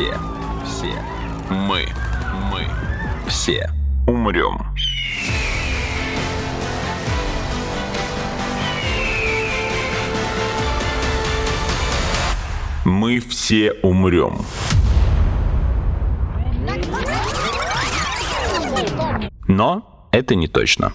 все, 0.00 0.14
все, 0.64 1.02
мы, 1.50 1.86
мы, 2.50 2.66
все 3.28 3.70
умрем. 4.06 4.58
Мы 12.86 13.20
все 13.20 13.72
умрем. 13.82 14.38
Но 19.48 20.08
это 20.12 20.34
не 20.34 20.48
точно. 20.48 20.94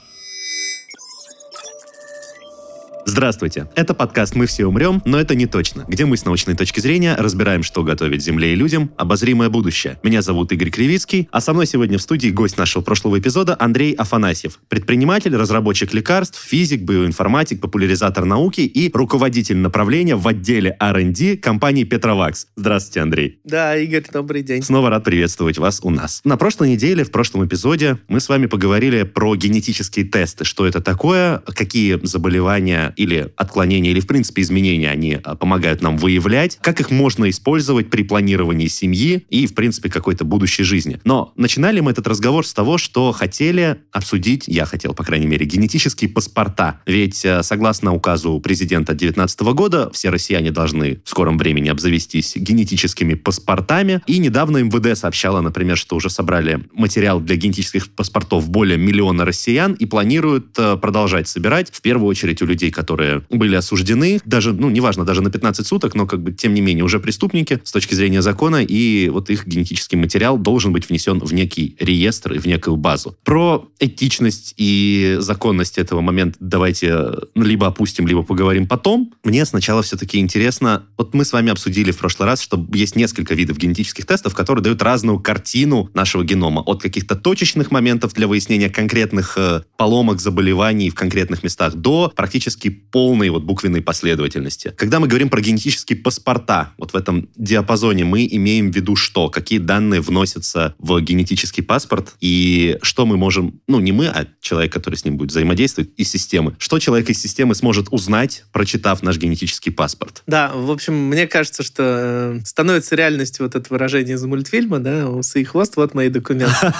Здравствуйте. 3.15 3.69
Это 3.75 3.93
подкаст 3.93 4.35
«Мы 4.35 4.45
все 4.45 4.65
умрем, 4.65 5.01
но 5.05 5.17
это 5.17 5.35
не 5.35 5.45
точно», 5.45 5.85
где 5.87 6.03
мы 6.03 6.17
с 6.17 6.25
научной 6.25 6.53
точки 6.53 6.81
зрения 6.81 7.15
разбираем, 7.15 7.63
что 7.63 7.81
готовит 7.81 8.21
Земле 8.21 8.51
и 8.51 8.57
людям 8.57 8.91
обозримое 8.97 9.47
будущее. 9.47 9.97
Меня 10.03 10.21
зовут 10.21 10.51
Игорь 10.51 10.69
Кривицкий, 10.69 11.29
а 11.31 11.39
со 11.39 11.53
мной 11.53 11.65
сегодня 11.65 11.97
в 11.97 12.01
студии 12.01 12.27
гость 12.27 12.57
нашего 12.57 12.83
прошлого 12.83 13.17
эпизода 13.17 13.55
Андрей 13.57 13.93
Афанасьев. 13.93 14.59
Предприниматель, 14.67 15.33
разработчик 15.33 15.93
лекарств, 15.93 16.38
физик, 16.38 16.81
биоинформатик, 16.81 17.61
популяризатор 17.61 18.25
науки 18.25 18.59
и 18.59 18.91
руководитель 18.93 19.59
направления 19.59 20.17
в 20.17 20.27
отделе 20.27 20.75
R&D 20.77 21.38
компании 21.38 21.85
Петровакс. 21.85 22.47
Здравствуйте, 22.57 22.99
Андрей. 22.99 23.39
Да, 23.45 23.77
Игорь, 23.77 24.03
добрый 24.11 24.43
день. 24.43 24.61
Снова 24.61 24.89
рад 24.89 25.05
приветствовать 25.05 25.57
вас 25.57 25.79
у 25.83 25.89
нас. 25.89 26.19
На 26.25 26.35
прошлой 26.35 26.71
неделе, 26.71 27.05
в 27.05 27.11
прошлом 27.11 27.47
эпизоде, 27.47 27.97
мы 28.09 28.19
с 28.19 28.27
вами 28.27 28.47
поговорили 28.47 29.03
про 29.03 29.38
генетические 29.38 30.03
тесты. 30.03 30.43
Что 30.43 30.67
это 30.67 30.81
такое, 30.81 31.41
какие 31.55 31.97
заболевания 32.05 32.94
и 32.97 33.05
или 33.06 33.31
отклонения, 33.38 33.92
или, 33.92 34.00
в 34.00 34.08
принципе, 34.08 34.42
изменения 34.42 34.89
они 34.89 35.20
а, 35.23 35.36
помогают 35.36 35.81
нам 35.81 35.98
выявлять, 35.98 36.58
как 36.61 36.80
их 36.81 36.92
можно 36.92 37.30
использовать 37.30 37.89
при 37.89 38.03
планировании 38.03 38.67
семьи 38.67 39.25
и, 39.30 39.47
в 39.47 39.56
принципе, 39.56 39.89
какой-то 39.89 40.25
будущей 40.25 40.64
жизни. 40.64 41.00
Но 41.06 41.31
начинали 41.38 41.80
мы 41.80 41.92
этот 41.92 42.08
разговор 42.08 42.45
с 42.45 42.53
того, 42.53 42.78
что 42.78 43.12
хотели 43.12 43.78
обсудить, 43.92 44.47
я 44.47 44.66
хотел, 44.66 44.94
по 44.94 45.03
крайней 45.03 45.28
мере, 45.28 45.45
генетические 45.45 46.09
паспорта. 46.09 46.81
Ведь, 46.86 47.23
э, 47.23 47.44
согласно 47.44 47.94
указу 47.94 48.39
президента 48.39 48.94
2019 48.94 49.53
года, 49.53 49.90
все 49.94 50.09
россияне 50.09 50.52
должны 50.52 51.00
в 51.03 51.09
скором 51.09 51.38
времени 51.38 51.69
обзавестись 51.69 52.36
генетическими 52.36 53.14
паспортами. 53.14 54.02
И 54.08 54.17
недавно 54.17 54.64
МВД 54.64 54.97
сообщало, 54.97 55.42
например, 55.42 55.78
что 55.78 55.95
уже 55.95 56.09
собрали 56.09 56.64
материал 56.73 57.19
для 57.19 57.36
генетических 57.36 57.90
паспортов 57.90 58.50
более 58.50 58.78
миллиона 58.78 59.25
россиян 59.25 59.73
и 59.73 59.86
планируют 59.86 60.58
э, 60.58 60.78
продолжать 60.78 61.28
собирать, 61.28 61.69
в 61.72 61.81
первую 61.81 62.08
очередь 62.08 62.42
у 62.42 62.45
людей, 62.45 62.72
которые 62.72 62.94
которые 62.95 63.23
были 63.29 63.55
осуждены, 63.55 64.21
даже, 64.23 64.53
ну, 64.53 64.69
неважно, 64.69 65.03
даже 65.03 65.21
на 65.21 65.29
15 65.29 65.67
суток, 65.67 65.95
но, 65.95 66.07
как 66.07 66.23
бы, 66.23 66.31
тем 66.31 66.53
не 66.53 66.61
менее, 66.61 66.85
уже 66.85 67.01
преступники 67.01 67.59
с 67.65 67.73
точки 67.73 67.93
зрения 67.93 68.21
закона, 68.21 68.63
и 68.63 69.09
вот 69.09 69.29
их 69.29 69.45
генетический 69.45 69.97
материал 69.97 70.38
должен 70.38 70.71
быть 70.71 70.88
внесен 70.88 71.19
в 71.19 71.33
некий 71.33 71.75
реестр 71.79 72.33
и 72.33 72.39
в 72.39 72.45
некую 72.45 72.77
базу. 72.77 73.17
Про 73.25 73.67
этичность 73.81 74.53
и 74.55 75.17
законность 75.19 75.77
этого 75.77 75.99
момента 75.99 76.38
давайте 76.39 76.95
ну, 77.35 77.43
либо 77.43 77.67
опустим, 77.67 78.07
либо 78.07 78.23
поговорим 78.23 78.66
потом. 78.66 79.11
Мне 79.25 79.45
сначала 79.45 79.81
все-таки 79.83 80.17
интересно, 80.17 80.85
вот 80.97 81.13
мы 81.13 81.25
с 81.25 81.33
вами 81.33 81.51
обсудили 81.51 81.91
в 81.91 81.97
прошлый 81.97 82.29
раз, 82.29 82.41
что 82.41 82.66
есть 82.73 82.95
несколько 82.95 83.35
видов 83.35 83.57
генетических 83.57 84.05
тестов, 84.05 84.33
которые 84.33 84.63
дают 84.63 84.81
разную 84.81 85.19
картину 85.19 85.89
нашего 85.93 86.23
генома. 86.23 86.61
От 86.61 86.81
каких-то 86.81 87.17
точечных 87.17 87.71
моментов 87.71 88.13
для 88.13 88.27
выяснения 88.27 88.69
конкретных 88.69 89.38
э, 89.38 89.63
поломок, 89.75 90.21
заболеваний 90.21 90.89
в 90.89 90.95
конкретных 90.95 91.43
местах 91.43 91.75
до 91.75 92.13
практически 92.16 92.84
полной 92.91 93.30
вот 93.30 93.44
буквенной 93.44 93.81
последовательности. 93.81 94.73
Когда 94.78 95.00
мы 95.00 95.08
говорим 95.08 95.30
про 95.30 95.41
генетические 95.41 96.00
паспорта, 96.00 96.73
вот 96.78 96.94
в 96.94 96.96
этом 96.96 97.29
диапазоне 97.35 98.06
мы 98.06 98.28
имеем 98.29 98.72
в 98.72 98.75
виду 98.75 98.96
что? 98.96 99.29
Какие 99.29 99.59
данные 99.59 100.01
вносятся 100.01 100.75
в 100.79 101.00
генетический 101.01 101.63
паспорт 101.63 102.16
и 102.22 102.78
что 102.81 103.06
мы 103.06 103.18
можем, 103.18 103.59
ну 103.68 103.79
не 103.79 103.91
мы, 103.91 104.07
а 104.07 104.28
человек, 104.41 104.72
который 104.72 104.96
с 104.96 105.06
ним 105.06 105.18
будет 105.18 105.31
взаимодействовать, 105.31 105.90
из 105.97 106.09
системы. 106.09 106.56
Что 106.59 106.79
человек 106.79 107.09
из 107.09 107.22
системы 107.22 107.56
сможет 107.56 107.88
узнать, 107.91 108.46
прочитав 108.51 109.03
наш 109.03 109.17
генетический 109.17 109.72
паспорт? 109.72 110.23
Да, 110.28 110.52
в 110.53 110.72
общем, 110.72 110.94
мне 110.94 111.28
кажется, 111.28 111.63
что 111.63 112.38
э, 112.38 112.46
становится 112.46 112.96
реальностью 112.96 113.46
вот 113.46 113.56
это 113.56 113.67
выражение 113.69 114.16
из 114.16 114.23
мультфильма, 114.23 114.79
да, 114.79 115.09
усы 115.09 115.41
и 115.41 115.44
хвост, 115.44 115.75
вот 115.75 115.94
мои 115.94 116.09
документы. 116.09 116.56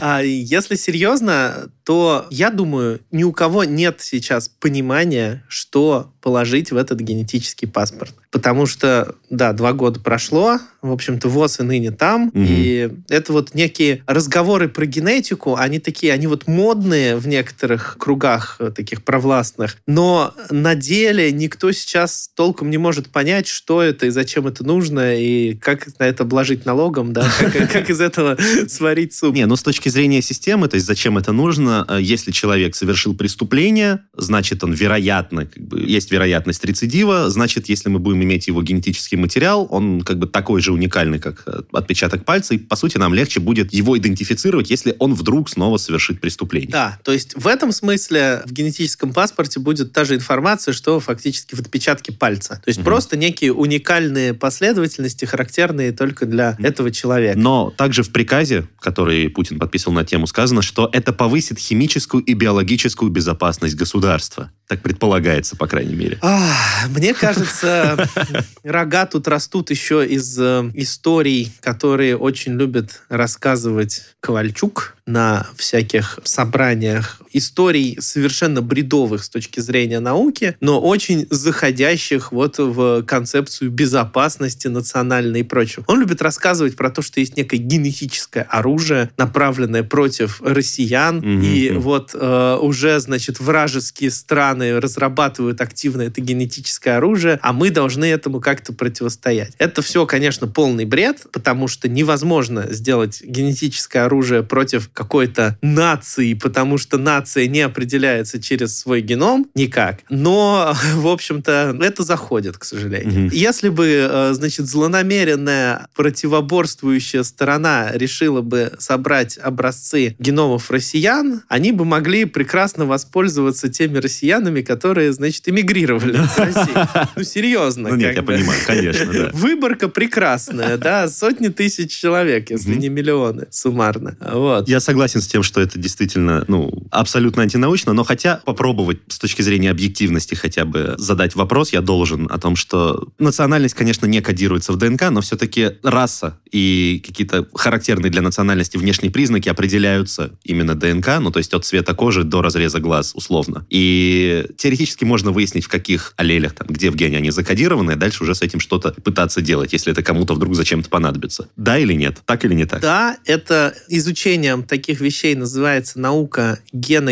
А 0.00 0.20
если 0.22 0.76
серьезно, 0.76 1.68
то 1.84 2.26
я 2.30 2.50
думаю, 2.50 3.00
ни 3.10 3.22
у 3.22 3.32
кого 3.32 3.64
нет 3.64 4.00
сейчас 4.00 4.48
понимания, 4.48 5.43
что 5.48 6.12
положить 6.20 6.72
в 6.72 6.76
этот 6.76 7.00
генетический 7.00 7.68
паспорт. 7.68 8.14
Потому 8.34 8.66
что, 8.66 9.14
да, 9.30 9.52
два 9.52 9.72
года 9.72 10.00
прошло, 10.00 10.58
в 10.82 10.90
общем-то, 10.90 11.28
ВОЗ 11.28 11.60
и 11.60 11.62
ныне 11.62 11.92
там, 11.92 12.26
угу. 12.26 12.32
и 12.34 12.90
это 13.08 13.32
вот 13.32 13.54
некие 13.54 14.02
разговоры 14.08 14.68
про 14.68 14.86
генетику, 14.86 15.54
они 15.54 15.78
такие, 15.78 16.12
они 16.12 16.26
вот 16.26 16.48
модные 16.48 17.16
в 17.16 17.28
некоторых 17.28 17.96
кругах 17.96 18.56
э, 18.58 18.72
таких 18.74 19.04
провластных, 19.04 19.76
но 19.86 20.34
на 20.50 20.74
деле 20.74 21.30
никто 21.30 21.70
сейчас 21.70 22.28
толком 22.34 22.70
не 22.70 22.76
может 22.76 23.08
понять, 23.08 23.46
что 23.46 23.80
это 23.80 24.06
и 24.06 24.10
зачем 24.10 24.48
это 24.48 24.64
нужно, 24.64 25.14
и 25.16 25.54
как 25.54 25.86
на 26.00 26.02
это 26.02 26.24
обложить 26.24 26.66
налогом, 26.66 27.12
да, 27.12 27.30
как 27.72 27.88
из 27.88 28.00
этого 28.00 28.36
сварить 28.66 29.14
суп. 29.14 29.36
Не, 29.36 29.46
ну 29.46 29.54
с 29.54 29.62
точки 29.62 29.88
зрения 29.90 30.22
системы, 30.22 30.66
то 30.66 30.74
есть 30.74 30.86
зачем 30.88 31.16
это 31.18 31.30
нужно, 31.30 31.86
э, 31.88 31.98
если 32.00 32.32
человек 32.32 32.74
совершил 32.74 33.14
преступление, 33.14 34.00
значит, 34.16 34.64
он 34.64 34.72
вероятно, 34.72 35.46
как 35.46 35.62
бы, 35.62 35.80
есть 35.80 36.10
вероятность 36.10 36.64
рецидива, 36.64 37.30
значит, 37.30 37.68
если 37.68 37.88
мы 37.88 38.00
будем 38.00 38.23
иметь 38.24 38.48
его 38.48 38.62
генетический 38.62 39.16
материал, 39.16 39.66
он 39.70 40.02
как 40.02 40.18
бы 40.18 40.26
такой 40.26 40.60
же 40.60 40.72
уникальный, 40.72 41.18
как 41.18 41.42
э, 41.46 41.62
отпечаток 41.72 42.24
пальца, 42.24 42.54
и, 42.54 42.58
по 42.58 42.76
сути, 42.76 42.98
нам 42.98 43.14
легче 43.14 43.40
будет 43.40 43.72
его 43.72 43.96
идентифицировать, 43.96 44.70
если 44.70 44.96
он 44.98 45.14
вдруг 45.14 45.48
снова 45.48 45.76
совершит 45.76 46.20
преступление. 46.20 46.70
Да, 46.70 46.98
то 47.04 47.12
есть 47.12 47.34
в 47.36 47.46
этом 47.46 47.72
смысле 47.72 48.42
в 48.44 48.52
генетическом 48.52 49.12
паспорте 49.12 49.60
будет 49.60 49.92
та 49.92 50.04
же 50.04 50.16
информация, 50.16 50.72
что 50.74 51.00
фактически 51.00 51.54
в 51.54 51.60
отпечатке 51.60 52.12
пальца. 52.12 52.60
То 52.64 52.68
есть 52.68 52.80
угу. 52.80 52.86
просто 52.86 53.16
некие 53.16 53.52
уникальные 53.52 54.34
последовательности, 54.34 55.24
характерные 55.24 55.92
только 55.92 56.26
для 56.26 56.56
этого 56.60 56.90
человека. 56.90 57.38
Но 57.38 57.72
также 57.76 58.02
в 58.02 58.10
приказе, 58.10 58.66
который 58.80 59.28
Путин 59.28 59.58
подписывал 59.58 59.94
на 59.94 60.04
тему, 60.04 60.26
сказано, 60.26 60.62
что 60.62 60.88
это 60.92 61.12
повысит 61.12 61.58
химическую 61.58 62.22
и 62.24 62.34
биологическую 62.34 63.10
безопасность 63.10 63.76
государства. 63.76 64.50
Так 64.66 64.80
предполагается, 64.80 65.56
по 65.56 65.66
крайней 65.66 65.94
мере. 65.94 66.18
Ах, 66.22 66.88
мне 66.88 67.12
кажется, 67.12 68.08
рога 68.62 69.06
тут 69.06 69.28
растут 69.28 69.70
еще 69.70 70.06
из 70.06 70.38
э, 70.38 70.70
историй, 70.74 71.52
которые 71.60 72.16
очень 72.16 72.54
любит 72.54 73.02
рассказывать 73.08 74.02
Ковальчук 74.20 74.96
на 75.06 75.46
всяких 75.56 76.18
собраниях 76.24 77.20
историй 77.34 77.98
совершенно 78.00 78.62
бредовых 78.62 79.24
с 79.24 79.28
точки 79.28 79.60
зрения 79.60 80.00
науки, 80.00 80.56
но 80.60 80.80
очень 80.80 81.26
заходящих 81.30 82.32
вот 82.32 82.58
в 82.58 83.02
концепцию 83.02 83.70
безопасности 83.70 84.68
национальной 84.68 85.40
и 85.40 85.42
прочего. 85.42 85.84
Он 85.88 86.00
любит 86.00 86.22
рассказывать 86.22 86.76
про 86.76 86.90
то, 86.90 87.02
что 87.02 87.20
есть 87.20 87.36
некое 87.36 87.58
генетическое 87.58 88.42
оружие, 88.42 89.10
направленное 89.16 89.82
против 89.82 90.40
россиян, 90.42 91.20
mm-hmm. 91.20 91.44
и 91.44 91.70
вот 91.72 92.10
э, 92.14 92.58
уже, 92.60 92.98
значит, 93.00 93.40
вражеские 93.40 94.10
страны 94.10 94.80
разрабатывают 94.80 95.60
активно 95.60 96.02
это 96.02 96.20
генетическое 96.20 96.96
оружие, 96.96 97.38
а 97.42 97.52
мы 97.52 97.70
должны 97.70 98.04
этому 98.04 98.40
как-то 98.40 98.72
противостоять. 98.72 99.52
Это 99.58 99.82
все, 99.82 100.06
конечно, 100.06 100.46
полный 100.46 100.84
бред, 100.84 101.26
потому 101.32 101.68
что 101.68 101.88
невозможно 101.88 102.66
сделать 102.70 103.22
генетическое 103.24 104.00
оружие 104.00 104.42
против 104.42 104.90
какой-то 104.92 105.58
нации, 105.62 106.34
потому 106.34 106.78
что 106.78 106.98
нация 106.98 107.23
не 107.46 107.60
определяется 107.60 108.40
через 108.40 108.78
свой 108.78 109.00
геном 109.00 109.46
никак. 109.54 110.00
Но, 110.08 110.74
в 110.94 111.08
общем-то, 111.08 111.76
это 111.80 112.02
заходит, 112.02 112.58
к 112.58 112.64
сожалению. 112.64 113.26
Угу. 113.26 113.34
Если 113.34 113.68
бы, 113.68 113.86
э, 114.10 114.32
значит, 114.34 114.66
злонамеренная 114.66 115.88
противоборствующая 115.94 117.22
сторона 117.22 117.90
решила 117.92 118.40
бы 118.40 118.72
собрать 118.78 119.38
образцы 119.38 120.16
геномов 120.18 120.70
россиян, 120.70 121.42
они 121.48 121.72
бы 121.72 121.84
могли 121.84 122.24
прекрасно 122.24 122.86
воспользоваться 122.86 123.68
теми 123.68 123.98
россиянами, 123.98 124.62
которые, 124.62 125.12
значит, 125.12 125.48
эмигрировали 125.48 126.16
в 126.16 126.38
Россию. 126.38 126.88
Ну, 127.16 127.22
серьезно. 127.22 127.90
Ну, 127.90 127.96
нет, 127.96 128.16
я 128.16 128.22
понимаю, 128.22 128.60
конечно, 128.66 129.12
да. 129.12 129.30
Выборка 129.32 129.88
прекрасная, 129.88 130.78
да, 130.78 131.08
сотни 131.08 131.48
тысяч 131.48 131.92
человек, 131.92 132.50
если 132.50 132.74
не 132.74 132.88
миллионы 132.88 133.46
суммарно. 133.50 134.16
Вот. 134.20 134.68
Я 134.68 134.80
согласен 134.80 135.20
с 135.20 135.26
тем, 135.26 135.42
что 135.42 135.60
это 135.60 135.78
действительно, 135.78 136.44
ну, 136.48 136.72
абсолютно 136.90 137.13
абсолютно 137.14 137.44
антинаучно, 137.44 137.92
но 137.92 138.02
хотя 138.02 138.40
попробовать 138.44 138.98
с 139.06 139.20
точки 139.20 139.40
зрения 139.40 139.70
объективности 139.70 140.34
хотя 140.34 140.64
бы 140.64 140.96
задать 140.98 141.36
вопрос 141.36 141.72
я 141.72 141.80
должен 141.80 142.26
о 142.28 142.38
том, 142.38 142.56
что 142.56 143.06
национальность, 143.20 143.74
конечно, 143.74 144.06
не 144.06 144.20
кодируется 144.20 144.72
в 144.72 144.76
ДНК, 144.76 145.10
но 145.10 145.20
все-таки 145.20 145.74
раса 145.84 146.40
и 146.50 147.00
какие-то 147.06 147.46
характерные 147.54 148.10
для 148.10 148.20
национальности 148.20 148.78
внешние 148.78 149.12
признаки 149.12 149.48
определяются 149.48 150.32
именно 150.42 150.74
ДНК, 150.74 151.20
ну 151.20 151.30
то 151.30 151.38
есть 151.38 151.54
от 151.54 151.64
цвета 151.64 151.94
кожи 151.94 152.24
до 152.24 152.42
разреза 152.42 152.80
глаз 152.80 153.12
условно. 153.14 153.64
И 153.70 154.46
теоретически 154.56 155.04
можно 155.04 155.30
выяснить, 155.30 155.66
в 155.66 155.68
каких 155.68 156.14
аллелях, 156.16 156.54
там, 156.54 156.66
где 156.68 156.90
в 156.90 156.96
гене 156.96 157.18
они 157.18 157.30
закодированы, 157.30 157.92
а 157.92 157.96
дальше 157.96 158.24
уже 158.24 158.34
с 158.34 158.42
этим 158.42 158.58
что-то 158.58 158.92
пытаться 159.04 159.40
делать, 159.40 159.72
если 159.72 159.92
это 159.92 160.02
кому-то 160.02 160.34
вдруг 160.34 160.56
зачем-то 160.56 160.88
понадобится. 160.90 161.48
Да 161.56 161.78
или 161.78 161.92
нет? 161.92 162.18
Так 162.24 162.44
или 162.44 162.54
не 162.54 162.64
так? 162.64 162.80
Да, 162.80 163.18
это 163.24 163.72
изучением 163.88 164.64
таких 164.64 165.00
вещей 165.00 165.36
называется 165.36 166.00
наука 166.00 166.58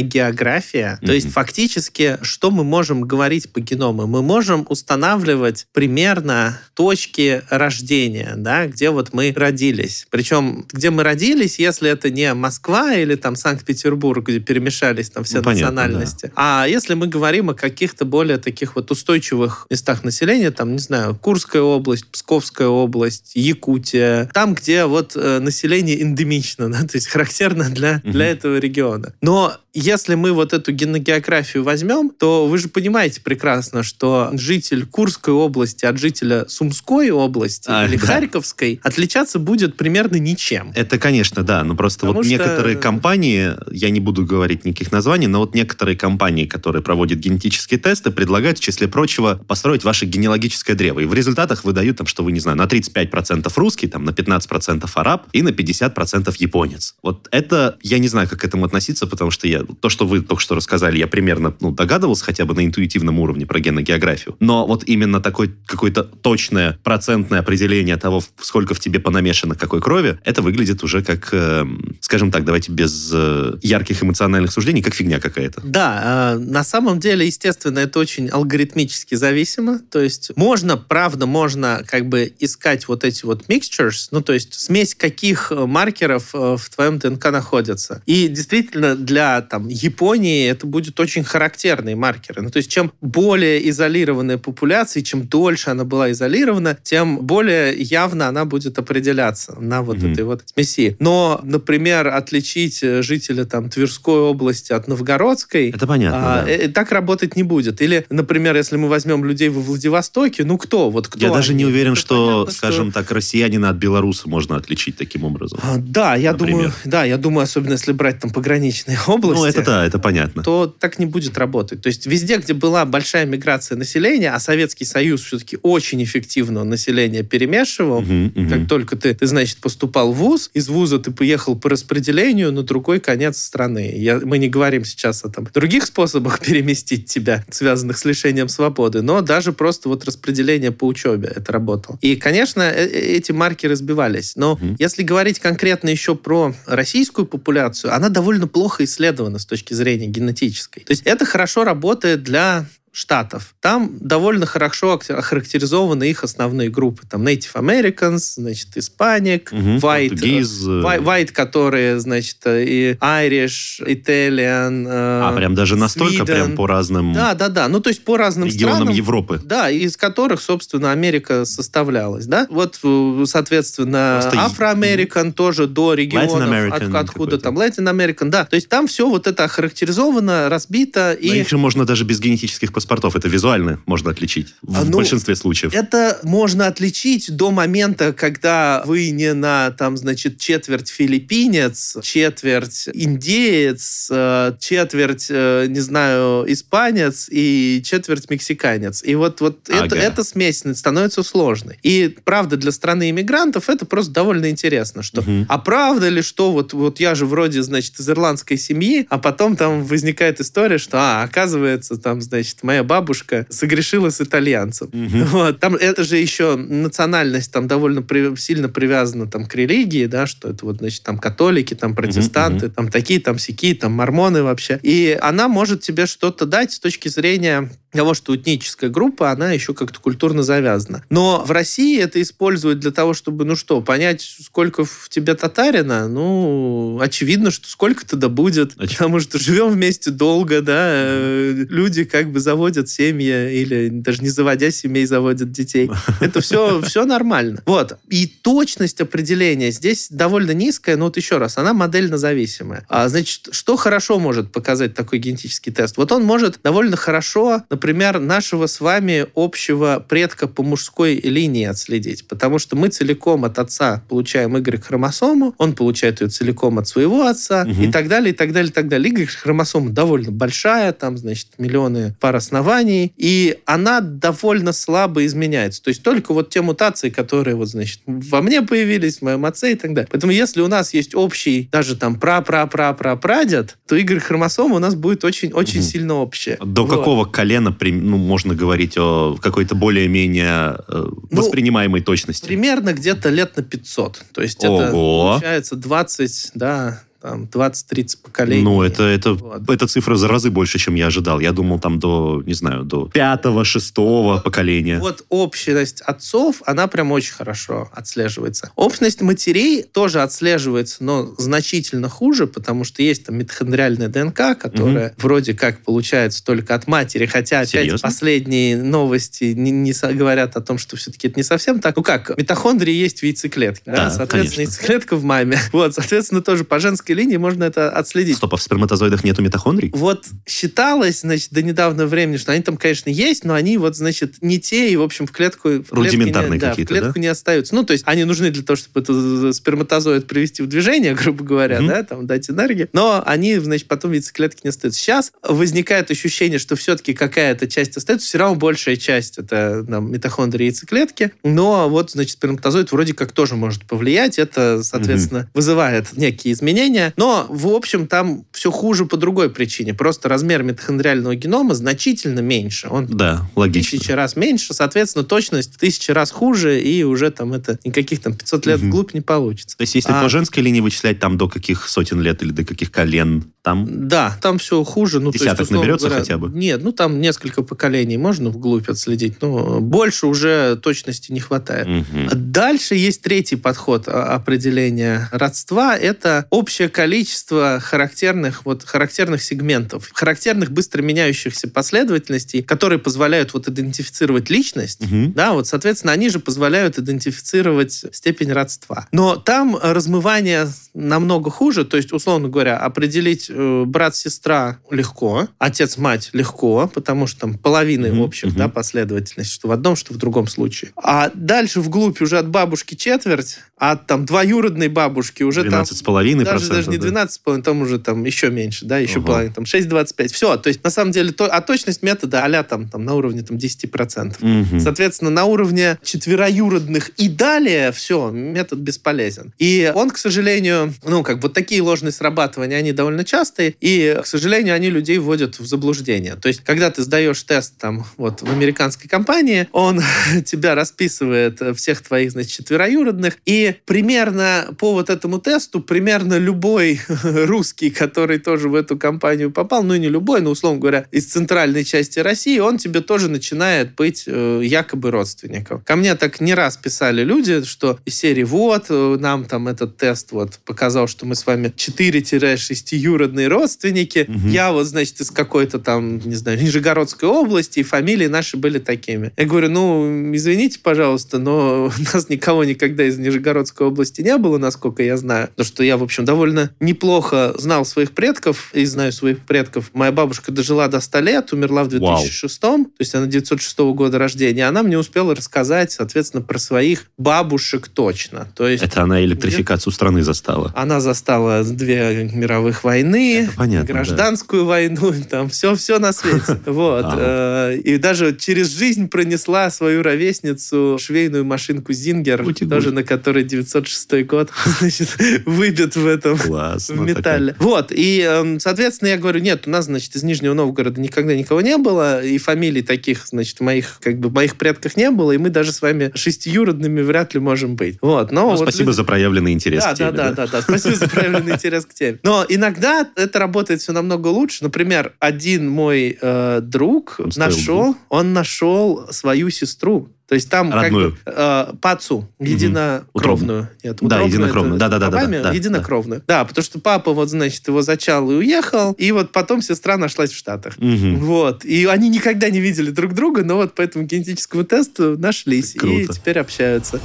геногеография. 0.00 0.98
Mm-hmm. 1.00 1.06
То 1.06 1.12
есть 1.12 1.30
фактически, 1.30 2.18
что 2.22 2.50
мы 2.50 2.64
можем 2.64 3.02
говорить 3.02 3.50
по 3.52 3.60
геному? 3.60 4.06
Мы 4.06 4.22
можем 4.22 4.66
устанавливать 4.68 5.66
примерно 5.72 6.58
точки 6.74 7.42
рождения, 7.50 8.34
да, 8.36 8.66
где 8.66 8.90
вот 8.90 9.12
мы 9.12 9.32
родились. 9.36 10.06
Причем, 10.10 10.66
где 10.72 10.90
мы 10.90 11.02
родились, 11.02 11.58
если 11.58 11.90
это 11.90 12.10
не 12.10 12.32
Москва 12.34 12.94
или 12.94 13.14
там 13.14 13.36
Санкт-Петербург, 13.36 14.26
где 14.26 14.40
перемешались 14.40 15.10
там 15.10 15.24
все 15.24 15.40
ну, 15.40 15.50
национальности, 15.50 16.22
понятно, 16.22 16.36
да. 16.36 16.62
а 16.62 16.66
если 16.66 16.94
мы 16.94 17.06
говорим 17.06 17.50
о 17.50 17.54
каких-то 17.54 18.04
более 18.04 18.38
таких 18.38 18.76
вот 18.76 18.90
устойчивых 18.90 19.66
местах 19.70 20.04
населения, 20.04 20.50
там, 20.50 20.72
не 20.72 20.78
знаю, 20.78 21.16
Курская 21.20 21.62
область, 21.62 22.06
Псковская 22.06 22.68
область, 22.68 23.32
Якутия, 23.34 24.30
там, 24.32 24.54
где 24.54 24.86
вот 24.86 25.12
э, 25.16 25.38
население 25.40 26.02
эндемично, 26.02 26.68
да, 26.72 26.80
то 26.80 26.96
есть 26.96 27.08
характерно 27.08 27.68
для, 27.70 28.00
для 28.04 28.26
этого 28.26 28.58
региона. 28.58 29.14
Но 29.20 29.56
если 29.74 30.14
мы 30.14 30.32
вот 30.32 30.52
эту 30.52 30.72
геногеографию 30.72 31.64
возьмем, 31.64 32.10
то 32.10 32.46
вы 32.46 32.58
же 32.58 32.68
понимаете 32.68 33.20
прекрасно, 33.20 33.82
что 33.82 34.30
житель 34.34 34.86
Курской 34.86 35.32
области 35.32 35.84
от 35.84 35.98
жителя 35.98 36.46
Сумской 36.48 37.10
области 37.10 37.68
а, 37.68 37.86
или 37.86 37.96
да. 37.96 38.06
Харьковской 38.06 38.80
отличаться 38.82 39.38
будет 39.38 39.76
примерно 39.76 40.16
ничем. 40.16 40.72
Это, 40.74 40.98
конечно, 40.98 41.42
да. 41.42 41.64
Но 41.64 41.74
просто 41.74 42.00
Потому 42.00 42.18
вот 42.18 42.26
что... 42.26 42.32
некоторые 42.32 42.76
компании, 42.76 43.52
я 43.70 43.90
не 43.90 44.00
буду 44.00 44.26
говорить 44.26 44.64
никаких 44.64 44.92
названий, 44.92 45.26
но 45.26 45.38
вот 45.38 45.54
некоторые 45.54 45.96
компании, 45.96 46.44
которые 46.44 46.82
проводят 46.82 47.18
генетические 47.18 47.80
тесты, 47.80 48.10
предлагают, 48.10 48.58
в 48.58 48.62
числе 48.62 48.88
прочего, 48.88 49.40
построить 49.46 49.84
ваше 49.84 50.04
генеалогическое 50.04 50.76
древо. 50.76 51.00
И 51.00 51.06
в 51.06 51.14
результатах 51.14 51.64
выдают 51.64 51.96
там, 51.96 52.06
что 52.06 52.22
вы, 52.22 52.32
не 52.32 52.40
знаю, 52.40 52.58
на 52.58 52.64
35% 52.64 53.50
русский, 53.56 53.88
там, 53.88 54.04
на 54.04 54.10
15% 54.10 54.88
араб 54.94 55.26
и 55.32 55.42
на 55.42 55.48
50% 55.48 56.34
японец. 56.38 56.94
Вот 57.02 57.28
это, 57.30 57.78
я 57.82 57.98
не 57.98 58.08
знаю, 58.08 58.28
как 58.28 58.40
к 58.40 58.44
этому 58.44 58.64
относиться, 58.64 59.06
потому 59.06 59.30
что 59.30 59.46
я 59.48 59.61
то, 59.80 59.88
что 59.88 60.06
вы 60.06 60.20
только 60.20 60.42
что 60.42 60.54
рассказали, 60.54 60.98
я 60.98 61.06
примерно 61.06 61.54
ну, 61.60 61.70
догадывался 61.70 62.24
хотя 62.24 62.44
бы 62.44 62.54
на 62.54 62.64
интуитивном 62.64 63.18
уровне 63.18 63.46
про 63.46 63.60
геногеографию. 63.60 64.36
Но 64.40 64.66
вот 64.66 64.84
именно 64.84 65.20
такое 65.20 65.50
какое-то 65.66 66.02
точное 66.02 66.78
процентное 66.82 67.40
определение 67.40 67.96
того, 67.96 68.22
сколько 68.40 68.74
в 68.74 68.80
тебе 68.80 69.00
понамешано 69.00 69.54
какой 69.54 69.80
крови, 69.80 70.18
это 70.24 70.42
выглядит 70.42 70.82
уже 70.82 71.02
как, 71.02 71.28
э, 71.32 71.64
скажем 72.00 72.30
так, 72.30 72.44
давайте 72.44 72.72
без 72.72 73.10
э, 73.12 73.54
ярких 73.62 74.02
эмоциональных 74.02 74.52
суждений, 74.52 74.82
как 74.82 74.94
фигня 74.94 75.20
какая-то. 75.20 75.60
Да, 75.64 76.34
э, 76.34 76.38
на 76.38 76.64
самом 76.64 77.00
деле, 77.00 77.26
естественно, 77.26 77.78
это 77.78 77.98
очень 77.98 78.28
алгоритмически 78.28 79.14
зависимо. 79.14 79.78
То 79.78 80.00
есть 80.00 80.32
можно, 80.36 80.76
правда, 80.76 81.26
можно 81.26 81.82
как 81.86 82.08
бы 82.08 82.32
искать 82.38 82.88
вот 82.88 83.04
эти 83.04 83.24
вот 83.24 83.46
mixtures, 83.48 84.08
ну 84.10 84.22
то 84.22 84.32
есть 84.32 84.54
смесь 84.54 84.94
каких 84.94 85.50
маркеров 85.50 86.34
э, 86.34 86.56
в 86.56 86.70
твоем 86.70 86.98
ДНК 86.98 87.30
находится. 87.30 88.02
И 88.06 88.28
действительно 88.28 88.96
для 88.96 89.40
там 89.52 89.68
Японии 89.68 90.48
это 90.48 90.66
будет 90.66 90.98
очень 90.98 91.24
характерные 91.24 91.94
маркеры. 91.94 92.40
Ну, 92.40 92.48
то 92.48 92.56
есть 92.56 92.70
чем 92.70 92.90
более 93.02 93.68
изолированная 93.68 94.38
популяция, 94.38 95.02
чем 95.02 95.26
дольше 95.26 95.68
она 95.68 95.84
была 95.84 96.10
изолирована, 96.10 96.78
тем 96.82 97.18
более 97.18 97.74
явно 97.74 98.28
она 98.28 98.46
будет 98.46 98.78
определяться 98.78 99.54
на 99.60 99.82
вот 99.82 99.98
mm-hmm. 99.98 100.12
этой 100.12 100.24
вот 100.24 100.42
смеси. 100.46 100.96
Но, 101.00 101.38
например, 101.42 102.08
отличить 102.08 102.82
э, 102.82 103.02
жителя 103.02 103.44
там 103.44 103.68
Тверской 103.68 104.20
области 104.20 104.72
от 104.72 104.88
Новгородской... 104.88 105.68
Это 105.68 105.86
понятно, 105.86 106.40
а, 106.40 106.44
да. 106.44 106.50
э, 106.50 106.68
Так 106.68 106.90
работать 106.90 107.36
не 107.36 107.42
будет. 107.42 107.82
Или, 107.82 108.06
например, 108.08 108.56
если 108.56 108.78
мы 108.78 108.88
возьмем 108.88 109.22
людей 109.22 109.50
во 109.50 109.60
Владивостоке, 109.60 110.44
ну 110.44 110.56
кто? 110.56 110.88
Вот 110.88 111.08
кто 111.08 111.18
Я 111.18 111.26
они? 111.26 111.36
даже 111.36 111.52
не 111.52 111.66
уверен, 111.66 111.94
что, 111.94 112.44
понятно, 112.44 112.52
скажем 112.54 112.90
что... 112.90 113.00
так, 113.00 113.10
россиянина 113.10 113.68
от 113.68 113.76
белоруса 113.76 114.30
можно 114.30 114.56
отличить 114.56 114.96
таким 114.96 115.24
образом. 115.24 115.58
А, 115.62 115.76
да, 115.76 116.16
я 116.16 116.32
например. 116.32 116.56
думаю, 116.56 116.72
да, 116.86 117.04
я 117.04 117.18
думаю, 117.18 117.44
особенно 117.44 117.72
если 117.72 117.92
брать 117.92 118.18
там 118.18 118.30
пограничные 118.30 118.96
области, 119.06 119.41
ну, 119.42 119.50
это 119.50 119.62
да, 119.64 119.86
это 119.86 119.98
понятно. 119.98 120.42
То 120.42 120.66
так 120.66 120.98
не 120.98 121.06
будет 121.06 121.36
работать. 121.38 121.82
То 121.82 121.88
есть 121.88 122.06
везде, 122.06 122.36
где 122.38 122.54
была 122.54 122.84
большая 122.84 123.26
миграция 123.26 123.76
населения, 123.76 124.32
а 124.32 124.40
Советский 124.40 124.84
Союз 124.84 125.22
все-таки 125.22 125.58
очень 125.62 126.02
эффективно 126.02 126.64
население 126.64 127.22
перемешивал, 127.22 127.98
угу, 127.98 128.32
угу. 128.34 128.48
как 128.48 128.68
только 128.68 128.96
ты, 128.96 129.14
ты, 129.14 129.26
значит, 129.26 129.58
поступал 129.58 130.12
в 130.12 130.16
ВУЗ, 130.16 130.50
из 130.54 130.68
ВУЗа 130.68 130.98
ты 130.98 131.10
поехал 131.10 131.56
по 131.56 131.68
распределению 131.68 132.52
на 132.52 132.62
другой 132.62 133.00
конец 133.00 133.38
страны. 133.38 133.92
Я, 133.96 134.20
мы 134.22 134.38
не 134.38 134.48
говорим 134.48 134.84
сейчас 134.84 135.24
о 135.24 135.28
там, 135.28 135.46
других 135.52 135.86
способах 135.86 136.40
переместить 136.46 137.06
тебя, 137.06 137.44
связанных 137.50 137.98
с 137.98 138.04
лишением 138.04 138.48
свободы, 138.48 139.02
но 139.02 139.20
даже 139.20 139.52
просто 139.52 139.88
вот 139.88 140.04
распределение 140.04 140.72
по 140.72 140.86
учебе 140.86 141.32
это 141.34 141.52
работало. 141.52 141.98
И, 142.00 142.16
конечно, 142.16 142.62
э, 142.62 142.86
э, 142.86 143.16
эти 143.16 143.32
марки 143.32 143.66
разбивались. 143.66 144.36
Но 144.36 144.52
угу. 144.52 144.76
если 144.78 145.02
говорить 145.02 145.38
конкретно 145.38 145.88
еще 145.88 146.14
про 146.14 146.54
российскую 146.66 147.26
популяцию, 147.26 147.94
она 147.94 148.08
довольно 148.08 148.46
плохо 148.46 148.84
исследована 148.84 149.31
с 149.38 149.46
точки 149.46 149.74
зрения 149.74 150.06
генетической. 150.06 150.80
То 150.80 150.92
есть 150.92 151.02
это 151.04 151.24
хорошо 151.24 151.64
работает 151.64 152.22
для 152.22 152.66
штатов. 152.92 153.54
Там 153.60 153.96
довольно 154.00 154.44
хорошо 154.44 155.00
охарактеризованы 155.08 156.10
их 156.10 156.24
основные 156.24 156.68
группы. 156.68 157.06
Там 157.08 157.26
Native 157.26 157.54
Americans, 157.54 158.34
значит, 158.36 158.68
Hispanic, 158.76 159.48
угу, 159.50 159.78
White, 159.78 160.10
Португиз, 160.10 160.66
white, 160.66 161.02
white, 161.02 161.32
которые, 161.32 161.98
значит, 162.00 162.36
и 162.46 162.98
Irish, 163.00 163.80
Italian, 163.80 164.86
А, 164.88 165.32
прям 165.34 165.54
даже 165.54 165.76
настолько 165.76 166.22
Sweden. 166.22 166.26
прям 166.26 166.54
по 166.54 166.66
разным 166.66 167.14
Да, 167.14 167.34
да, 167.34 167.48
да. 167.48 167.68
Ну, 167.68 167.80
то 167.80 167.88
есть 167.88 168.04
по 168.04 168.18
разным 168.18 168.48
регионам 168.48 168.76
странам. 168.76 168.94
Европы. 168.94 169.40
Да, 169.42 169.70
из 169.70 169.96
которых, 169.96 170.42
собственно, 170.42 170.92
Америка 170.92 171.46
составлялась, 171.46 172.26
да. 172.26 172.46
Вот, 172.50 172.78
соответственно, 173.24 174.18
Афроамерикан 174.34 175.28
угу. 175.28 175.34
тоже 175.34 175.66
до 175.66 175.94
регионов, 175.94 176.72
от, 176.74 176.94
откуда 176.94 177.38
там 177.38 177.58
Latin 177.58 177.90
American, 177.90 178.28
да. 178.28 178.44
То 178.44 178.56
есть 178.56 178.68
там 178.68 178.86
все 178.86 179.08
вот 179.08 179.26
это 179.26 179.44
охарактеризовано, 179.44 180.50
разбито. 180.50 181.16
Но 181.22 181.34
и... 181.34 181.44
же 181.44 181.56
можно 181.56 181.86
даже 181.86 182.04
без 182.04 182.20
генетических 182.20 182.70
паспортов. 182.84 183.16
Это 183.16 183.28
визуально 183.28 183.80
можно 183.86 184.10
отличить 184.10 184.54
в 184.62 184.80
а, 184.80 184.84
ну, 184.84 184.98
большинстве 184.98 185.36
случаев. 185.36 185.74
Это 185.74 186.18
можно 186.22 186.66
отличить 186.66 187.34
до 187.34 187.50
момента, 187.50 188.12
когда 188.12 188.82
вы 188.86 189.10
не 189.10 189.32
на, 189.34 189.70
там, 189.70 189.96
значит, 189.96 190.38
четверть 190.38 190.88
филиппинец, 190.88 191.96
четверть 192.02 192.88
индеец, 192.92 194.08
э, 194.10 194.54
четверть, 194.58 195.26
э, 195.30 195.66
не 195.68 195.80
знаю, 195.80 196.44
испанец 196.48 197.28
и 197.30 197.82
четверть 197.84 198.30
мексиканец. 198.30 199.02
И 199.04 199.14
вот, 199.14 199.40
вот 199.40 199.68
ага. 199.68 199.86
это, 199.86 199.96
эта 199.96 200.24
смесь 200.24 200.62
становится 200.74 201.22
сложной. 201.22 201.78
И 201.82 202.16
правда, 202.24 202.56
для 202.56 202.72
страны 202.72 203.10
иммигрантов 203.10 203.68
это 203.68 203.86
просто 203.86 204.12
довольно 204.12 204.50
интересно, 204.50 205.02
что 205.02 205.20
угу. 205.20 205.46
а 205.48 205.58
правда 205.58 206.08
ли, 206.08 206.22
что 206.22 206.52
вот, 206.52 206.72
вот 206.72 207.00
я 207.00 207.14
же 207.14 207.26
вроде, 207.26 207.62
значит, 207.62 207.98
из 207.98 208.08
ирландской 208.08 208.56
семьи, 208.56 209.06
а 209.08 209.18
потом 209.18 209.56
там 209.56 209.84
возникает 209.84 210.40
история, 210.40 210.78
что, 210.78 210.98
а, 210.98 211.22
оказывается, 211.22 211.96
там, 211.96 212.20
значит, 212.20 212.62
моя 212.72 212.84
бабушка 212.84 213.46
согрешила 213.50 214.08
с 214.08 214.20
итальянцем. 214.22 214.88
Угу. 214.88 215.24
Вот. 215.26 215.60
Там 215.60 215.74
это 215.74 216.04
же 216.04 216.16
еще 216.16 216.56
национальность 216.56 217.52
там 217.52 217.68
довольно 217.68 218.00
при, 218.00 218.34
сильно 218.36 218.70
привязана 218.70 219.26
там 219.26 219.44
к 219.44 219.54
религии, 219.54 220.06
да, 220.06 220.26
что 220.26 220.48
это 220.48 220.64
вот, 220.64 220.78
значит, 220.78 221.02
там 221.02 221.18
католики, 221.18 221.74
там 221.74 221.94
протестанты, 221.94 222.66
угу. 222.66 222.74
там 222.74 222.88
такие, 222.88 223.20
там 223.20 223.38
сякие, 223.38 223.74
там 223.74 223.92
мормоны 223.92 224.42
вообще. 224.42 224.80
И 224.82 225.18
она 225.20 225.48
может 225.48 225.82
тебе 225.82 226.06
что-то 226.06 226.46
дать 226.46 226.72
с 226.72 226.80
точки 226.80 227.08
зрения 227.08 227.70
того, 227.92 228.14
что 228.14 228.34
этническая 228.34 228.88
группа, 228.90 229.30
она 229.30 229.52
еще 229.52 229.74
как-то 229.74 230.00
культурно 230.00 230.42
завязана. 230.42 231.04
Но 231.10 231.44
в 231.44 231.50
России 231.50 232.00
это 232.00 232.20
используют 232.22 232.80
для 232.80 232.90
того, 232.90 233.12
чтобы, 233.12 233.44
ну 233.44 233.54
что, 233.54 233.80
понять, 233.82 234.22
сколько 234.44 234.84
в 234.84 235.08
тебе 235.10 235.34
татарина, 235.34 236.08
ну, 236.08 236.98
очевидно, 237.00 237.50
что 237.50 237.68
сколько-то 237.68 238.16
да 238.16 238.28
будет, 238.28 238.72
Очевидно. 238.72 238.96
потому 238.96 239.20
что 239.20 239.38
живем 239.38 239.70
вместе 239.70 240.10
долго, 240.10 240.62
да, 240.62 240.88
э, 240.88 241.66
люди 241.68 242.04
как 242.04 242.32
бы 242.32 242.40
заводят 242.40 242.88
семьи 242.88 243.52
или 243.60 243.90
даже 243.90 244.22
не 244.22 244.30
заводя 244.30 244.70
семей 244.70 245.04
заводят 245.04 245.52
детей. 245.52 245.90
Это 246.20 246.40
все, 246.40 246.80
все 246.80 247.04
нормально. 247.04 247.62
Вот. 247.66 247.98
И 248.08 248.26
точность 248.26 249.00
определения 249.00 249.70
здесь 249.70 250.08
довольно 250.10 250.52
низкая, 250.52 250.96
но 250.96 251.06
вот 251.06 251.16
еще 251.18 251.36
раз, 251.36 251.58
она 251.58 251.74
модельно 251.74 252.16
зависимая. 252.16 252.86
А, 252.88 253.08
значит, 253.08 253.48
что 253.52 253.76
хорошо 253.76 254.18
может 254.18 254.50
показать 254.50 254.94
такой 254.94 255.18
генетический 255.18 255.72
тест? 255.72 255.98
Вот 255.98 256.10
он 256.10 256.24
может 256.24 256.58
довольно 256.62 256.96
хорошо, 256.96 257.62
например, 257.68 257.81
например, 257.82 258.20
нашего 258.20 258.66
с 258.66 258.80
вами 258.80 259.26
общего 259.34 260.04
предка 260.08 260.46
по 260.46 260.62
мужской 260.62 261.16
линии 261.16 261.66
отследить. 261.66 262.28
Потому 262.28 262.60
что 262.60 262.76
мы 262.76 262.88
целиком 262.88 263.44
от 263.44 263.58
отца 263.58 264.04
получаем 264.08 264.56
Y-хромосому, 264.56 265.56
он 265.58 265.74
получает 265.74 266.20
ее 266.20 266.28
целиком 266.28 266.78
от 266.78 266.86
своего 266.86 267.26
отца 267.26 267.66
угу. 267.68 267.82
и 267.82 267.90
так 267.90 268.06
далее, 268.06 268.32
и 268.32 268.36
так 268.36 268.52
далее, 268.52 268.70
и 268.70 268.72
так 268.72 268.86
далее. 268.86 269.12
Y-хромосома 269.12 269.90
довольно 269.90 270.30
большая, 270.30 270.92
там, 270.92 271.18
значит, 271.18 271.48
миллионы 271.58 272.14
пар 272.20 272.36
оснований, 272.36 273.12
и 273.16 273.58
она 273.66 274.00
довольно 274.00 274.72
слабо 274.72 275.26
изменяется. 275.26 275.82
То 275.82 275.88
есть 275.88 276.04
только 276.04 276.32
вот 276.32 276.50
те 276.50 276.62
мутации, 276.62 277.10
которые 277.10 277.56
вот, 277.56 277.68
значит, 277.68 278.02
во 278.06 278.42
мне 278.42 278.62
появились, 278.62 279.18
в 279.18 279.22
моем 279.22 279.44
отце 279.44 279.72
и 279.72 279.74
так 279.74 279.92
далее. 279.92 280.08
Поэтому 280.08 280.32
если 280.32 280.60
у 280.60 280.68
нас 280.68 280.94
есть 280.94 281.16
общий, 281.16 281.68
даже 281.72 281.96
там 281.96 282.14
пра-пра-пра-пра-прадед, 282.20 283.76
то 283.88 283.96
Y-хромосома 283.96 284.76
у 284.76 284.78
нас 284.78 284.94
будет 284.94 285.24
очень-очень 285.24 285.80
угу. 285.80 285.86
сильно 285.86 286.14
общая. 286.14 286.58
До 286.64 286.86
вот. 286.86 286.96
какого 286.96 287.24
колена 287.24 287.71
ну, 287.80 288.16
можно 288.16 288.54
говорить 288.54 288.96
о 288.96 289.36
какой-то 289.40 289.74
более-менее 289.74 290.76
э, 290.76 290.76
ну, 290.88 291.18
воспринимаемой 291.30 292.00
точности? 292.00 292.46
Примерно 292.46 292.92
где-то 292.92 293.28
лет 293.28 293.56
на 293.56 293.62
500. 293.62 294.24
То 294.32 294.42
есть 294.42 294.64
Ого. 294.64 294.82
это 294.82 294.90
получается 294.90 295.76
20, 295.76 296.52
да, 296.54 297.02
там 297.22 297.44
20-30 297.44 298.18
поколений. 298.22 298.62
Ну, 298.62 298.82
это, 298.82 299.04
это, 299.04 299.34
вот. 299.34 299.70
эта 299.70 299.86
цифра 299.86 300.16
за 300.16 300.26
разы 300.26 300.50
больше, 300.50 300.78
чем 300.78 300.96
я 300.96 301.06
ожидал. 301.06 301.38
Я 301.38 301.52
думал 301.52 301.78
там 301.78 302.00
до, 302.00 302.42
не 302.44 302.54
знаю, 302.54 302.82
до 302.84 303.06
пятого, 303.06 303.64
шестого 303.64 304.38
поколения. 304.38 304.98
Вот 304.98 305.24
общность 305.28 306.00
отцов, 306.00 306.62
она 306.66 306.88
прям 306.88 307.12
очень 307.12 307.32
хорошо 307.32 307.88
отслеживается. 307.92 308.72
Общность 308.74 309.20
матерей 309.20 309.84
тоже 309.84 310.20
отслеживается, 310.20 311.04
но 311.04 311.32
значительно 311.38 312.08
хуже, 312.08 312.46
потому 312.46 312.82
что 312.82 313.02
есть 313.02 313.26
там 313.26 313.38
митохондриальная 313.38 314.08
ДНК, 314.08 314.58
которая 314.58 315.10
угу. 315.10 315.14
вроде 315.18 315.54
как 315.54 315.82
получается 315.82 316.44
только 316.44 316.74
от 316.74 316.88
матери, 316.88 317.26
хотя 317.26 317.64
Серьезно? 317.64 317.94
опять 317.94 318.02
последние 318.02 318.76
новости 318.76 319.44
не, 319.56 319.70
не 319.70 319.92
говорят 320.14 320.56
о 320.56 320.60
том, 320.60 320.78
что 320.78 320.96
все-таки 320.96 321.28
это 321.28 321.38
не 321.38 321.44
совсем 321.44 321.80
так. 321.80 321.96
Ну 321.96 322.02
как, 322.02 322.36
митохондрии 322.36 322.92
есть 322.92 323.20
в 323.20 323.22
яйцеклетке, 323.22 323.84
да, 323.86 323.92
да 323.92 324.10
соответственно, 324.10 324.40
конечно. 324.40 324.60
яйцеклетка 324.62 325.16
в 325.16 325.24
маме. 325.24 325.58
Вот, 325.72 325.94
соответственно, 325.94 326.42
тоже 326.42 326.64
по 326.64 326.78
женской 326.78 327.11
генетической 327.12 327.14
линии 327.14 327.36
можно 327.36 327.64
это 327.64 327.90
отследить. 327.90 328.36
Стоп, 328.36 328.54
а 328.54 328.56
в 328.56 328.62
сперматозоидах 328.62 329.24
нету 329.24 329.42
митохондрий? 329.42 329.90
Вот 329.94 330.26
считалось, 330.46 331.20
значит, 331.20 331.48
до 331.52 331.62
недавнего 331.62 332.06
времени, 332.06 332.36
что 332.36 332.52
они 332.52 332.62
там, 332.62 332.76
конечно, 332.76 333.10
есть, 333.10 333.44
но 333.44 333.54
они 333.54 333.78
вот, 333.78 333.96
значит, 333.96 334.42
не 334.42 334.58
те, 334.58 334.90
и, 334.90 334.96
в 334.96 335.02
общем, 335.02 335.26
в 335.26 335.32
клетку... 335.32 335.68
В 335.68 335.92
Рудиментарные 335.92 336.58
клетку 336.58 336.70
какие-то, 336.70 336.94
да? 336.94 337.00
в 337.00 337.02
клетку 337.02 337.14
да? 337.14 337.20
не 337.20 337.26
остаются. 337.28 337.74
Ну, 337.74 337.84
то 337.84 337.92
есть 337.92 338.04
они 338.06 338.24
нужны 338.24 338.50
для 338.50 338.62
того, 338.62 338.76
чтобы 338.76 339.00
этот 339.00 339.56
сперматозоид 339.56 340.26
привести 340.26 340.62
в 340.62 340.66
движение, 340.66 341.14
грубо 341.22 341.44
говоря, 341.44 341.78
mm-hmm. 341.78 341.88
да, 341.88 342.02
там, 342.02 342.26
дать 342.26 342.50
энергию, 342.50 342.88
но 342.92 343.22
они, 343.24 343.56
значит, 343.58 343.88
потом 343.88 344.10
в 344.10 344.14
яйцеклетке 344.14 344.60
не 344.64 344.70
остаются. 344.70 345.00
Сейчас 345.00 345.32
возникает 345.42 346.10
ощущение, 346.10 346.58
что 346.58 346.76
все-таки 346.76 347.14
какая-то 347.14 347.68
часть 347.68 347.96
остается, 347.96 348.26
все 348.26 348.38
равно 348.38 348.56
большая 348.56 348.96
часть 348.96 349.38
это 349.38 349.84
там, 349.88 350.10
митохондрии 350.12 350.64
яйцеклетки, 350.64 351.32
но 351.42 351.88
вот, 351.88 352.10
значит, 352.10 352.32
сперматозоид 352.32 352.92
вроде 352.92 353.14
как 353.14 353.32
тоже 353.32 353.56
может 353.56 353.84
повлиять, 353.84 354.38
это, 354.38 354.82
соответственно, 354.82 355.38
mm-hmm. 355.38 355.54
вызывает 355.54 356.16
некие 356.16 356.52
изменения, 356.52 357.01
изменения. 357.02 357.14
Но, 357.16 357.46
в 357.48 357.68
общем, 357.68 358.06
там 358.06 358.44
все 358.52 358.70
хуже 358.70 359.06
по 359.06 359.16
другой 359.16 359.50
причине. 359.50 359.94
Просто 359.94 360.28
размер 360.28 360.62
митохондриального 360.62 361.34
генома 361.34 361.74
значительно 361.74 362.40
меньше. 362.40 362.88
Он 362.90 363.06
да, 363.06 363.48
логично. 363.56 363.98
тысячи 363.98 364.12
раз 364.12 364.36
меньше, 364.36 364.74
соответственно, 364.74 365.24
точность 365.24 365.76
тысячи 365.78 366.10
раз 366.10 366.30
хуже, 366.30 366.80
и 366.80 367.02
уже 367.04 367.30
там 367.30 367.52
это 367.52 367.78
никаких 367.84 368.20
там 368.20 368.34
500 368.34 368.66
лет 368.66 368.78
угу. 368.78 368.86
вглубь 368.86 369.14
не 369.14 369.20
получится. 369.20 369.76
То 369.76 369.82
есть, 369.82 369.94
если 369.94 370.12
а... 370.12 370.22
по 370.22 370.28
женской 370.28 370.62
линии 370.62 370.80
вычислять 370.80 371.18
там 371.18 371.36
до 371.36 371.48
каких 371.48 371.88
сотен 371.88 372.20
лет 372.20 372.42
или 372.42 372.50
до 372.50 372.64
каких 372.64 372.90
колен, 372.90 373.44
там... 373.62 374.08
Да, 374.08 374.36
там 374.40 374.58
все 374.58 374.82
хуже. 374.84 375.20
Ну, 375.20 375.30
Десяток 375.30 375.60
есть, 375.60 375.70
наберется 375.70 376.08
говоря, 376.08 376.24
хотя 376.24 376.38
бы? 376.38 376.50
Нет, 376.50 376.82
ну 376.82 376.92
там 376.92 377.20
несколько 377.20 377.62
поколений 377.62 378.16
можно 378.16 378.50
вглубь 378.50 378.88
отследить, 378.88 379.40
но 379.40 379.80
больше 379.80 380.26
уже 380.26 380.76
точности 380.76 381.32
не 381.32 381.40
хватает. 381.40 381.86
Угу. 381.86 382.34
Дальше 382.34 382.94
есть 382.94 383.22
третий 383.22 383.56
подход 383.56 384.08
а, 384.08 384.34
определения 384.34 385.28
родства. 385.32 385.96
Это 385.96 386.46
общее 386.50 386.88
количество 386.92 387.80
характерных, 387.80 388.64
вот, 388.64 388.84
характерных 388.84 389.42
сегментов, 389.42 390.10
характерных 390.12 390.70
быстро 390.70 391.02
меняющихся 391.02 391.68
последовательностей, 391.68 392.62
которые 392.62 392.98
позволяют 392.98 393.54
вот 393.54 393.68
идентифицировать 393.68 394.50
личность. 394.50 395.00
Угу. 395.00 395.32
Да, 395.34 395.52
вот, 395.52 395.66
соответственно, 395.66 396.12
они 396.12 396.28
же 396.28 396.38
позволяют 396.38 396.98
идентифицировать 396.98 398.04
степень 398.12 398.52
родства. 398.52 399.08
Но 399.10 399.36
там 399.36 399.76
размывание 399.80 400.68
намного 400.94 401.50
хуже, 401.50 401.84
то 401.84 401.96
есть, 401.96 402.12
условно 402.12 402.48
говоря, 402.48 402.78
определить 402.78 403.46
э, 403.48 403.84
брат-сестра 403.86 404.78
легко, 404.90 405.48
отец-мать 405.58 406.30
легко, 406.32 406.90
потому 406.92 407.26
что 407.26 407.40
там 407.40 407.54
половины 407.54 408.06
mm-hmm. 408.06 408.20
общих 408.20 408.48
mm-hmm. 408.50 408.58
да, 408.58 408.68
последовательности, 408.68 409.54
что 409.54 409.68
в 409.68 409.72
одном, 409.72 409.96
что 409.96 410.12
в 410.12 410.18
другом 410.18 410.46
случае. 410.46 410.92
А 410.96 411.30
дальше 411.34 411.80
вглубь 411.80 412.20
уже 412.20 412.38
от 412.38 412.48
бабушки 412.48 412.94
четверть, 412.94 413.58
а 413.78 413.92
от 413.92 414.06
там 414.06 414.26
двоюродной 414.26 414.88
бабушки 414.88 415.42
уже 415.42 415.62
12 415.62 415.96
с 415.96 416.02
половиной 416.02 416.44
даже, 416.72 416.90
не 416.90 416.98
12 416.98 417.34
с 417.34 417.38
половиной, 417.38 417.64
там 417.64 417.82
уже 417.82 417.98
там 417.98 418.24
еще 418.24 418.50
меньше, 418.50 418.84
да, 418.84 418.98
еще 418.98 419.18
uh-huh. 419.18 419.26
половина, 419.26 419.54
там 419.54 419.64
6,25. 419.64 420.32
Все, 420.32 420.56
то 420.56 420.68
есть 420.68 420.82
на 420.84 420.90
самом 420.90 421.12
деле, 421.12 421.32
то, 421.32 421.46
а 421.46 421.60
точность 421.60 422.02
метода 422.02 422.44
а 422.44 422.62
там, 422.62 422.88
там 422.88 423.04
на 423.04 423.14
уровне 423.14 423.42
там 423.42 423.56
10%. 423.56 424.40
Uh-huh. 424.40 424.80
Соответственно, 424.80 425.30
на 425.30 425.44
уровне 425.44 425.98
четвероюродных 426.02 427.10
и 427.10 427.28
далее 427.28 427.92
все, 427.92 428.30
метод 428.30 428.80
бесполезен. 428.80 429.52
И 429.58 429.90
он, 429.94 430.10
к 430.10 430.18
сожалению, 430.18 430.92
ну, 431.04 431.22
как 431.22 431.42
вот 431.42 431.54
такие 431.54 431.82
ложные 431.82 432.12
срабатывания, 432.12 432.76
они 432.76 432.92
довольно 432.92 433.24
частые, 433.24 433.74
и, 433.80 434.18
к 434.22 434.26
сожалению, 434.26 434.74
они 434.74 434.90
людей 434.90 435.18
вводят 435.18 435.58
в 435.58 435.66
заблуждение. 435.66 436.36
То 436.36 436.48
есть, 436.48 436.62
когда 436.64 436.90
ты 436.90 437.02
сдаешь 437.02 437.42
тест 437.42 437.78
там 437.78 438.04
вот 438.16 438.42
в 438.42 438.50
американской 438.50 439.08
компании, 439.08 439.68
он 439.72 440.00
тебя 440.44 440.74
расписывает 440.74 441.60
всех 441.76 442.02
твоих, 442.02 442.32
значит, 442.32 442.52
четвероюродных, 442.52 443.38
и 443.46 443.76
примерно 443.84 444.74
по 444.78 444.92
вот 444.92 445.10
этому 445.10 445.38
тесту, 445.38 445.80
примерно 445.80 446.38
любой 446.38 446.61
русский, 447.24 447.90
который 447.90 448.38
тоже 448.38 448.68
в 448.68 448.74
эту 448.74 448.96
компанию 448.96 449.50
попал, 449.50 449.82
ну 449.82 449.94
и 449.94 449.98
не 449.98 450.08
любой, 450.08 450.40
но, 450.40 450.50
условно 450.50 450.80
говоря, 450.80 451.06
из 451.10 451.26
центральной 451.26 451.84
части 451.84 452.18
России, 452.18 452.58
он 452.58 452.78
тебе 452.78 453.00
тоже 453.00 453.28
начинает 453.28 453.94
быть 453.94 454.24
э, 454.26 454.60
якобы 454.64 455.10
родственником. 455.10 455.82
Ко 455.84 455.96
мне 455.96 456.14
так 456.14 456.40
не 456.40 456.54
раз 456.54 456.76
писали 456.76 457.24
люди, 457.24 457.62
что 457.64 457.98
из 458.04 458.14
серии 458.14 458.44
вот, 458.44 458.86
э, 458.88 459.16
нам 459.18 459.44
там 459.44 459.68
этот 459.68 459.96
тест 459.96 460.32
вот 460.32 460.58
показал, 460.64 461.06
что 461.08 461.26
мы 461.26 461.34
с 461.34 461.46
вами 461.46 461.68
4-6 461.68 462.96
юродные 462.96 463.48
родственники. 463.48 464.26
Угу. 464.28 464.48
Я 464.48 464.72
вот, 464.72 464.86
значит, 464.86 465.20
из 465.20 465.30
какой-то 465.30 465.78
там, 465.78 466.18
не 466.18 466.34
знаю, 466.34 466.60
Нижегородской 466.60 467.28
области, 467.28 467.80
и 467.80 467.82
фамилии 467.82 468.26
наши 468.26 468.56
были 468.56 468.78
такими. 468.78 469.32
Я 469.36 469.46
говорю, 469.46 469.70
ну, 469.70 470.34
извините, 470.34 470.78
пожалуйста, 470.82 471.38
но 471.38 471.86
у 471.98 472.14
нас 472.14 472.28
никого 472.28 472.64
никогда 472.64 473.04
из 473.04 473.18
Нижегородской 473.18 473.86
области 473.86 474.20
не 474.20 474.36
было, 474.38 474.58
насколько 474.58 475.02
я 475.02 475.16
знаю. 475.16 475.48
Потому 475.48 475.66
что 475.66 475.82
я, 475.82 475.96
в 475.96 476.02
общем, 476.02 476.24
довольно 476.24 476.51
неплохо 476.80 477.54
знал 477.58 477.84
своих 477.84 478.12
предков 478.12 478.70
и 478.72 478.84
знаю 478.84 479.12
своих 479.12 479.40
предков. 479.40 479.90
Моя 479.92 480.12
бабушка 480.12 480.52
дожила 480.52 480.88
до 480.88 481.00
100 481.00 481.20
лет, 481.20 481.52
умерла 481.52 481.84
в 481.84 481.88
2006, 481.88 482.62
Вау. 482.62 482.84
то 482.84 482.90
есть 482.98 483.14
она 483.14 483.26
906 483.26 483.78
года 483.94 484.18
рождения. 484.18 484.66
Она 484.66 484.82
мне 484.82 484.98
успела 484.98 485.34
рассказать, 485.34 485.92
соответственно, 485.92 486.42
про 486.42 486.58
своих 486.58 487.04
бабушек 487.18 487.88
точно. 487.88 488.48
То 488.54 488.68
есть, 488.68 488.82
Это 488.82 489.02
она 489.02 489.22
электрификацию 489.24 489.90
где... 489.90 489.94
страны 489.94 490.22
застала? 490.22 490.72
Она 490.76 491.00
застала 491.00 491.64
две 491.64 492.30
мировых 492.32 492.84
войны, 492.84 493.48
понятно, 493.56 493.86
гражданскую 493.86 494.62
да. 494.62 494.68
войну, 494.68 495.14
там 495.30 495.48
все-все 495.48 495.98
на 495.98 496.12
свете. 496.12 496.60
Вот. 496.72 497.04
Э, 497.16 497.76
и 497.76 497.98
даже 497.98 498.34
через 498.34 498.68
жизнь 498.68 499.08
пронесла 499.08 499.70
свою 499.70 500.02
ровесницу 500.02 500.98
швейную 501.00 501.44
машинку 501.44 501.92
Зингер, 501.92 502.44
тоже 502.68 502.92
на 502.92 503.02
которой 503.02 503.44
906 503.44 504.26
год, 504.26 504.50
значит, 504.80 505.16
выбит 505.44 505.96
в 505.96 506.06
этом 506.06 506.38
Классно, 506.46 506.94
в 506.96 507.00
металле. 507.00 507.52
Такая. 507.52 507.68
Вот, 507.68 507.92
и, 507.92 508.20
эм, 508.20 508.60
соответственно, 508.60 509.08
я 509.08 509.16
говорю, 509.16 509.40
нет, 509.40 509.66
у 509.66 509.70
нас, 509.70 509.86
значит, 509.86 510.14
из 510.14 510.22
Нижнего 510.22 510.54
Новгорода 510.54 511.00
никогда 511.00 511.34
никого 511.34 511.60
не 511.60 511.78
было, 511.78 512.22
и 512.22 512.38
фамилий 512.38 512.82
таких, 512.82 513.26
значит, 513.26 513.60
моих, 513.60 513.98
как 514.00 514.18
бы, 514.18 514.30
моих 514.30 514.56
предках 514.56 514.96
не 514.96 515.10
было, 515.10 515.32
и 515.32 515.38
мы 515.38 515.50
даже 515.50 515.72
с 515.72 515.82
вами 515.82 516.10
шестиюродными 516.14 517.00
вряд 517.00 517.34
ли 517.34 517.40
можем 517.40 517.76
быть. 517.76 517.98
Вот, 518.00 518.32
но... 518.32 518.42
Ну, 518.42 518.50
вот 518.50 518.60
спасибо 518.60 518.86
люди... 518.86 518.96
за 518.96 519.04
проявленный 519.04 519.52
интерес 519.52 519.84
да, 519.84 519.94
к 519.94 519.96
теме. 519.96 520.10
Да, 520.12 520.30
да, 520.30 520.46
да, 520.46 520.46
да, 520.46 520.62
спасибо 520.62 520.96
за 520.96 521.08
проявленный 521.08 521.52
интерес 521.52 521.86
к 521.86 521.94
теме. 521.94 522.18
Но 522.22 522.44
иногда 522.48 523.08
это 523.16 523.38
работает 523.38 523.80
все 523.80 523.92
намного 523.92 524.28
лучше. 524.28 524.64
Например, 524.64 525.12
один 525.18 525.68
мой 525.68 526.18
э, 526.20 526.60
друг 526.62 527.20
нашел, 527.36 527.96
он 528.08 528.32
нашел 528.32 529.06
свою 529.10 529.50
сестру. 529.50 530.08
То 530.32 530.36
есть 530.36 530.48
там 530.48 530.72
Родную. 530.72 531.12
как 531.12 531.24
бы 531.24 531.30
э, 531.30 531.74
пацу, 531.82 532.26
единокровную. 532.40 533.68
Нет, 533.84 533.98
да, 534.00 534.22
единокровную. 534.22 534.78
Да, 534.78 534.88
да, 534.88 534.98
да, 534.98 535.10
да, 535.10 535.26
да, 535.26 535.52
единокровную. 535.52 536.22
Да. 536.26 536.38
да, 536.38 536.44
потому 536.46 536.64
что 536.64 536.80
папа 536.80 537.12
вот, 537.12 537.28
значит, 537.28 537.68
его 537.68 537.82
зачал 537.82 538.30
и 538.30 538.36
уехал, 538.36 538.92
и 538.92 539.12
вот 539.12 539.30
потом 539.30 539.60
сестра 539.60 539.98
нашлась 539.98 540.30
в 540.30 540.36
Штатах. 540.38 540.78
Угу. 540.78 541.16
Вот. 541.18 541.66
И 541.66 541.84
они 541.84 542.08
никогда 542.08 542.48
не 542.48 542.60
видели 542.60 542.90
друг 542.90 543.12
друга, 543.12 543.44
но 543.44 543.56
вот 543.56 543.74
по 543.74 543.82
этому 543.82 544.06
генетическому 544.06 544.64
тесту 544.64 545.18
нашлись. 545.18 545.74
Круто. 545.74 545.94
И 545.96 546.06
теперь 546.06 546.38
общаются. 546.38 546.98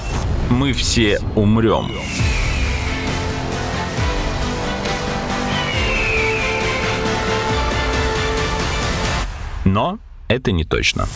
Мы 0.49 0.71
все 0.71 1.19
умрем. 1.35 1.91
Но 9.65 9.99
это 10.29 10.53
не 10.53 10.63
точно. 10.63 11.09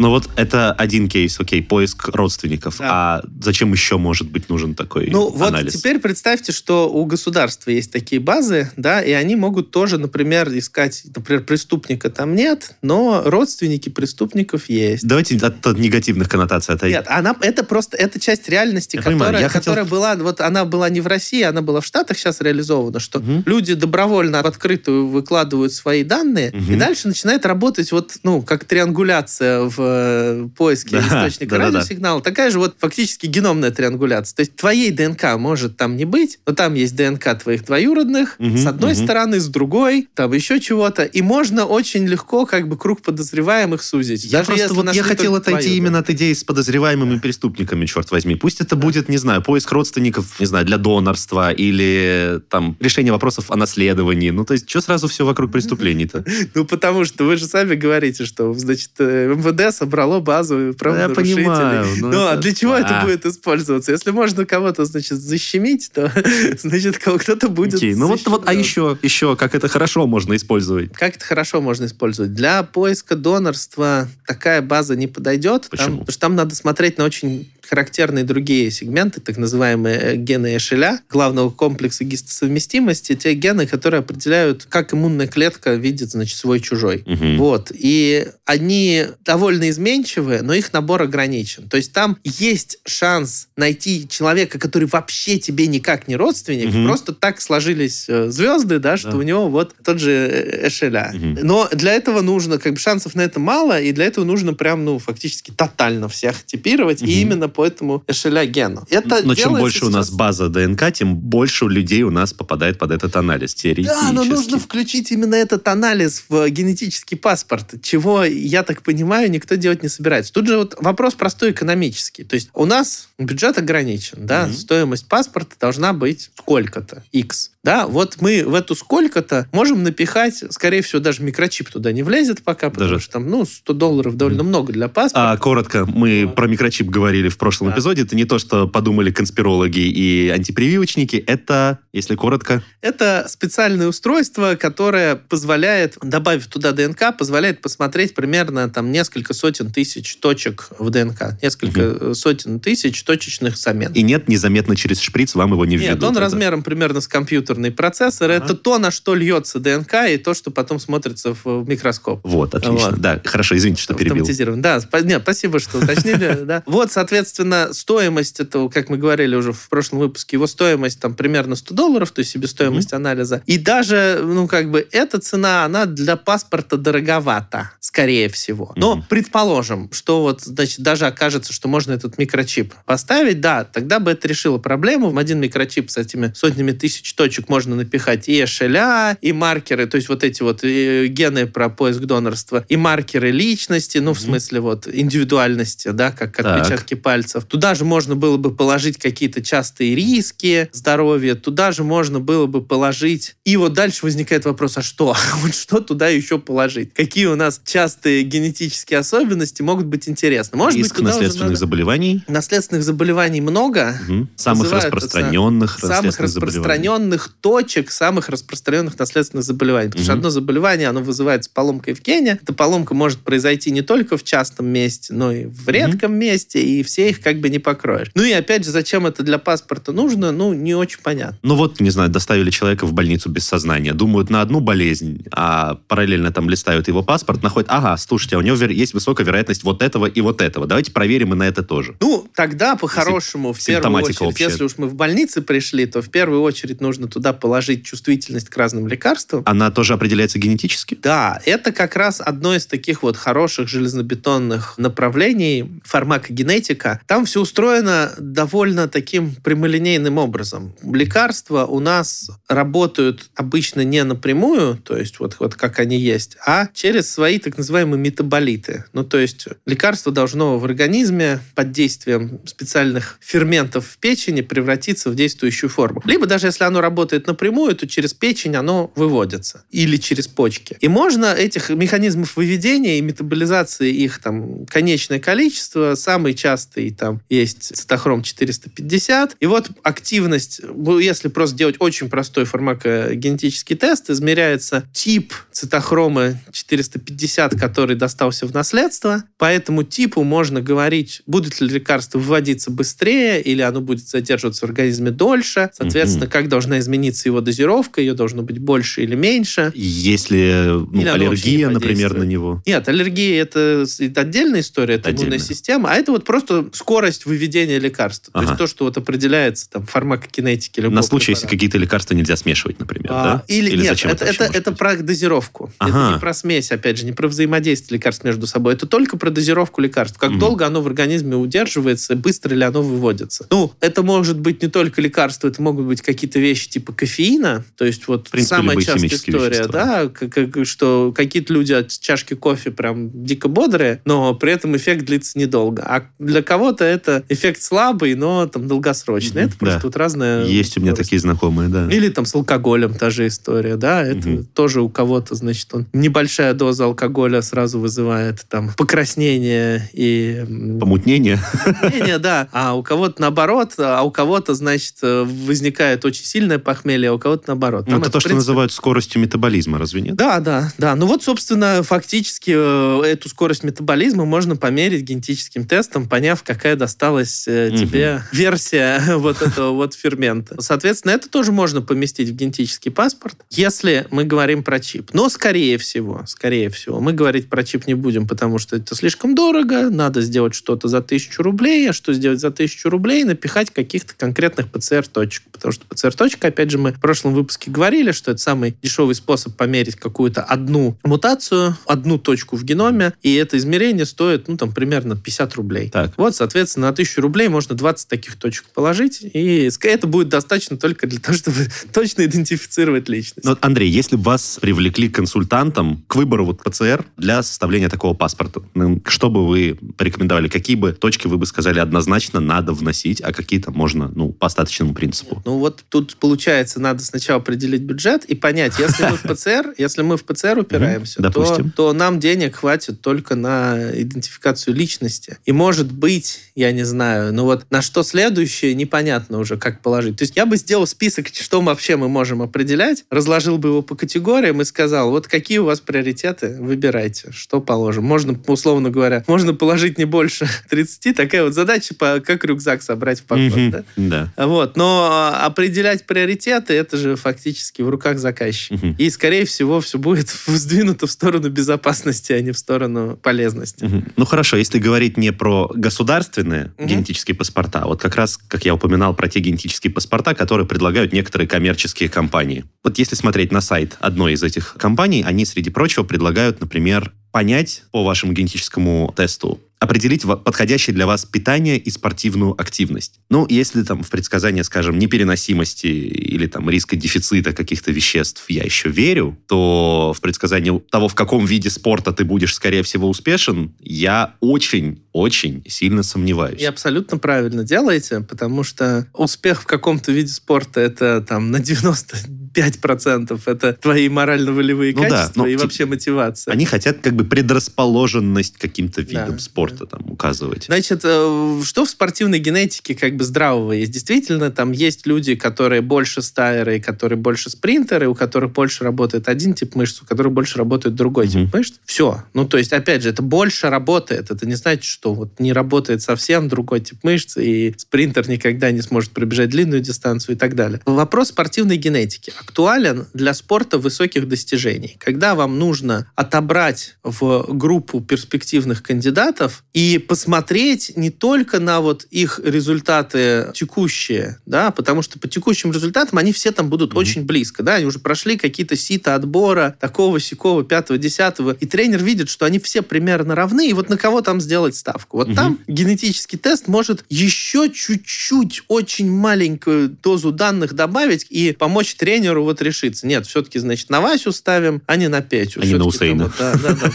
Но 0.00 0.08
вот 0.08 0.30
это 0.36 0.72
один 0.72 1.08
кейс, 1.10 1.38
окей, 1.38 1.62
поиск 1.62 2.08
родственников. 2.08 2.78
Да. 2.78 2.86
А 2.90 3.22
зачем 3.42 3.70
еще 3.72 3.98
может 3.98 4.30
быть 4.30 4.48
нужен 4.48 4.74
такой 4.74 5.08
Ну 5.10 5.28
вот 5.28 5.48
анализ? 5.50 5.74
теперь 5.74 5.98
представьте, 5.98 6.52
что 6.52 6.88
у 6.90 7.04
государства 7.04 7.70
есть 7.70 7.92
такие 7.92 8.18
базы, 8.18 8.70
да, 8.78 9.02
и 9.02 9.12
они 9.12 9.36
могут 9.36 9.70
тоже, 9.70 9.98
например, 9.98 10.48
искать, 10.56 11.02
например, 11.14 11.44
преступника 11.44 12.08
там 12.08 12.34
нет, 12.34 12.76
но 12.80 13.22
родственники 13.26 13.90
преступников 13.90 14.70
есть. 14.70 15.06
Давайте 15.06 15.36
от, 15.36 15.66
от 15.66 15.78
негативных 15.78 16.30
коннотаций 16.30 16.74
отойдем. 16.74 17.00
Нет, 17.00 17.06
она 17.10 17.36
это 17.42 17.62
просто 17.62 17.98
это 17.98 18.18
часть 18.18 18.48
реальности, 18.48 18.96
Я 18.96 19.02
которая, 19.02 19.18
понимаю, 19.18 19.42
я 19.42 19.48
хотел- 19.50 19.74
которая 19.74 19.84
была 19.84 20.16
вот 20.16 20.40
она 20.40 20.64
была 20.64 20.88
не 20.88 21.02
в 21.02 21.06
России, 21.08 21.42
она 21.42 21.60
была 21.60 21.82
в 21.82 21.84
Штатах 21.84 22.16
сейчас 22.16 22.40
реализована, 22.40 23.00
что 23.00 23.20
Мгм. 23.20 23.42
люди 23.44 23.74
добровольно 23.74 24.42
в 24.42 24.46
открытую 24.46 25.08
выкладывают 25.08 25.74
свои 25.74 26.04
данные 26.04 26.52
Мгм. 26.54 26.72
и 26.72 26.76
дальше 26.76 27.06
начинает 27.06 27.44
работать 27.44 27.92
вот 27.92 28.12
ну 28.22 28.40
как 28.40 28.64
триангуляция 28.64 29.60
в 29.68 29.89
э, 29.90 30.48
поиске 30.56 30.96
Да, 30.96 31.00
источника 31.26 31.50
да-да-да. 31.56 31.78
радиосигнала, 31.78 32.20
такая 32.20 32.50
же 32.50 32.58
вот 32.58 32.76
фактически 32.78 33.26
геномная 33.26 33.70
триангуляция. 33.70 34.36
То 34.36 34.40
есть 34.40 34.56
твоей 34.56 34.90
ДНК 34.90 35.36
может 35.36 35.76
там 35.76 35.96
не 35.96 36.04
быть, 36.04 36.38
но 36.46 36.54
там 36.54 36.74
есть 36.74 36.96
ДНК 36.96 37.38
твоих 37.42 37.64
двоюродных 37.64 38.36
Мгм, 38.38 38.56
с 38.58 38.66
одной 38.66 38.94
мгм. 38.94 39.04
стороны, 39.04 39.40
с 39.40 39.48
другой, 39.48 40.08
там 40.14 40.32
еще 40.32 40.60
чего-то, 40.60 41.04
и 41.04 41.22
можно 41.22 41.64
очень 41.64 42.06
легко 42.06 42.46
как 42.46 42.68
бы 42.68 42.76
круг 42.76 43.02
подозреваемых 43.02 43.82
сузить. 43.82 44.24
Я 44.24 44.38
Даже 44.38 44.52
просто 44.52 44.74
вот 44.74 44.94
я 44.94 45.02
хотел 45.02 45.34
отойти 45.34 45.62
твою, 45.62 45.76
именно 45.76 45.92
да. 45.92 45.98
от 46.00 46.10
идеи 46.10 46.32
с 46.32 46.44
подозреваемыми 46.44 47.18
преступниками, 47.18 47.86
черт 47.86 48.10
возьми. 48.10 48.34
Пусть 48.36 48.60
это 48.60 48.76
будет, 48.76 49.08
не 49.08 49.18
знаю, 49.18 49.42
поиск 49.42 49.70
родственников, 49.72 50.38
не 50.40 50.46
знаю, 50.46 50.64
для 50.64 50.78
донорства 50.78 51.50
или 51.52 52.40
там 52.48 52.76
решение 52.80 53.12
вопросов 53.12 53.50
о 53.50 53.56
наследовании. 53.56 54.30
Ну, 54.30 54.44
то 54.44 54.54
есть, 54.54 54.68
что 54.68 54.80
сразу 54.80 55.08
все 55.08 55.24
вокруг 55.24 55.52
преступлений-то? 55.52 56.24
Ну, 56.54 56.64
потому 56.64 57.04
что 57.04 57.24
вы 57.24 57.36
же 57.36 57.46
сами 57.46 57.74
говорите, 57.74 58.24
что, 58.24 58.52
значит, 58.54 58.90
э, 58.98 59.32
МВД 59.70 59.76
собрало 59.76 60.20
базу 60.20 60.74
правонарушителей. 60.78 61.44
понимаю, 61.44 61.86
но 61.98 62.08
Ну, 62.10 62.26
а 62.26 62.32
это- 62.32 62.42
для 62.42 62.54
чего 62.54 62.74
это 62.76 63.00
А. 63.00 63.04
будет 63.04 63.26
использоваться? 63.26 63.92
Если 63.92 64.10
можно 64.10 64.44
кого-то, 64.46 64.84
значит, 64.84 65.18
защемить, 65.18 65.90
то, 65.92 66.12
значит, 66.62 66.98
кто-то 66.98 67.48
будет 67.48 67.80
ну 67.96 68.06
вот, 68.08 68.26
вот, 68.26 68.42
а 68.46 68.52
еще, 68.54 68.98
еще, 69.02 69.36
как 69.36 69.54
это 69.54 69.68
хорошо 69.68 70.06
можно 70.06 70.34
использовать? 70.36 70.92
Как 70.92 71.16
это 71.16 71.24
хорошо 71.24 71.60
можно 71.60 71.86
использовать? 71.86 72.34
Для 72.34 72.62
поиска 72.62 73.16
донорства 73.16 74.08
такая 74.26 74.62
база 74.62 74.96
не 74.96 75.06
подойдет, 75.06 75.62
там- 75.62 75.70
Почему? 75.70 75.98
потому 75.98 76.10
что 76.12 76.20
там 76.20 76.34
надо 76.36 76.54
смотреть 76.54 76.98
на 76.98 77.04
очень 77.04 77.50
характерные 77.70 78.24
другие 78.24 78.70
сегменты, 78.72 79.20
так 79.20 79.36
называемые 79.38 79.96
э, 80.00 80.16
гены 80.16 80.56
Эшеля, 80.56 81.00
главного 81.08 81.50
комплекса 81.50 82.02
гистосовместимости, 82.04 83.14
те 83.14 83.32
гены, 83.34 83.64
которые 83.66 84.00
определяют, 84.00 84.66
как 84.68 84.92
иммунная 84.92 85.28
клетка 85.28 85.74
видит, 85.74 86.10
значит, 86.10 86.36
свой-чужой. 86.36 87.04
Мгм. 87.06 87.38
Вот. 87.38 87.70
И 87.72 88.26
они 88.44 89.04
довольно 89.24 89.70
изменчивы, 89.70 90.40
но 90.42 90.52
их 90.52 90.72
набор 90.72 91.02
ограничен. 91.02 91.68
То 91.68 91.76
есть 91.76 91.92
там 91.92 92.18
есть 92.24 92.78
шанс 92.84 93.46
найти 93.56 94.08
человека, 94.08 94.58
который 94.58 94.88
вообще 94.88 95.38
тебе 95.38 95.68
никак 95.68 96.08
не 96.08 96.16
родственник, 96.16 96.74
Мгм. 96.74 96.86
просто 96.86 97.12
так 97.14 97.40
сложились 97.40 98.06
э, 98.08 98.30
звезды, 98.30 98.80
да, 98.80 98.96
что 98.96 99.12
Да. 99.12 99.16
у 99.18 99.22
него 99.22 99.48
вот 99.48 99.76
тот 99.84 100.00
же 100.00 100.10
э, 100.10 100.68
Эшеля. 100.68 101.12
Мгм. 101.14 101.38
Но 101.42 101.68
для 101.72 101.92
этого 101.92 102.20
нужно, 102.20 102.58
как 102.58 102.72
бы 102.72 102.78
шансов 102.80 103.14
на 103.14 103.20
это 103.20 103.38
мало, 103.38 103.80
и 103.80 103.92
для 103.92 104.06
этого 104.06 104.24
нужно 104.24 104.54
прям, 104.54 104.84
ну, 104.84 104.98
фактически 104.98 105.52
тотально 105.52 106.08
всех 106.08 106.44
типировать, 106.44 107.00
Мгм. 107.02 107.10
и 107.10 107.12
именно 107.20 107.48
по 107.48 107.59
этому 107.64 108.02
Эшеля 108.06 108.44
гену. 108.46 108.86
Это 108.90 109.22
Но 109.24 109.34
чем 109.34 109.54
больше 109.54 109.86
у 109.86 109.90
нас 109.90 110.06
сейчас- 110.06 110.16
база 110.16 110.48
ДНК, 110.48 110.92
тем 110.92 111.16
больше 111.16 111.66
людей 111.66 112.02
у 112.02 112.10
нас 112.10 112.32
попадает 112.32 112.78
под 112.78 112.90
этот 112.90 113.16
анализ 113.16 113.54
теоретически. 113.54 114.00
Да, 114.06 114.12
но 114.12 114.24
нужно 114.24 114.58
включить 114.58 115.10
именно 115.12 115.34
этот 115.34 115.66
анализ 115.68 116.24
в 116.28 116.48
генетический 116.50 117.16
паспорт, 117.16 117.74
чего, 117.82 118.24
я 118.24 118.62
так 118.62 118.82
понимаю, 118.82 119.30
никто 119.30 119.54
делать 119.56 119.82
не 119.82 119.88
собирается. 119.88 120.32
Тут 120.32 120.46
же 120.46 120.56
вот 120.56 120.74
вопрос 120.80 121.14
простой 121.14 121.50
экономический. 121.52 122.24
То 122.24 122.34
есть 122.34 122.50
у 122.54 122.64
нас 122.64 123.08
бюджет 123.18 123.58
ограничен, 123.58 124.26
да, 124.26 124.46
Мгм. 124.46 124.54
стоимость 124.54 125.06
паспорта 125.06 125.54
должна 125.60 125.92
быть 125.92 126.30
сколько-то, 126.38 127.02
X. 127.12 127.52
Да, 127.62 127.86
вот 127.86 128.16
мы 128.20 128.44
в 128.46 128.54
эту 128.54 128.74
сколько-то 128.74 129.46
можем 129.52 129.82
напихать, 129.82 130.42
скорее 130.50 130.80
всего, 130.80 131.00
даже 131.00 131.22
микрочип 131.22 131.68
туда 131.68 131.92
не 131.92 132.02
влезет 132.02 132.42
пока, 132.42 132.70
потому 132.70 132.88
Даже. 132.90 133.02
что 133.04 133.12
там, 133.14 133.28
ну, 133.28 133.44
100 133.44 133.72
долларов 133.74 134.16
довольно 134.16 134.42
много 134.44 134.72
для 134.72 134.88
паспорта. 134.88 135.32
А, 135.32 135.36
коротко, 135.36 135.84
мы 135.84 136.24
Да. 136.24 136.32
про 136.32 136.46
микрочип 136.46 136.88
говорили 136.88 137.28
в 137.28 137.36
прошлом 137.36 137.68
Да. 137.68 137.74
эпизоде. 137.74 138.02
Это 138.02 138.16
не 138.16 138.24
то, 138.24 138.38
что 138.38 138.66
подумали 138.66 139.10
конспирологи 139.10 139.80
и 139.80 140.30
антипрививочники. 140.30 141.16
Это, 141.16 141.80
если 141.92 142.14
коротко, 142.14 142.62
Это 142.80 143.26
специальное 143.28 143.88
устройство, 143.88 144.54
которое 144.54 145.16
позволяет, 145.16 145.98
добавив 146.02 146.46
туда 146.46 146.72
ДНК, 146.72 147.14
позволяет 147.18 147.60
посмотреть 147.60 148.14
примерно 148.14 148.70
там 148.70 148.90
несколько 148.90 149.34
сотен 149.34 149.70
тысяч 149.70 150.16
точек 150.16 150.70
в 150.78 150.88
ДНК. 150.88 151.36
Несколько 151.42 151.80
э, 151.82 152.14
сотен 152.14 152.58
тысяч 152.58 153.02
точечных 153.02 153.58
замен. 153.58 153.92
и 153.92 154.00
нет, 154.02 154.28
незаметно 154.28 154.76
через 154.76 155.00
шприц 155.00 155.34
вам 155.34 155.52
его 155.52 155.66
не 155.66 155.76
введут. 155.76 155.94
Нет, 155.96 156.04
он 156.04 156.12
Это- 156.12 156.20
размером 156.20 156.62
примерно 156.62 157.02
с 157.02 157.06
компьютерный 157.50 157.70
процессор. 157.70 158.30
Ага. 158.30 158.44
Это 158.44 158.54
то, 158.54 158.78
на 158.78 158.90
что 158.90 159.14
льется 159.14 159.58
ДНК, 159.58 159.94
и 160.08 160.16
то, 160.16 160.34
что 160.34 160.50
потом 160.50 160.78
смотрится 160.78 161.34
в 161.44 161.68
микроскоп. 161.68 162.20
Вот, 162.22 162.54
отлично. 162.54 162.90
Вот. 162.90 163.00
Да, 163.00 163.20
хорошо, 163.24 163.56
извините, 163.56 163.82
что 163.82 163.94
перебил. 163.94 164.24
Да, 164.56 164.80
нет, 165.02 165.22
спасибо, 165.22 165.58
что 165.58 165.78
уточнили. 165.78 166.40
да. 166.44 166.62
Вот, 166.66 166.92
соответственно, 166.92 167.70
стоимость 167.72 168.40
этого, 168.40 168.68
как 168.68 168.88
мы 168.88 168.98
говорили 168.98 169.34
уже 169.34 169.52
в 169.52 169.68
прошлом 169.68 169.98
выпуске, 170.00 170.36
его 170.36 170.46
стоимость 170.46 171.00
там 171.00 171.14
примерно 171.14 171.56
100 171.56 171.74
долларов, 171.74 172.10
то 172.12 172.20
есть 172.20 172.30
себестоимость 172.32 172.92
анализа. 172.92 173.42
И 173.46 173.58
даже, 173.58 174.20
ну, 174.22 174.46
как 174.46 174.70
бы, 174.70 174.86
эта 174.92 175.18
цена, 175.18 175.64
она 175.64 175.86
для 175.86 176.16
паспорта 176.16 176.76
дороговата, 176.76 177.72
скорее 177.80 178.28
всего. 178.28 178.72
Но 178.76 179.04
предположим, 179.08 179.90
что 179.92 180.22
вот, 180.22 180.42
значит, 180.42 180.80
даже 180.80 181.06
окажется, 181.06 181.52
что 181.52 181.68
можно 181.68 181.92
этот 181.92 182.18
микрочип 182.18 182.74
поставить, 182.86 183.40
да, 183.40 183.64
тогда 183.64 183.98
бы 183.98 184.12
это 184.12 184.28
решило 184.28 184.58
проблему. 184.58 185.10
В 185.10 185.18
один 185.18 185.40
микрочип 185.40 185.90
с 185.90 185.96
этими 185.96 186.32
сотнями 186.34 186.72
тысяч 186.72 187.14
точек 187.14 187.39
можно 187.48 187.76
напихать 187.76 188.28
и 188.28 188.44
эшеля, 188.44 189.16
и 189.20 189.32
маркеры, 189.32 189.86
то 189.86 189.96
есть 189.96 190.08
вот 190.08 190.24
эти 190.24 190.42
вот 190.42 190.60
э, 190.64 191.06
гены 191.06 191.46
про 191.46 191.68
поиск 191.68 192.00
донорства, 192.00 192.64
и 192.68 192.76
маркеры 192.76 193.30
личности, 193.30 193.98
ну, 193.98 194.14
в 194.14 194.20
смысле 194.20 194.60
вот 194.60 194.86
индивидуальности, 194.86 195.88
да, 195.88 196.10
как 196.10 196.36
Так. 196.36 196.46
отпечатки 196.60 196.94
пальцев. 196.94 197.44
Туда 197.44 197.74
же 197.74 197.84
можно 197.84 198.14
было 198.16 198.36
бы 198.36 198.54
положить 198.54 198.98
какие-то 198.98 199.42
частые 199.42 199.94
риски 199.94 200.68
здоровья, 200.72 201.34
туда 201.34 201.72
же 201.72 201.84
можно 201.84 202.20
было 202.20 202.46
бы 202.46 202.62
положить... 202.62 203.36
И 203.44 203.56
вот 203.56 203.72
дальше 203.72 204.00
возникает 204.04 204.44
вопрос, 204.44 204.76
а 204.78 204.82
что? 204.82 205.16
Вот 205.42 205.54
что 205.54 205.80
туда 205.80 206.08
еще 206.08 206.38
положить? 206.38 206.92
Какие 206.94 207.26
у 207.26 207.36
нас 207.36 207.60
частые 207.64 208.22
генетические 208.22 208.98
особенности 209.00 209.62
могут 209.62 209.86
быть 209.86 210.08
интересны? 210.08 210.56
Может 210.58 210.78
Риск 210.78 210.96
быть, 210.96 211.04
наследственных 211.04 211.48
надо- 211.50 211.58
заболеваний. 211.60 212.24
Наследственных 212.28 212.84
заболеваний 212.84 213.40
много, 213.40 213.98
Мгм. 214.06 214.28
Самых 214.36 214.62
Вызывает 214.64 214.84
распространенных 214.94 215.78
самых 215.80 216.18
распространенных 216.20 217.29
точек, 217.40 217.90
самых 217.90 218.28
распространенных 218.28 218.98
наследственных 218.98 219.44
заболеваний. 219.44 219.88
Потому 219.88 220.04
что 220.04 220.12
Мгм. 220.12 220.18
одно 220.20 220.30
заболевание, 220.30 220.88
оно 220.88 221.00
вызывается 221.02 221.50
поломкой 221.52 221.94
в 221.94 222.02
гене. 222.02 222.38
Эта 222.42 222.52
поломка 222.52 222.94
может 222.94 223.20
произойти 223.20 223.70
не 223.70 223.82
только 223.82 224.16
в 224.16 224.24
частном 224.24 224.66
месте, 224.68 225.12
но 225.14 225.32
и 225.32 225.44
в 225.46 225.68
редком 225.68 226.14
месте, 226.14 226.62
и 226.62 226.82
все 226.82 227.10
их 227.10 227.20
как 227.20 227.40
бы 227.40 227.48
не 227.48 227.58
покроешь. 227.58 228.08
Ну 228.14 228.22
и 228.24 228.32
опять 228.32 228.64
же, 228.64 228.70
зачем 228.70 229.06
это 229.06 229.22
для 229.22 229.38
паспорта 229.38 229.92
нужно, 229.92 230.32
ну, 230.32 230.52
не 230.52 230.74
очень 230.74 231.00
понятно. 231.02 231.38
Ну 231.42 231.54
вот, 231.54 231.80
не 231.80 231.90
знаю, 231.90 232.10
доставили 232.10 232.50
человека 232.50 232.86
в 232.86 232.92
больницу 232.92 233.28
без 233.28 233.46
сознания, 233.46 233.92
думают 233.92 234.30
на 234.30 234.40
одну 234.40 234.60
болезнь, 234.60 235.24
а 235.32 235.74
параллельно 235.88 236.32
там 236.32 236.48
листают 236.48 236.88
его 236.88 237.02
паспорт, 237.02 237.42
находят, 237.42 237.70
ага, 237.70 237.96
слушайте, 237.96 238.36
а 238.36 238.38
у 238.38 238.42
него 238.42 238.56
есть 238.56 238.94
высокая 238.94 239.26
вероятность 239.26 239.62
вот 239.64 239.82
этого 239.82 240.06
и 240.06 240.20
вот 240.20 240.40
этого. 240.40 240.66
Давайте 240.66 240.92
проверим 240.92 241.32
и 241.34 241.36
на 241.36 241.46
это 241.46 241.62
тоже. 241.62 241.96
Ну, 242.00 242.26
тогда 242.34 242.76
по-хорошему, 242.76 243.52
в 243.52 243.64
первую 243.64 243.94
очередь, 244.02 244.20
общая. 244.22 244.44
если 244.44 244.64
уж 244.64 244.78
мы 244.78 244.88
в 244.88 244.94
больнице 244.94 245.42
пришли, 245.42 245.86
то 245.86 246.00
в 246.00 246.08
первую 246.10 246.42
очередь 246.42 246.80
нужно 246.80 247.08
туда 247.08 247.19
положить 247.32 247.84
чувствительность 247.84 248.48
к 248.48 248.56
разным 248.56 248.86
лекарствам. 248.86 249.42
Она 249.46 249.70
тоже 249.70 249.94
определяется 249.94 250.38
генетически? 250.38 250.98
Да, 251.00 251.40
это 251.44 251.72
как 251.72 251.96
раз 251.96 252.20
одно 252.20 252.54
из 252.54 252.66
таких 252.66 253.02
вот 253.02 253.16
хороших 253.16 253.68
железнобетонных 253.68 254.74
направлений 254.78 255.80
фармакогенетика. 255.84 257.00
Там 257.06 257.24
все 257.24 257.40
устроено 257.40 258.12
довольно 258.18 258.88
таким 258.88 259.34
прямолинейным 259.34 260.18
образом. 260.18 260.74
Лекарства 260.82 261.66
у 261.66 261.80
нас 261.80 262.30
работают 262.48 263.30
обычно 263.34 263.82
не 263.82 264.02
напрямую, 264.04 264.76
то 264.76 264.96
есть 264.96 265.20
вот, 265.20 265.36
вот 265.38 265.54
как 265.54 265.78
они 265.78 265.98
есть, 265.98 266.36
а 266.46 266.68
через 266.74 267.10
свои 267.10 267.38
так 267.38 267.58
называемые 267.58 268.00
метаболиты. 268.00 268.84
Ну, 268.92 269.04
то 269.04 269.18
есть 269.18 269.46
лекарство 269.66 270.12
должно 270.12 270.58
в 270.58 270.64
организме 270.64 271.40
под 271.54 271.72
действием 271.72 272.40
специальных 272.46 273.18
ферментов 273.20 273.86
в 273.86 273.98
печени 273.98 274.40
превратиться 274.40 275.10
в 275.10 275.14
действующую 275.14 275.70
форму. 275.70 276.02
Либо 276.04 276.26
даже 276.26 276.46
если 276.46 276.64
оно 276.64 276.80
работает 276.80 277.09
напрямую, 277.26 277.74
то 277.76 277.86
через 277.86 278.14
печень 278.14 278.56
оно 278.56 278.92
выводится. 278.96 279.64
Или 279.70 279.96
через 279.96 280.28
почки. 280.28 280.76
И 280.80 280.88
можно 280.88 281.34
этих 281.34 281.70
механизмов 281.70 282.36
выведения 282.36 282.98
и 282.98 283.00
метаболизации 283.00 283.90
их 283.90 284.18
там 284.18 284.66
конечное 284.66 285.18
количество. 285.18 285.94
Самый 285.94 286.34
частый 286.34 286.90
там 286.90 287.20
есть 287.28 287.76
цитохром 287.76 288.22
450. 288.22 289.36
И 289.40 289.46
вот 289.46 289.70
активность, 289.82 290.60
ну, 290.62 290.98
если 290.98 291.28
просто 291.28 291.56
делать 291.56 291.76
очень 291.78 292.08
простой 292.08 292.44
фармакогенетический 292.44 293.76
тест, 293.76 294.10
измеряется 294.10 294.84
тип 294.92 295.32
цитохрома 295.52 296.40
450, 296.52 297.58
который 297.58 297.96
достался 297.96 298.46
в 298.46 298.54
наследство. 298.54 299.24
По 299.38 299.46
этому 299.46 299.82
типу 299.82 300.22
можно 300.22 300.60
говорить, 300.60 301.22
будет 301.26 301.60
ли 301.60 301.68
лекарство 301.68 302.18
выводиться 302.18 302.70
быстрее 302.70 303.40
или 303.40 303.62
оно 303.62 303.80
будет 303.80 304.08
задерживаться 304.08 304.66
в 304.66 304.68
организме 304.68 305.10
дольше. 305.10 305.70
Соответственно, 305.72 306.26
как 306.26 306.48
должна 306.48 306.78
измениться 306.78 306.99
его 307.08 307.40
дозировка, 307.40 308.00
ее 308.00 308.14
должно 308.14 308.42
быть 308.42 308.58
больше 308.58 309.02
или 309.02 309.14
меньше. 309.14 309.72
Если 309.74 310.66
ну, 310.70 311.00
Или 311.00 311.08
аллергия, 311.08 311.68
например, 311.68 312.14
на 312.14 312.22
него. 312.24 312.62
Нет, 312.66 312.88
аллергия 312.88 313.42
это, 313.42 313.86
это 313.98 314.20
отдельная 314.20 314.60
история, 314.60 314.94
это 314.94 315.08
Отдельно. 315.10 315.30
иммунная 315.30 315.38
система, 315.38 315.90
а 315.90 315.94
это 315.96 316.12
вот 316.12 316.24
просто 316.24 316.68
скорость 316.72 317.26
выведения 317.26 317.78
лекарства. 317.78 318.32
То 318.32 318.38
Ага. 318.40 318.48
есть 318.48 318.58
то, 318.58 318.66
что 318.66 318.84
вот 318.84 318.96
определяется 318.96 319.68
там 319.70 319.86
фармакокинетики 319.86 320.80
любого 320.80 320.96
На 320.96 321.02
случай, 321.02 321.32
если 321.32 321.42
препарата. 321.42 321.56
какие-то 321.56 321.78
лекарства 321.78 322.14
нельзя 322.14 322.36
смешивать, 322.36 322.78
например, 322.78 323.10
А, 323.12 323.24
да? 323.24 323.44
Или, 323.48 323.76
нет, 323.76 323.86
зачем 323.90 324.10
это, 324.10 324.24
это, 324.24 324.44
это 324.44 324.72
про 324.72 324.96
дозировку. 324.96 325.72
Ага. 325.78 325.90
Это 326.06 326.14
не 326.14 326.20
про 326.20 326.34
смесь, 326.34 326.70
опять 326.72 326.98
же, 326.98 327.04
не 327.04 327.12
про 327.12 327.28
взаимодействие 327.28 327.98
лекарств 327.98 328.24
между 328.24 328.46
собой. 328.46 328.74
Это 328.74 328.86
только 328.86 329.16
про 329.16 329.30
дозировку 329.30 329.80
лекарств. 329.80 330.18
Как 330.18 330.30
Мгм. 330.30 330.38
долго 330.38 330.66
оно 330.66 330.80
в 330.82 330.86
организме 330.86 331.36
удерживается, 331.36 332.16
быстро 332.16 332.54
ли 332.54 332.62
оно 332.64 332.82
выводится. 332.82 333.46
Ну, 333.50 333.72
это 333.80 334.02
может 334.02 334.38
быть 334.38 334.62
не 334.62 334.68
только 334.68 335.00
лекарство, 335.00 335.48
это 335.48 335.60
могут 335.62 335.86
быть 335.86 336.00
какие-то 336.02 336.38
вещи 336.38 336.68
типа 336.68 336.89
кофеина. 336.92 337.64
То 337.76 337.84
есть 337.84 338.06
вот 338.08 338.28
В 338.28 338.30
принципе, 338.30 338.56
самая 338.56 338.76
частая 338.78 339.06
история, 339.08 339.48
вещества. 339.48 339.68
да, 339.72 340.08
как- 340.08 340.32
как- 340.52 340.66
что 340.66 341.12
какие-то 341.16 341.52
люди 341.52 341.72
от 341.72 341.88
чашки 341.88 342.34
кофе 342.34 342.70
прям 342.70 343.10
дико 343.24 343.48
бодрые, 343.48 344.00
но 344.04 344.34
при 344.34 344.52
этом 344.52 344.76
эффект 344.76 345.04
длится 345.04 345.38
недолго. 345.38 345.82
А 345.82 346.06
для 346.18 346.42
кого-то 346.42 346.84
это 346.84 347.24
эффект 347.28 347.62
слабый, 347.62 348.14
но 348.14 348.46
там 348.46 348.66
долгосрочный. 348.68 349.42
Мгм, 349.42 349.48
Это 349.50 349.58
просто 349.58 349.78
да. 349.80 349.86
вот 349.86 349.96
разная 349.96 350.44
Есть 350.44 350.76
у 350.78 350.80
меня 350.80 350.94
такие 350.94 351.20
знакомые, 351.20 351.68
да. 351.68 351.88
Или 351.90 352.08
там 352.08 352.24
с 352.26 352.34
алкоголем 352.34 352.94
та 352.94 353.10
же 353.10 353.26
история, 353.26 353.76
да, 353.76 354.02
это 354.04 354.28
Мгм. 354.28 354.44
тоже 354.46 354.80
у 354.82 354.88
кого-то, 354.88 355.34
значит, 355.34 355.68
он 355.72 355.86
небольшая 355.92 356.54
доза 356.54 356.84
алкоголя 356.84 357.42
сразу 357.42 357.78
вызывает 357.80 358.44
там 358.48 358.70
покраснение 358.76 359.88
и 359.92 360.44
Помутнение. 360.78 361.38
похмелье, 361.64 362.18
да, 362.18 362.48
а 362.52 362.74
у 362.76 362.82
кого-то 362.82 363.20
наоборот, 363.20 363.72
а 363.78 364.02
у 364.02 364.10
кого-то, 364.10 364.54
значит, 364.54 364.94
э, 365.02 365.24
возникает 365.24 366.04
очень 366.04 366.24
сильное 366.24 366.58
похмелье, 366.80 367.10
а 367.10 367.14
у 367.14 367.18
кого-то 367.18 367.44
наоборот. 367.48 367.86
Ну, 367.86 367.92
Там 367.92 368.02
это 368.02 368.12
то, 368.12 368.18
в 368.18 368.20
что 368.20 368.28
принципе, 368.30 368.36
называют 368.36 368.72
скоростью 368.72 369.20
метаболизма, 369.20 369.78
разве 369.78 370.00
нет? 370.00 370.16
да, 370.16 370.40
да, 370.40 370.72
да. 370.78 370.94
Ну 370.94 371.06
вот, 371.06 371.22
собственно, 371.22 371.82
фактически 371.82 372.52
э, 372.56 373.02
эту 373.06 373.28
скорость 373.28 373.64
метаболизма 373.64 374.24
можно 374.24 374.56
померить 374.56 375.02
генетическим 375.02 375.66
тестом, 375.66 376.08
поняв, 376.08 376.42
какая 376.42 376.76
досталась 376.76 377.46
э, 377.46 377.70
тебе 377.76 378.22
версия 378.32 379.02
вот 379.16 379.42
этого 379.42 379.72
вот 379.72 379.94
фермента. 379.94 380.60
Соответственно, 380.60 381.12
это 381.12 381.28
тоже 381.28 381.52
можно 381.52 381.82
поместить 381.82 382.30
в 382.30 382.32
генетический 382.34 382.90
паспорт, 382.90 383.36
если 383.50 384.06
мы 384.10 384.24
говорим 384.24 384.62
про 384.62 384.80
чип. 384.80 385.10
Но, 385.12 385.28
скорее 385.28 385.78
всего, 385.78 386.22
скорее 386.26 386.70
всего, 386.70 387.00
мы 387.00 387.12
говорить 387.12 387.48
про 387.48 387.62
чип 387.64 387.86
не 387.86 387.94
будем, 387.94 388.26
потому 388.26 388.58
что 388.58 388.76
это 388.76 388.94
слишком 388.94 389.34
дорого, 389.34 389.90
надо 389.90 390.20
сделать 390.22 390.54
что-то 390.54 390.88
за 390.88 391.02
тысячу 391.02 391.42
рублей, 391.42 391.90
а 391.90 391.92
что 391.92 392.12
сделать 392.12 392.40
за 392.40 392.50
тысячу 392.50 392.88
рублей? 392.88 393.24
Напихать 393.24 393.70
каких-то 393.70 394.14
конкретных 394.16 394.68
ПЦР-точек. 394.68 395.42
Потому 395.52 395.72
что 395.72 395.84
ПЦР-точка, 395.86 396.48
опять 396.48 396.59
же, 396.68 396.78
мы 396.78 396.92
в 396.92 397.00
прошлом 397.00 397.32
выпуске 397.32 397.70
говорили, 397.70 398.10
что 398.12 398.32
это 398.32 398.40
самый 398.40 398.76
дешевый 398.82 399.14
способ 399.14 399.56
померить 399.56 399.96
какую-то 399.96 400.42
одну 400.42 400.98
мутацию, 401.04 401.76
одну 401.86 402.18
точку 402.18 402.56
в 402.56 402.64
геноме, 402.64 403.14
и 403.22 403.34
это 403.34 403.56
измерение 403.56 404.04
стоит, 404.04 404.48
ну, 404.48 404.56
там, 404.56 404.72
примерно 404.72 405.16
50 405.16 405.54
рублей. 405.54 405.90
Так. 405.90 406.12
Вот, 406.16 406.34
соответственно, 406.34 406.88
на 406.88 406.92
1000 406.92 407.20
рублей 407.20 407.48
можно 407.48 407.74
20 407.74 408.08
таких 408.08 408.36
точек 408.36 408.64
положить, 408.74 409.20
и 409.22 409.70
это 409.82 410.06
будет 410.06 410.28
достаточно 410.28 410.76
только 410.76 411.06
для 411.06 411.20
того, 411.20 411.36
чтобы 411.36 411.68
точно 411.92 412.24
идентифицировать 412.24 413.08
личность. 413.08 413.44
Ну, 413.44 413.50
вот, 413.50 413.64
Андрей, 413.64 413.90
если 413.90 414.16
бы 414.16 414.22
вас 414.22 414.58
привлекли 414.60 415.08
консультантом 415.08 416.02
к 416.06 416.16
выбору 416.16 416.44
вот 416.44 416.62
ПЦР 416.62 417.04
для 417.16 417.42
составления 417.42 417.88
такого 417.88 418.14
паспорта, 418.14 418.62
ну, 418.74 419.00
что 419.06 419.30
бы 419.30 419.46
вы 419.46 419.78
порекомендовали? 419.96 420.48
Какие 420.48 420.76
бы 420.76 420.92
точки 420.92 421.26
вы 421.26 421.38
бы 421.38 421.46
сказали 421.46 421.78
однозначно 421.78 422.40
надо 422.40 422.72
вносить, 422.72 423.20
а 423.20 423.32
какие-то 423.32 423.70
можно, 423.70 424.10
ну, 424.14 424.32
по 424.32 424.46
остаточному 424.46 424.94
принципу? 424.94 425.42
Ну 425.44 425.58
вот 425.58 425.84
тут 425.88 426.16
получается, 426.16 426.49
надо 426.76 427.02
сначала 427.02 427.40
определить 427.40 427.82
бюджет 427.82 428.24
и 428.24 428.34
понять, 428.34 428.78
если 428.78 429.04
мы 429.04 429.16
в 429.16 429.22
ПЦР, 429.34 429.74
если 429.78 430.02
мы 430.02 430.16
в 430.16 430.24
ПЦР 430.24 430.58
упираемся, 430.58 431.22
то, 431.22 431.64
то 431.76 431.92
нам 431.92 432.20
денег 432.20 432.56
хватит 432.56 433.00
только 433.00 433.34
на 433.34 433.90
идентификацию 433.94 434.74
личности. 434.74 435.38
И 435.44 435.52
может 435.52 435.92
быть, 435.92 436.40
я 436.54 436.72
не 436.72 436.84
знаю, 436.84 437.32
ну 437.32 437.44
вот 437.44 437.66
на 437.70 437.82
что 437.82 438.02
следующее 438.02 438.74
непонятно 438.74 439.38
уже, 439.38 439.56
как 439.56 439.80
положить. 439.80 440.16
То 440.16 440.22
есть 440.22 440.36
я 440.36 440.46
бы 440.46 440.56
сделал 440.56 440.86
список, 440.86 441.28
что 441.28 441.60
вообще 441.60 441.96
мы 441.96 442.08
можем 442.08 442.42
определять, 442.42 443.04
разложил 443.10 443.58
бы 443.58 443.68
его 443.68 443.82
по 443.82 443.94
категориям 443.94 444.60
и 444.60 444.64
сказал, 444.64 445.10
вот 445.10 445.28
какие 445.28 445.58
у 445.58 445.64
вас 445.64 445.80
приоритеты, 445.80 446.56
выбирайте, 446.58 447.30
что 447.32 447.60
положим. 447.60 448.04
Можно, 448.04 448.38
условно 448.46 448.90
говоря, 448.90 449.24
можно 449.26 449.54
положить 449.54 449.98
не 449.98 450.04
больше 450.04 450.48
30, 450.68 451.16
такая 451.16 451.44
вот 451.44 451.54
задача, 451.54 451.94
по, 451.94 452.20
как 452.20 452.44
рюкзак 452.44 452.82
собрать 452.82 453.20
в 453.20 453.24
поход. 453.24 453.56
Мгм, 453.56 453.70
да? 453.70 453.84
Да. 453.96 454.46
Вот, 454.46 454.76
но 454.76 455.32
определять 455.40 456.06
приоритеты 456.06 456.39
это 456.46 456.96
же 456.96 457.16
фактически 457.16 457.82
в 457.82 457.88
руках 457.88 458.18
заказчика. 458.18 458.74
Мгм. 458.74 458.96
И, 458.98 459.10
скорее 459.10 459.44
всего, 459.44 459.80
все 459.80 459.98
будет 459.98 460.28
сдвинуто 460.46 461.06
в 461.06 461.10
сторону 461.10 461.50
безопасности, 461.50 462.32
а 462.32 462.40
не 462.40 462.52
в 462.52 462.58
сторону 462.58 463.16
полезности. 463.16 463.84
Мгм. 463.84 464.12
Ну 464.16 464.24
хорошо, 464.24 464.56
если 464.56 464.78
говорить 464.78 465.16
не 465.16 465.32
про 465.32 465.70
государственные 465.74 466.72
Мгм. 466.78 466.88
генетические 466.88 467.34
паспорта, 467.34 467.80
а 467.80 467.86
вот 467.86 468.00
как 468.00 468.16
раз, 468.16 468.36
как 468.36 468.64
я 468.64 468.74
упоминал, 468.74 469.14
про 469.14 469.28
те 469.28 469.40
генетические 469.40 469.92
паспорта, 469.92 470.34
которые 470.34 470.66
предлагают 470.66 471.12
некоторые 471.12 471.48
коммерческие 471.48 472.08
компании. 472.08 472.64
Вот 472.82 472.98
если 472.98 473.16
смотреть 473.16 473.52
на 473.52 473.60
сайт 473.60 473.96
одной 474.00 474.32
из 474.32 474.42
этих 474.42 474.74
компаний, 474.78 475.24
они, 475.26 475.44
среди 475.44 475.70
прочего, 475.70 476.04
предлагают, 476.04 476.60
например, 476.60 477.12
понять 477.32 477.84
по 477.92 478.04
вашему 478.04 478.32
генетическому 478.32 479.12
тесту, 479.16 479.60
определить 479.80 480.22
подходящее 480.44 480.94
для 480.94 481.06
вас 481.06 481.24
питание 481.24 481.78
и 481.78 481.90
спортивную 481.90 482.52
активность. 482.60 483.18
Ну, 483.30 483.46
если 483.48 483.82
там 483.82 484.02
в 484.02 484.10
предсказание, 484.10 484.62
скажем, 484.62 484.98
непереносимости 484.98 485.86
или 485.86 486.46
там 486.46 486.68
риска 486.68 486.96
дефицита 486.96 487.54
каких-то 487.54 487.90
веществ 487.90 488.44
я 488.48 488.62
еще 488.62 488.90
верю, 488.90 489.38
то 489.48 490.12
в 490.14 490.20
предсказание 490.20 490.80
того, 490.90 491.08
в 491.08 491.14
каком 491.14 491.46
виде 491.46 491.70
спорта 491.70 492.12
ты 492.12 492.24
будешь, 492.24 492.54
скорее 492.54 492.82
всего, 492.82 493.08
успешен, 493.08 493.72
я 493.80 494.34
очень-очень 494.40 495.64
сильно 495.66 496.02
сомневаюсь. 496.02 496.60
И 496.60 496.66
абсолютно 496.66 497.16
правильно 497.16 497.64
делаете, 497.64 498.20
потому 498.20 498.64
что 498.64 499.06
успех 499.14 499.62
в 499.62 499.66
каком-то 499.66 500.12
виде 500.12 500.30
спорта 500.30 500.80
это 500.80 501.22
там 501.22 501.50
на 501.50 501.56
95% 501.56 503.40
это 503.46 503.72
твои 503.74 504.10
морально-волевые 504.10 504.92
Ну 504.94 505.02
да, 505.02 505.08
качества 505.08 505.40
но 505.40 505.46
и 505.46 505.56
вообще 505.56 505.86
мотивация. 505.86 506.52
Они 506.52 506.66
хотят 506.66 506.98
как 506.98 507.14
бы 507.14 507.24
предрасположенность 507.24 508.58
каким-то 508.58 509.02
Да, 509.02 509.08
видам 509.08 509.38
спорта 509.76 509.96
там 509.96 510.10
указывать. 510.10 510.64
Значит, 510.66 511.00
э, 511.04 511.60
что 511.64 511.84
в 511.84 511.90
спортивной 511.90 512.38
генетике 512.38 512.94
как 512.94 513.16
бы 513.16 513.24
здравого 513.24 513.72
есть? 513.72 513.92
Действительно, 513.92 514.50
там 514.50 514.72
есть 514.72 515.06
люди, 515.06 515.34
которые 515.34 515.82
больше 515.82 516.22
стайеры, 516.22 516.80
которые 516.80 517.18
больше 517.18 517.50
спринтеры, 517.50 518.08
у 518.08 518.14
которых 518.14 518.52
больше 518.52 518.84
работает 518.84 519.28
один 519.28 519.54
тип 519.54 519.74
мышц, 519.74 520.02
у 520.02 520.04
которых 520.06 520.32
больше 520.32 520.58
работает 520.58 520.94
другой 520.94 521.26
Мгм. 521.26 521.32
тип 521.46 521.54
мышц. 521.54 521.74
Все. 521.84 522.24
Ну, 522.34 522.46
то 522.46 522.58
есть, 522.58 522.72
опять 522.72 523.02
же, 523.02 523.10
это 523.10 523.22
больше 523.22 523.68
работает. 523.70 524.30
Это 524.30 524.46
не 524.46 524.54
значит, 524.54 524.84
что 524.84 525.14
вот 525.14 525.38
не 525.40 525.52
работает 525.52 526.02
совсем 526.02 526.48
другой 526.48 526.80
тип 526.80 526.98
мышц, 527.02 527.36
и 527.36 527.74
спринтер 527.76 528.28
никогда 528.28 528.70
не 528.70 528.82
сможет 528.82 529.10
пробежать 529.12 529.50
длинную 529.50 529.80
дистанцию 529.80 530.36
и 530.36 530.38
так 530.38 530.54
далее. 530.54 530.80
Вопрос 530.86 531.28
спортивной 531.28 531.76
генетики 531.76 532.32
актуален 532.38 533.06
для 533.14 533.34
спорта 533.34 533.78
высоких 533.78 534.28
достижений. 534.28 534.96
Когда 534.98 535.34
вам 535.34 535.58
нужно 535.58 536.10
отобрать 536.14 536.96
в 537.02 537.46
группу 537.50 538.00
перспективных 538.00 538.82
кандидатов 538.82 539.59
и 539.72 539.98
посмотреть 539.98 540.92
не 540.96 541.10
только 541.10 541.60
на 541.60 541.80
вот 541.80 542.04
их 542.10 542.40
результаты 542.42 543.50
текущие, 543.54 544.38
да, 544.46 544.70
потому 544.70 545.02
что 545.02 545.18
по 545.18 545.28
текущим 545.28 545.70
результатам 545.72 546.18
они 546.18 546.32
все 546.32 546.50
там 546.50 546.68
будут 546.68 546.90
Мгм. 546.90 546.98
очень 546.98 547.22
близко, 547.24 547.62
да, 547.62 547.74
они 547.76 547.86
уже 547.86 547.98
прошли 548.00 548.36
какие-то 548.36 548.76
сита 548.76 549.14
отбора 549.14 549.76
такого, 549.80 550.18
сякого, 550.18 550.64
пятого, 550.64 550.98
десятого, 550.98 551.52
и 551.52 551.66
тренер 551.66 552.02
видит, 552.02 552.28
что 552.30 552.46
они 552.46 552.58
все 552.58 552.82
примерно 552.82 553.34
равны, 553.34 553.68
и 553.68 553.72
вот 553.72 553.88
на 553.88 553.96
кого 553.96 554.20
там 554.22 554.40
сделать 554.40 554.74
ставку. 554.76 555.18
Вот 555.18 555.28
Мгм. 555.28 555.36
там 555.36 555.58
генетический 555.68 556.38
тест 556.38 556.66
может 556.68 557.04
еще 557.08 557.70
чуть-чуть, 557.72 558.62
очень 558.68 559.10
маленькую 559.10 559.88
дозу 560.02 560.32
данных 560.32 560.74
добавить 560.74 561.26
и 561.30 561.52
помочь 561.52 561.94
тренеру 561.94 562.44
вот 562.44 562.60
решиться. 562.62 563.06
Нет, 563.06 563.26
все-таки, 563.26 563.58
значит, 563.58 563.90
на 563.90 564.00
Васю 564.00 564.32
ставим, 564.32 564.82
а 564.86 564.96
не 564.96 565.08
на 565.08 565.20
Петю. 565.22 565.60
А 565.62 565.64
не 565.66 565.74
на 565.74 565.84
Усейна. 565.84 566.32
да, 566.38 566.54
да. 566.56 566.92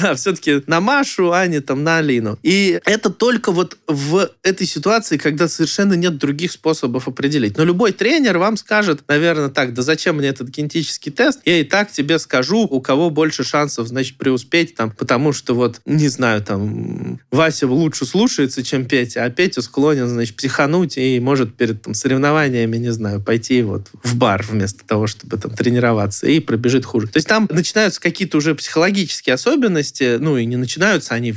Да, 0.00 0.14
все-таки 0.16 0.62
на 0.66 0.80
Машу, 0.80 1.32
а 1.32 1.46
не 1.46 1.60
там 1.60 1.82
на 1.84 2.00
Алину. 2.04 2.38
И 2.42 2.80
это 2.84 3.10
только 3.10 3.50
вот 3.50 3.76
в 3.88 4.30
этой 4.42 4.66
ситуации, 4.66 5.16
когда 5.16 5.48
совершенно 5.48 5.94
нет 5.94 6.18
других 6.18 6.52
способов 6.52 7.08
определить. 7.08 7.56
Но 7.56 7.64
любой 7.64 7.92
тренер 7.92 8.38
вам 8.38 8.56
скажет, 8.56 9.02
наверное, 9.08 9.48
так, 9.48 9.74
да 9.74 9.82
зачем 9.82 10.16
мне 10.16 10.28
этот 10.28 10.48
генетический 10.48 11.10
тест? 11.10 11.40
Я 11.44 11.60
и 11.60 11.64
так 11.64 11.90
тебе 11.90 12.18
скажу, 12.18 12.60
у 12.60 12.80
кого 12.80 13.10
больше 13.10 13.42
шансов, 13.42 13.88
значит, 13.88 14.16
преуспеть 14.18 14.74
там, 14.74 14.90
потому 14.90 15.32
что 15.32 15.54
вот, 15.54 15.80
не 15.84 16.08
знаю, 16.08 16.42
там, 16.42 17.20
Вася 17.30 17.66
лучше 17.66 18.04
слушается, 18.06 18.62
чем 18.62 18.86
Петя, 18.86 19.24
а 19.24 19.30
Петя 19.30 19.62
склонен, 19.62 20.08
значит, 20.08 20.36
психануть 20.36 20.96
и 20.98 21.18
может 21.20 21.56
перед 21.56 21.82
там, 21.82 21.94
соревнованиями, 21.94 22.76
не 22.76 22.92
знаю, 22.92 23.20
пойти 23.20 23.62
вот 23.62 23.88
в 24.02 24.16
бар 24.16 24.44
вместо 24.48 24.84
того, 24.84 25.06
чтобы 25.06 25.38
там 25.38 25.52
тренироваться, 25.52 26.26
и 26.26 26.40
пробежит 26.40 26.84
хуже. 26.84 27.08
То 27.08 27.16
есть 27.16 27.28
там 27.28 27.48
начинаются 27.50 28.00
какие-то 28.00 28.36
уже 28.36 28.54
психологические 28.54 29.34
особенности, 29.34 30.18
ну 30.20 30.36
и 30.36 30.44
не 30.44 30.56
начинаются 30.56 31.14
они 31.14 31.34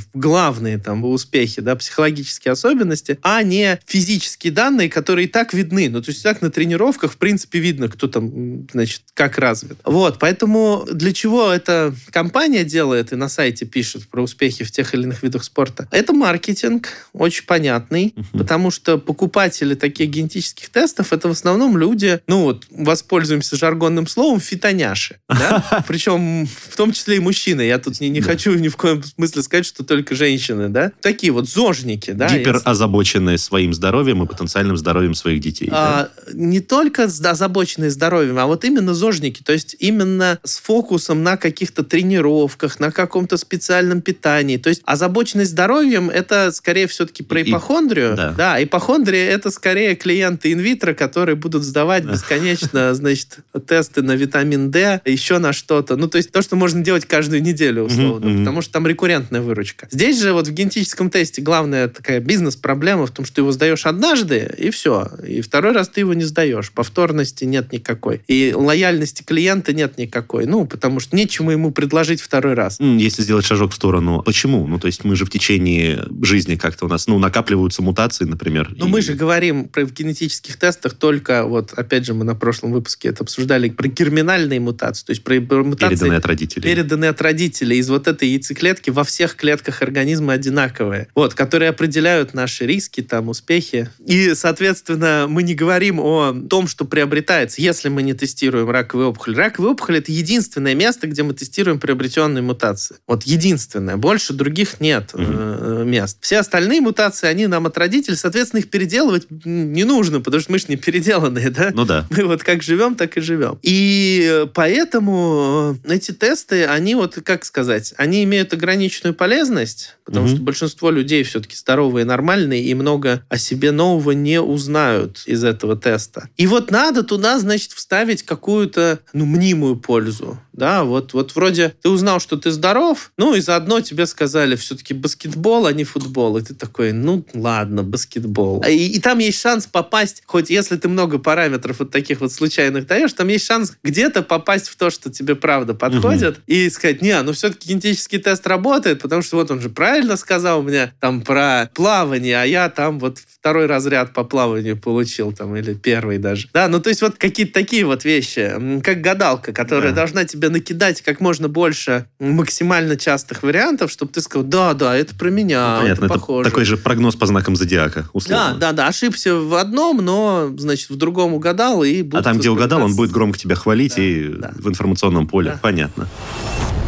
главные 0.58 0.78
там 0.78 1.04
успехи, 1.04 1.60
да, 1.60 1.76
психологические 1.76 2.52
особенности, 2.52 3.18
а 3.22 3.42
не 3.42 3.78
физические 3.86 4.52
данные, 4.52 4.88
которые 4.90 5.26
и 5.26 5.30
так 5.30 5.54
видны. 5.54 5.88
Ну, 5.88 6.02
то 6.02 6.10
есть 6.10 6.22
так 6.22 6.42
на 6.42 6.50
тренировках, 6.50 7.12
в 7.12 7.16
принципе, 7.16 7.60
видно, 7.60 7.88
кто 7.88 8.08
там, 8.08 8.66
значит, 8.72 9.02
как 9.14 9.38
развит. 9.38 9.78
Вот, 9.84 10.18
поэтому 10.18 10.86
для 10.90 11.12
чего 11.12 11.50
эта 11.50 11.94
компания 12.10 12.64
делает 12.64 13.12
и 13.12 13.16
на 13.16 13.28
сайте 13.28 13.66
пишет 13.66 14.08
про 14.08 14.22
успехи 14.22 14.64
в 14.64 14.70
тех 14.70 14.94
или 14.94 15.04
иных 15.04 15.22
видах 15.22 15.44
спорта? 15.44 15.86
Это 15.92 16.12
маркетинг, 16.12 16.88
очень 17.12 17.46
понятный, 17.46 18.14
потому 18.32 18.70
что 18.70 18.98
покупатели 18.98 19.74
таких 19.74 20.10
генетических 20.10 20.68
тестов 20.70 21.12
это 21.12 21.28
в 21.28 21.32
основном 21.32 21.78
люди, 21.78 22.20
ну 22.26 22.42
вот, 22.42 22.64
воспользуемся 22.70 23.56
жаргонным 23.56 24.06
словом, 24.06 24.40
фитоняши. 24.40 25.18
Да? 25.28 25.84
Причем 25.88 26.46
в 26.46 26.76
том 26.76 26.92
числе 26.92 27.16
и 27.16 27.20
мужчины. 27.20 27.62
Я 27.62 27.78
тут 27.78 28.00
не, 28.00 28.08
не 28.08 28.20
хочу 28.20 28.54
ни 28.54 28.68
в 28.68 28.76
коем 28.76 29.02
смысле 29.02 29.42
сказать, 29.42 29.66
что 29.66 29.84
только 29.84 30.14
женщины, 30.14 30.47
да? 30.54 30.92
Такие 31.00 31.32
вот 31.32 31.48
зожники, 31.48 32.10
да? 32.10 32.28
Гипер 32.28 32.60
озабоченные 32.64 33.38
своим 33.38 33.74
здоровьем 33.74 34.22
и 34.22 34.26
потенциальным 34.26 34.76
здоровьем 34.76 35.14
своих 35.14 35.40
детей. 35.40 35.68
А, 35.72 36.10
да? 36.26 36.32
Не 36.32 36.60
только 36.60 37.04
озабоченные 37.04 37.90
здоровьем, 37.90 38.38
а 38.38 38.46
вот 38.46 38.64
именно 38.64 38.94
зожники, 38.94 39.42
то 39.42 39.52
есть 39.52 39.76
именно 39.78 40.38
с 40.42 40.58
фокусом 40.58 41.22
на 41.22 41.36
каких-то 41.36 41.84
тренировках, 41.84 42.80
на 42.80 42.90
каком-то 42.90 43.36
специальном 43.36 44.00
питании. 44.00 44.56
То 44.56 44.68
есть 44.68 44.82
озабоченность 44.84 45.50
здоровьем 45.50 46.10
это 46.10 46.52
скорее 46.52 46.86
все-таки 46.86 47.22
про 47.22 47.42
ипохондрию. 47.42 48.14
И, 48.14 48.16
да. 48.16 48.32
да, 48.32 48.62
ипохондрия 48.62 49.28
это 49.30 49.50
скорее 49.50 49.94
клиенты 49.94 50.52
инвитро, 50.52 50.94
которые 50.94 51.36
будут 51.36 51.62
сдавать 51.62 52.04
бесконечно, 52.10 52.94
значит, 52.94 53.38
тесты 53.66 54.02
на 54.02 54.12
витамин 54.12 54.70
D, 54.70 55.00
еще 55.04 55.38
на 55.38 55.52
что-то. 55.52 55.96
Ну, 55.96 56.08
то 56.08 56.18
есть 56.18 56.32
то, 56.32 56.42
что 56.42 56.56
можно 56.56 56.82
делать 56.82 57.06
каждую 57.06 57.42
неделю, 57.42 57.84
условно, 57.84 58.38
потому 58.38 58.62
что 58.62 58.72
там 58.72 58.86
рекуррентная 58.86 59.40
выручка. 59.40 59.88
Здесь 59.90 60.20
же 60.20 60.27
вот 60.32 60.48
в 60.48 60.52
генетическом 60.52 61.10
тесте 61.10 61.42
главная 61.42 61.88
такая 61.88 62.20
бизнес-проблема 62.20 63.06
в 63.06 63.10
том, 63.10 63.24
что 63.24 63.36
ты 63.36 63.40
его 63.42 63.52
сдаешь 63.52 63.86
однажды, 63.86 64.54
и 64.58 64.70
все. 64.70 65.10
И 65.26 65.40
второй 65.40 65.72
раз 65.72 65.88
ты 65.88 66.00
его 66.00 66.14
не 66.14 66.24
сдаешь. 66.24 66.70
Повторности 66.72 67.44
нет 67.44 67.72
никакой. 67.72 68.22
И 68.28 68.52
лояльности 68.54 69.22
клиента 69.22 69.72
нет 69.72 69.98
никакой. 69.98 70.46
Ну, 70.46 70.66
потому 70.66 71.00
что 71.00 71.16
нечему 71.16 71.50
ему 71.50 71.70
предложить 71.70 72.20
второй 72.20 72.54
раз. 72.54 72.78
Если 72.80 73.22
сделать 73.22 73.44
шажок 73.44 73.72
в 73.72 73.74
сторону, 73.74 74.22
почему? 74.22 74.66
Ну, 74.66 74.78
то 74.78 74.86
есть 74.86 75.04
мы 75.04 75.16
же 75.16 75.24
в 75.24 75.30
течение 75.30 76.04
жизни 76.22 76.56
как-то 76.56 76.86
у 76.86 76.88
нас, 76.88 77.06
ну, 77.06 77.18
накапливаются 77.18 77.82
мутации, 77.82 78.24
например. 78.24 78.74
Ну, 78.76 78.86
и... 78.86 78.88
мы 78.88 79.02
же 79.02 79.14
говорим 79.14 79.68
про 79.68 79.84
в 79.84 79.92
генетических 79.92 80.56
тестах 80.56 80.94
только, 80.94 81.44
вот, 81.44 81.72
опять 81.72 82.04
же, 82.04 82.14
мы 82.14 82.24
на 82.24 82.34
прошлом 82.34 82.72
выпуске 82.72 83.08
это 83.08 83.22
обсуждали, 83.24 83.70
про 83.70 83.88
герминальные 83.88 84.60
мутации, 84.60 85.06
то 85.06 85.10
есть 85.10 85.22
про, 85.22 85.40
про 85.40 85.62
мутации... 85.62 85.94
Переданные 85.94 86.18
от 86.18 86.26
родителей. 86.26 86.62
Переданные 86.62 87.10
от 87.10 87.22
родителей. 87.22 87.78
Из 87.78 87.88
вот 87.88 88.08
этой 88.08 88.28
яйцеклетки 88.28 88.90
во 88.90 89.04
всех 89.04 89.36
клетках 89.36 89.82
организма 89.82 90.17
одинаковые. 90.30 91.08
Вот, 91.14 91.34
которые 91.34 91.70
определяют 91.70 92.34
наши 92.34 92.66
риски, 92.66 93.02
там, 93.02 93.28
успехи. 93.28 93.90
И, 94.04 94.34
соответственно, 94.34 95.26
мы 95.28 95.42
не 95.42 95.54
говорим 95.54 96.00
о 96.00 96.34
том, 96.48 96.68
что 96.68 96.84
приобретается, 96.84 97.60
если 97.60 97.88
мы 97.88 98.02
не 98.02 98.14
тестируем 98.14 98.70
раковую 98.70 99.08
опухоль. 99.08 99.36
Раковая 99.36 99.72
опухоль— 99.72 99.96
это 99.98 100.12
единственное 100.12 100.74
место, 100.74 101.06
где 101.06 101.22
мы 101.22 101.34
тестируем 101.34 101.80
приобретенные 101.80 102.42
мутации. 102.42 102.96
Вот 103.06 103.24
единственное. 103.24 103.96
Больше 103.96 104.32
других 104.32 104.80
нет 104.80 105.10
э, 105.14 105.82
мест. 105.84 106.18
Все 106.20 106.38
остальные 106.38 106.80
мутации, 106.80 107.26
они 107.26 107.46
нам 107.46 107.66
от 107.66 107.78
родителей, 107.78 108.16
соответственно, 108.16 108.60
их 108.60 108.70
переделывать 108.70 109.26
не 109.30 109.84
нужно, 109.84 110.20
потому 110.20 110.40
что 110.40 110.52
мы 110.52 110.58
же 110.58 110.66
не 110.68 110.76
переделанные, 110.76 111.50
да? 111.50 111.70
Ну 111.72 111.84
да. 111.84 112.06
Мы 112.10 112.24
вот 112.24 112.42
как 112.42 112.62
живем, 112.62 112.94
так 112.94 113.16
и 113.16 113.20
живем. 113.20 113.58
И 113.62 114.46
поэтому 114.54 115.76
эти 115.84 116.12
тесты, 116.12 116.64
они 116.64 116.94
вот, 116.94 117.18
как 117.24 117.44
сказать, 117.44 117.94
они 117.96 118.24
имеют 118.24 118.52
ограниченную 118.52 119.14
полезность, 119.14 119.96
потому 120.08 120.24
угу. 120.24 120.36
что 120.36 120.42
большинство 120.42 120.90
людей 120.90 121.22
все-таки 121.22 121.54
здоровые, 121.54 122.06
нормальные 122.06 122.62
и 122.62 122.72
много 122.72 123.22
о 123.28 123.36
себе 123.36 123.72
нового 123.72 124.12
не 124.12 124.40
узнают 124.40 125.22
из 125.26 125.44
этого 125.44 125.76
теста. 125.76 126.30
И 126.38 126.46
вот 126.46 126.70
надо 126.70 127.02
туда, 127.02 127.38
значит, 127.38 127.72
вставить 127.72 128.22
какую-то, 128.22 129.00
ну, 129.12 129.26
мнимую 129.26 129.76
пользу. 129.76 130.40
Да, 130.58 130.82
вот, 130.82 131.12
вот 131.12 131.36
вроде 131.36 131.74
ты 131.82 131.88
узнал, 131.88 132.18
что 132.18 132.36
ты 132.36 132.50
здоров, 132.50 133.12
ну 133.16 133.34
и 133.34 133.40
заодно 133.40 133.80
тебе 133.80 134.06
сказали 134.06 134.56
все-таки 134.56 134.92
баскетбол, 134.92 135.66
а 135.66 135.72
не 135.72 135.84
футбол. 135.84 136.36
И 136.36 136.42
ты 136.42 136.52
такой, 136.52 136.90
ну 136.92 137.24
ладно, 137.32 137.84
баскетбол. 137.84 138.64
И, 138.68 138.72
и 138.72 139.00
там 139.00 139.18
есть 139.18 139.40
шанс 139.40 139.66
попасть, 139.66 140.24
хоть 140.26 140.50
если 140.50 140.76
ты 140.76 140.88
много 140.88 141.18
параметров 141.18 141.76
вот 141.78 141.92
таких 141.92 142.20
вот 142.20 142.32
случайных 142.32 142.88
даешь, 142.88 143.12
там 143.12 143.28
есть 143.28 143.46
шанс 143.46 143.76
где-то 143.84 144.22
попасть 144.22 144.68
в 144.68 144.76
то, 144.76 144.90
что 144.90 145.12
тебе 145.12 145.36
правда 145.36 145.74
подходит, 145.74 146.38
угу. 146.38 146.44
и 146.48 146.68
сказать, 146.70 147.02
не, 147.02 147.22
ну 147.22 147.32
все-таки 147.32 147.68
генетический 147.68 148.18
тест 148.18 148.44
работает, 148.46 149.00
потому 149.00 149.22
что 149.22 149.36
вот 149.36 149.52
он 149.52 149.60
же 149.60 149.70
правильно 149.70 150.16
сказал 150.16 150.62
мне 150.62 150.92
там 150.98 151.22
про 151.22 151.70
плавание, 151.72 152.42
а 152.42 152.44
я 152.44 152.68
там 152.68 152.98
вот 152.98 153.18
второй 153.18 153.66
разряд 153.66 154.12
по 154.12 154.24
плаванию 154.24 154.76
получил 154.76 155.32
там, 155.32 155.54
или 155.54 155.74
первый 155.74 156.18
даже. 156.18 156.48
Да, 156.52 156.66
ну 156.66 156.80
то 156.80 156.88
есть 156.88 157.00
вот 157.00 157.16
какие-то 157.16 157.52
такие 157.52 157.84
вот 157.84 158.04
вещи, 158.04 158.80
как 158.82 159.00
гадалка, 159.00 159.52
которая 159.52 159.90
да. 159.90 159.96
должна 159.96 160.24
тебе 160.24 160.47
накидать 160.50 161.02
как 161.02 161.20
можно 161.20 161.48
больше 161.48 162.06
максимально 162.18 162.96
частых 162.96 163.42
вариантов, 163.42 163.90
чтобы 163.90 164.12
ты 164.12 164.20
сказал, 164.20 164.46
да, 164.46 164.74
да, 164.74 164.96
это 164.96 165.14
про 165.14 165.30
меня, 165.30 165.74
ну, 165.76 165.82
понятно, 165.82 166.04
это 166.04 166.14
похоже. 166.14 166.40
Это 166.42 166.50
такой 166.50 166.64
же 166.64 166.76
прогноз 166.76 167.16
по 167.16 167.26
знакам 167.26 167.56
зодиака, 167.56 168.08
условно. 168.12 168.54
Да, 168.54 168.68
да, 168.68 168.72
да, 168.72 168.88
ошибся 168.88 169.34
в 169.34 169.54
одном, 169.54 169.98
но, 169.98 170.52
значит, 170.56 170.90
в 170.90 170.96
другом 170.96 171.34
угадал 171.34 171.82
и... 171.84 172.08
А 172.12 172.22
там, 172.22 172.38
где 172.38 172.50
угадал, 172.50 172.82
он 172.82 172.96
будет 172.96 173.10
громко 173.10 173.38
тебя 173.38 173.54
хвалить 173.54 173.96
да, 173.96 174.02
и 174.02 174.28
да. 174.28 174.52
в 174.54 174.68
информационном 174.68 175.26
поле, 175.26 175.52
да. 175.52 175.58
понятно. 175.62 176.08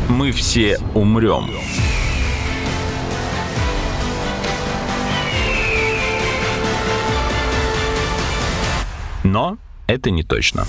Мы 0.09 0.33
все 0.33 0.79
умрем. 0.95 1.51
Но 9.23 9.59
это 9.87 10.11
не 10.11 10.23
точно. 10.23 10.67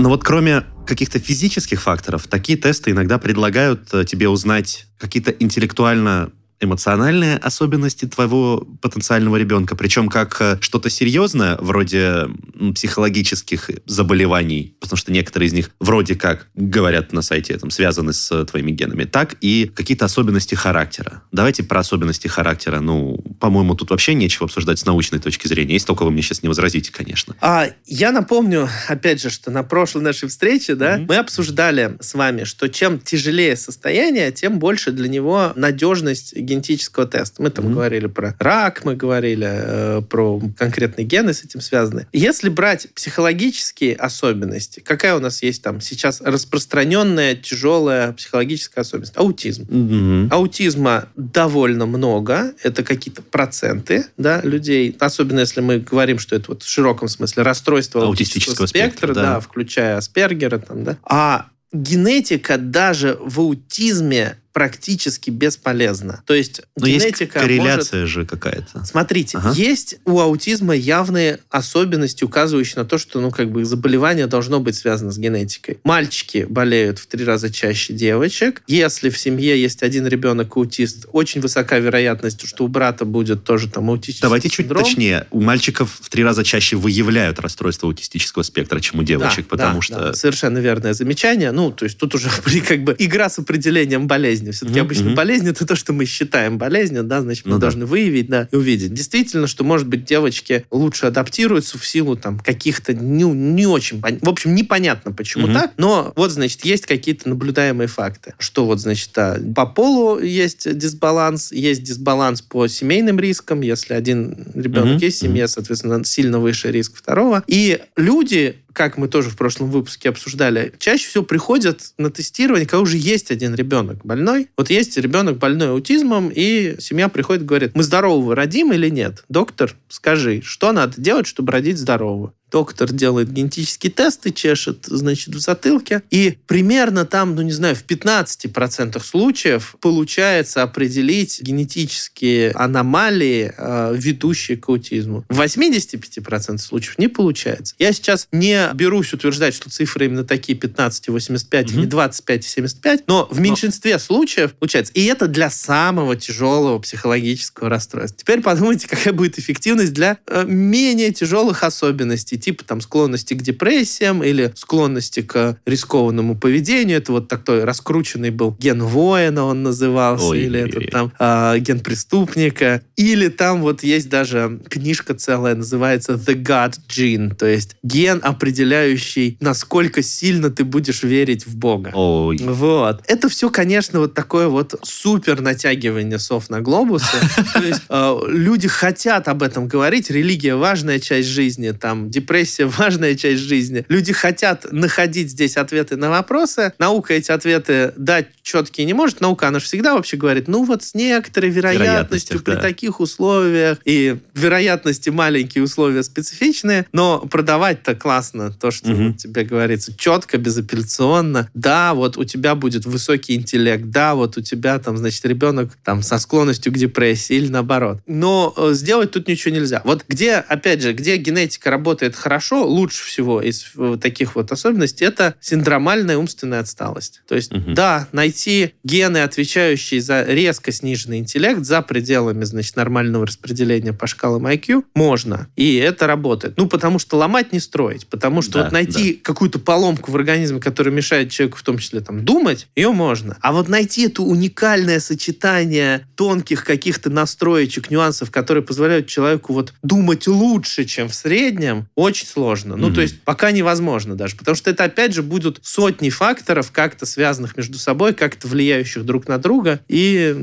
Но 0.00 0.08
вот 0.08 0.24
кроме 0.24 0.64
каких-то 0.86 1.18
физических 1.18 1.82
факторов, 1.82 2.26
такие 2.26 2.56
тесты 2.56 2.92
иногда 2.92 3.18
предлагают 3.18 3.92
э, 3.92 4.06
тебе 4.06 4.30
узнать 4.30 4.86
какие-то 4.98 5.30
интеллектуально 5.30 6.32
эмоциональные 6.60 7.36
особенности 7.36 8.04
твоего 8.04 8.66
потенциального 8.80 9.36
ребенка, 9.36 9.74
причем 9.76 10.08
как 10.08 10.36
э, 10.40 10.58
что-то 10.60 10.90
серьезное, 10.90 11.56
вроде 11.56 12.28
психологических 12.74 13.70
заболеваний, 13.86 14.74
потому 14.80 14.96
что 14.98 15.10
некоторые 15.10 15.48
из 15.48 15.52
них 15.52 15.70
вроде 15.80 16.14
как 16.14 16.48
говорят 16.54 17.12
на 17.12 17.22
сайте, 17.22 17.56
там, 17.56 17.70
связаны 17.70 18.12
с 18.12 18.30
э, 18.30 18.44
твоими 18.44 18.70
генами, 18.70 19.04
так 19.04 19.36
и 19.40 19.70
какие-то 19.74 20.04
особенности 20.04 20.54
характера. 20.54 21.22
Давайте 21.32 21.62
про 21.62 21.80
особенности 21.80 22.28
характера. 22.28 22.80
Ну, 22.80 23.16
по-моему, 23.40 23.74
тут 23.74 23.90
вообще 23.90 24.14
нечего 24.14 24.44
обсуждать 24.44 24.78
с 24.78 24.84
научной 24.84 25.18
точки 25.18 25.48
зрения, 25.48 25.74
если 25.74 25.86
только 25.86 26.04
вы 26.04 26.10
мне 26.10 26.22
сейчас 26.22 26.42
не 26.42 26.48
возразите, 26.48 26.92
конечно. 26.92 27.34
А, 27.40 27.68
я 27.86 28.12
напомню, 28.12 28.68
опять 28.88 29.22
же, 29.22 29.30
что 29.30 29.50
на 29.50 29.62
прошлой 29.62 30.02
нашей 30.02 30.28
встрече, 30.28 30.74
да, 30.74 30.98
mm-hmm. 30.98 31.06
мы 31.08 31.16
обсуждали 31.16 31.96
с 32.00 32.14
вами, 32.14 32.44
что 32.44 32.68
чем 32.68 32.98
тяжелее 32.98 33.56
состояние, 33.56 34.30
тем 34.32 34.58
больше 34.58 34.92
для 34.92 35.08
него 35.08 35.52
надежность 35.56 36.34
генетического 36.50 37.06
теста. 37.06 37.42
Мы 37.42 37.50
там 37.50 37.66
mm-hmm. 37.66 37.72
говорили 37.72 38.06
про 38.06 38.34
рак, 38.38 38.84
мы 38.84 38.96
говорили 38.96 39.48
э, 39.48 40.02
про 40.02 40.40
конкретные 40.56 41.06
гены 41.06 41.32
с 41.32 41.44
этим 41.44 41.60
связаны. 41.60 42.06
Если 42.12 42.48
брать 42.48 42.88
психологические 42.94 43.94
особенности, 43.96 44.80
какая 44.80 45.14
у 45.14 45.20
нас 45.20 45.42
есть 45.42 45.62
там 45.62 45.80
сейчас 45.80 46.20
распространенная 46.20 47.34
тяжелая 47.34 48.12
психологическая 48.12 48.82
особенность? 48.82 49.16
Аутизм. 49.16 49.62
Mm-hmm. 49.62 50.28
Аутизма 50.30 51.08
довольно 51.16 51.86
много, 51.86 52.52
это 52.62 52.82
какие-то 52.82 53.22
проценты 53.22 54.06
да, 54.16 54.40
людей, 54.42 54.96
особенно 54.98 55.40
если 55.40 55.60
мы 55.60 55.78
говорим, 55.78 56.18
что 56.18 56.36
это 56.36 56.46
вот 56.48 56.62
в 56.62 56.68
широком 56.68 57.08
смысле 57.08 57.42
расстройство 57.42 58.04
аутистического, 58.04 58.64
аутистического 58.64 58.66
спектра, 58.66 58.90
спектра 58.90 59.14
да. 59.14 59.34
да, 59.34 59.40
включая 59.40 59.96
Аспергера, 59.96 60.58
там, 60.58 60.84
да. 60.84 60.96
А 61.04 61.46
генетика 61.72 62.58
даже 62.58 63.16
в 63.20 63.40
аутизме 63.40 64.36
практически 64.52 65.30
бесполезно. 65.30 66.22
То 66.26 66.34
есть 66.34 66.62
Но 66.76 66.86
генетика 66.86 67.24
есть 67.24 67.32
корреляция 67.32 68.00
может... 68.00 68.14
же 68.14 68.26
какая-то. 68.26 68.84
Смотрите, 68.84 69.38
ага. 69.38 69.52
есть 69.52 69.96
у 70.04 70.18
аутизма 70.18 70.74
явные 70.74 71.38
особенности, 71.50 72.24
указывающие 72.24 72.76
на 72.76 72.84
то, 72.84 72.98
что 72.98 73.20
ну 73.20 73.30
как 73.30 73.50
бы 73.50 73.64
заболевание 73.64 74.26
должно 74.26 74.60
быть 74.60 74.76
связано 74.76 75.12
с 75.12 75.18
генетикой. 75.18 75.78
Мальчики 75.84 76.46
болеют 76.48 76.98
в 76.98 77.06
три 77.06 77.24
раза 77.24 77.52
чаще 77.52 77.92
девочек. 77.92 78.62
Если 78.66 79.10
в 79.10 79.18
семье 79.18 79.60
есть 79.60 79.82
один 79.82 80.06
ребенок 80.06 80.56
аутист, 80.56 81.06
очень 81.12 81.40
высока 81.40 81.78
вероятность, 81.78 82.46
что 82.46 82.64
у 82.64 82.68
брата 82.68 83.04
будет 83.04 83.44
тоже 83.44 83.68
там 83.68 83.90
аутический 83.90 84.22
Давайте 84.22 84.48
синдром. 84.48 84.84
чуть 84.84 84.94
точнее. 84.94 85.26
У 85.30 85.40
мальчиков 85.40 85.98
в 86.00 86.08
три 86.08 86.24
раза 86.24 86.42
чаще 86.42 86.76
выявляют 86.76 87.38
расстройство 87.38 87.88
аутистического 87.88 88.42
спектра, 88.42 88.80
чем 88.80 89.00
у 89.00 89.02
девочек, 89.02 89.44
да, 89.44 89.50
потому 89.50 89.76
да, 89.76 89.82
что... 89.82 89.94
Да, 89.94 90.12
совершенно 90.14 90.58
верное 90.58 90.92
замечание. 90.92 91.52
Ну, 91.52 91.70
то 91.70 91.84
есть 91.84 91.98
тут 91.98 92.14
уже 92.14 92.28
как 92.66 92.82
бы 92.82 92.96
игра 92.98 93.28
с 93.28 93.38
определением 93.38 94.06
болезни 94.06 94.39
болезни. 94.40 94.50
Все-таки 94.52 94.80
Мгм, 94.80 94.86
обычно 94.86 95.10
болезнь 95.14 95.48
это 95.48 95.66
то, 95.66 95.76
что 95.76 95.92
мы 95.92 96.04
считаем 96.04 96.58
болезнью, 96.58 97.04
да, 97.04 97.20
значит, 97.20 97.46
мы 97.46 97.52
Ну 97.52 97.58
да. 97.58 97.66
должны 97.66 97.86
выявить, 97.86 98.28
да, 98.28 98.48
и 98.50 98.56
увидеть. 98.56 98.92
Действительно, 98.94 99.46
что, 99.46 99.64
может 99.64 99.86
быть, 99.86 100.04
девочки 100.04 100.64
лучше 100.70 101.06
адаптируются 101.06 101.78
в 101.78 101.86
силу 101.86 102.16
там 102.16 102.38
каких-то 102.38 102.92
не, 102.94 103.24
не 103.24 103.66
очень, 103.66 103.98
пон- 104.00 104.18
в 104.22 104.28
общем, 104.28 104.54
непонятно, 104.54 105.12
почему 105.12 105.46
Мгм. 105.46 105.54
так, 105.54 105.72
но 105.76 106.12
вот, 106.16 106.30
значит, 106.30 106.64
есть 106.64 106.86
какие-то 106.86 107.28
наблюдаемые 107.28 107.88
факты, 107.88 108.34
что 108.38 108.66
вот, 108.66 108.80
значит, 108.80 109.10
а, 109.16 109.38
по 109.54 109.66
полу 109.66 110.18
есть 110.20 110.76
дисбаланс, 110.76 111.52
есть 111.52 111.82
дисбаланс 111.82 112.42
по 112.42 112.66
семейным 112.66 113.18
рискам, 113.20 113.60
если 113.60 113.94
один 113.94 114.52
ребенок 114.54 114.94
Мгм, 114.94 114.98
есть 114.98 115.18
в 115.18 115.20
семье, 115.20 115.48
соответственно, 115.48 116.04
сильно 116.04 116.38
выше 116.38 116.70
риск 116.70 116.96
второго. 116.96 117.42
И 117.46 117.80
люди, 117.96 118.56
как 118.72 118.96
мы 118.96 119.08
тоже 119.08 119.30
в 119.30 119.36
прошлом 119.36 119.70
выпуске 119.70 120.08
обсуждали, 120.08 120.72
чаще 120.78 121.08
всего 121.08 121.24
приходят 121.24 121.92
на 121.98 122.10
тестирование, 122.10 122.66
когда 122.66 122.82
уже 122.82 122.96
есть 122.96 123.30
один 123.30 123.54
ребенок 123.54 124.04
больной. 124.04 124.48
Вот 124.56 124.70
есть 124.70 124.96
ребенок 124.96 125.38
больной 125.38 125.70
аутизмом, 125.70 126.30
и 126.34 126.76
семья 126.80 127.08
приходит 127.08 127.42
и 127.42 127.46
говорит, 127.46 127.74
мы 127.74 127.82
здорового 127.82 128.34
родим 128.34 128.72
или 128.72 128.88
нет? 128.88 129.24
Доктор, 129.28 129.74
скажи, 129.88 130.42
что 130.42 130.72
надо 130.72 131.00
делать, 131.00 131.26
чтобы 131.26 131.52
родить 131.52 131.78
здорового? 131.78 132.34
Доктор 132.50 132.92
делает 132.92 133.32
генетические 133.32 133.92
тесты, 133.92 134.30
чешет, 134.32 134.86
значит, 134.86 135.34
в 135.34 135.38
затылке. 135.38 136.02
И 136.10 136.36
примерно 136.46 137.04
там, 137.04 137.34
ну 137.34 137.42
не 137.42 137.52
знаю, 137.52 137.76
в 137.76 137.84
15% 137.84 139.02
случаев 139.04 139.76
получается 139.80 140.62
определить 140.62 141.40
генетические 141.42 142.50
аномалии, 142.52 143.52
э, 143.56 143.94
ведущие 143.96 144.56
к 144.56 144.68
аутизму. 144.68 145.24
В 145.28 145.40
85% 145.40 146.58
случаев 146.58 146.98
не 146.98 147.08
получается. 147.08 147.74
Я 147.78 147.92
сейчас 147.92 148.28
не 148.32 148.68
берусь 148.74 149.12
утверждать, 149.12 149.54
что 149.54 149.70
цифры 149.70 150.06
именно 150.06 150.24
такие 150.24 150.58
15,85 150.58 151.70
или 151.72 151.80
Мгм. 151.80 151.88
25,75, 151.88 153.04
но 153.06 153.28
в 153.30 153.40
меньшинстве 153.40 153.98
случаев 153.98 154.54
получается. 154.54 154.92
И 154.94 155.04
это 155.04 155.28
для 155.28 155.50
самого 155.50 156.16
тяжелого 156.16 156.78
психологического 156.78 157.68
расстройства. 157.68 158.18
Теперь 158.18 158.40
подумайте, 158.40 158.88
какая 158.88 159.12
будет 159.12 159.38
эффективность 159.38 159.92
для 159.92 160.18
э, 160.26 160.44
менее 160.46 161.12
тяжелых 161.12 161.62
особенностей, 161.64 162.38
типа 162.40 162.64
там 162.64 162.80
склонности 162.80 163.34
к 163.34 163.42
депрессиям 163.42 164.22
или 164.22 164.52
склонности 164.54 165.22
к 165.22 165.58
рискованному 165.66 166.36
поведению. 166.36 166.98
Это 166.98 167.12
вот 167.12 167.28
такой 167.28 167.64
раскрученный 167.64 168.30
был 168.30 168.56
ген 168.58 168.82
воина, 168.82 169.44
он 169.44 169.62
назывался, 169.62 170.26
Ой, 170.26 170.40
или 170.40 170.62
ой. 170.62 170.88
там 170.88 171.12
а, 171.18 171.58
ген 171.58 171.80
преступника. 171.80 172.82
Или 172.96 173.28
там 173.28 173.62
вот 173.62 173.82
есть 173.82 174.08
даже 174.08 174.60
книжка 174.68 175.14
целая, 175.14 175.54
называется 175.54 176.12
The 176.12 176.42
God 176.42 176.74
Gene, 176.88 177.34
то 177.34 177.46
есть 177.46 177.76
ген, 177.82 178.20
определяющий, 178.22 179.36
насколько 179.40 180.02
сильно 180.02 180.50
ты 180.50 180.64
будешь 180.64 181.02
верить 181.02 181.46
в 181.46 181.56
Бога. 181.56 181.92
Ой. 181.94 182.38
Вот. 182.38 183.02
Это 183.06 183.28
все, 183.28 183.50
конечно, 183.50 184.00
вот 184.00 184.14
такое 184.14 184.48
вот 184.48 184.74
супер 184.82 185.40
натягивание 185.40 186.18
сов 186.18 186.50
на 186.50 186.60
глобусы. 186.60 187.16
То 187.54 187.62
есть 187.62 187.82
э, 187.88 188.16
люди 188.28 188.68
хотят 188.68 189.28
об 189.28 189.42
этом 189.42 189.68
говорить. 189.68 190.10
Религия 190.10 190.54
важная 190.54 190.98
часть 190.98 191.28
жизни, 191.28 191.70
там 191.70 192.10
депрессия 192.10 192.29
важная 192.66 193.14
часть 193.14 193.42
жизни. 193.42 193.84
Люди 193.88 194.12
хотят 194.12 194.70
находить 194.72 195.30
здесь 195.30 195.56
ответы 195.56 195.96
на 195.96 196.10
вопросы. 196.10 196.72
Наука 196.78 197.14
эти 197.14 197.30
ответы 197.30 197.92
дать 197.96 198.28
четкие 198.42 198.86
не 198.86 198.94
может. 198.94 199.20
Наука, 199.20 199.48
она 199.48 199.58
же 199.58 199.64
всегда 199.64 199.94
вообще 199.94 200.16
говорит, 200.16 200.48
ну 200.48 200.64
вот 200.64 200.82
с 200.82 200.94
некоторой 200.94 201.50
вероятностью 201.50 202.40
при 202.40 202.54
да. 202.54 202.60
таких 202.60 203.00
условиях 203.00 203.78
и 203.84 204.16
вероятности 204.34 205.10
маленькие 205.10 205.64
условия 205.64 206.02
специфичные, 206.02 206.86
но 206.92 207.18
продавать-то 207.20 207.94
классно 207.94 208.52
то, 208.52 208.70
что 208.70 208.92
вот 208.92 209.16
тебе 209.16 209.44
говорится 209.44 209.96
четко, 209.96 210.38
безапелляционно. 210.38 211.50
Да, 211.54 211.94
вот 211.94 212.16
у 212.16 212.24
тебя 212.24 212.54
будет 212.54 212.86
высокий 212.86 213.34
интеллект, 213.34 213.84
да, 213.86 214.14
вот 214.14 214.36
у 214.36 214.40
тебя 214.40 214.78
там, 214.78 214.96
значит, 214.96 215.24
ребенок 215.26 215.76
там 215.84 216.02
со 216.02 216.18
склонностью 216.18 216.72
к 216.72 216.76
депрессии 216.76 217.34
или 217.34 217.48
наоборот. 217.48 217.98
Но 218.06 218.54
э, 218.56 218.70
сделать 218.74 219.10
тут 219.10 219.28
ничего 219.28 219.54
нельзя. 219.54 219.82
Вот 219.84 220.04
где, 220.08 220.34
опять 220.34 220.82
же, 220.82 220.92
где 220.92 221.16
генетика 221.16 221.70
работает 221.70 222.14
хорошо, 222.20 222.66
лучше 222.66 223.04
всего 223.04 223.40
из 223.40 223.72
таких 224.00 224.34
вот 224.36 224.52
особенностей, 224.52 225.04
это 225.04 225.34
синдромальная 225.40 226.16
умственная 226.18 226.60
отсталость. 226.60 227.22
То 227.26 227.34
есть, 227.34 227.52
Мгм. 227.52 227.74
да, 227.74 228.06
найти 228.12 228.74
гены, 228.84 229.18
отвечающие 229.18 230.00
за 230.00 230.22
резко 230.22 230.72
сниженный 230.72 231.18
интеллект 231.18 231.64
за 231.64 231.82
пределами, 231.82 232.44
значит, 232.44 232.76
нормального 232.76 233.26
распределения 233.26 233.92
по 233.92 234.06
шкалам 234.06 234.46
IQ, 234.46 234.84
можно. 234.94 235.48
И 235.56 235.76
это 235.76 236.06
работает. 236.06 236.54
Ну, 236.56 236.66
потому 236.68 236.98
что 236.98 237.16
ломать 237.16 237.52
не 237.52 237.60
строить. 237.60 238.06
Потому 238.06 238.42
что 238.42 238.58
Да, 238.58 238.64
вот 238.64 238.72
найти 238.72 239.14
какую-то 239.14 239.58
поломку 239.58 240.10
в 240.10 240.16
организме, 240.16 240.60
которая 240.60 240.94
мешает 240.94 241.30
человеку 241.30 241.58
в 241.58 241.62
том 241.62 241.78
числе 241.78 242.00
там 242.00 242.24
думать, 242.24 242.68
ее 242.76 242.90
можно. 242.92 243.36
А 243.40 243.52
вот 243.52 243.68
найти 243.68 244.06
это 244.06 244.22
уникальное 244.22 245.00
сочетание 245.00 246.06
тонких 246.16 246.64
каких-то 246.64 247.08
настроечек, 247.10 247.90
нюансов, 247.90 248.30
которые 248.30 248.62
позволяют 248.62 249.06
человеку 249.06 249.52
вот 249.52 249.72
думать 249.82 250.26
лучше, 250.26 250.84
чем 250.84 251.08
в 251.08 251.14
среднем, 251.14 251.86
очень 251.94 252.09
сложно. 252.18 252.76
Ну, 252.76 252.86
Мгм. 252.86 252.94
то 252.96 253.00
есть 253.00 253.20
пока 253.22 253.50
невозможно 253.52 254.14
даже. 254.14 254.36
Потому 254.36 254.54
что 254.54 254.70
это, 254.70 254.84
опять 254.84 255.14
же, 255.14 255.22
будут 255.22 255.60
сотни 255.62 256.10
факторов, 256.10 256.70
как-то 256.72 257.06
связанных 257.06 257.56
между 257.56 257.78
собой, 257.78 258.14
как-то 258.14 258.48
влияющих 258.48 259.04
друг 259.04 259.28
на 259.28 259.38
друга. 259.38 259.80
И 259.88 260.34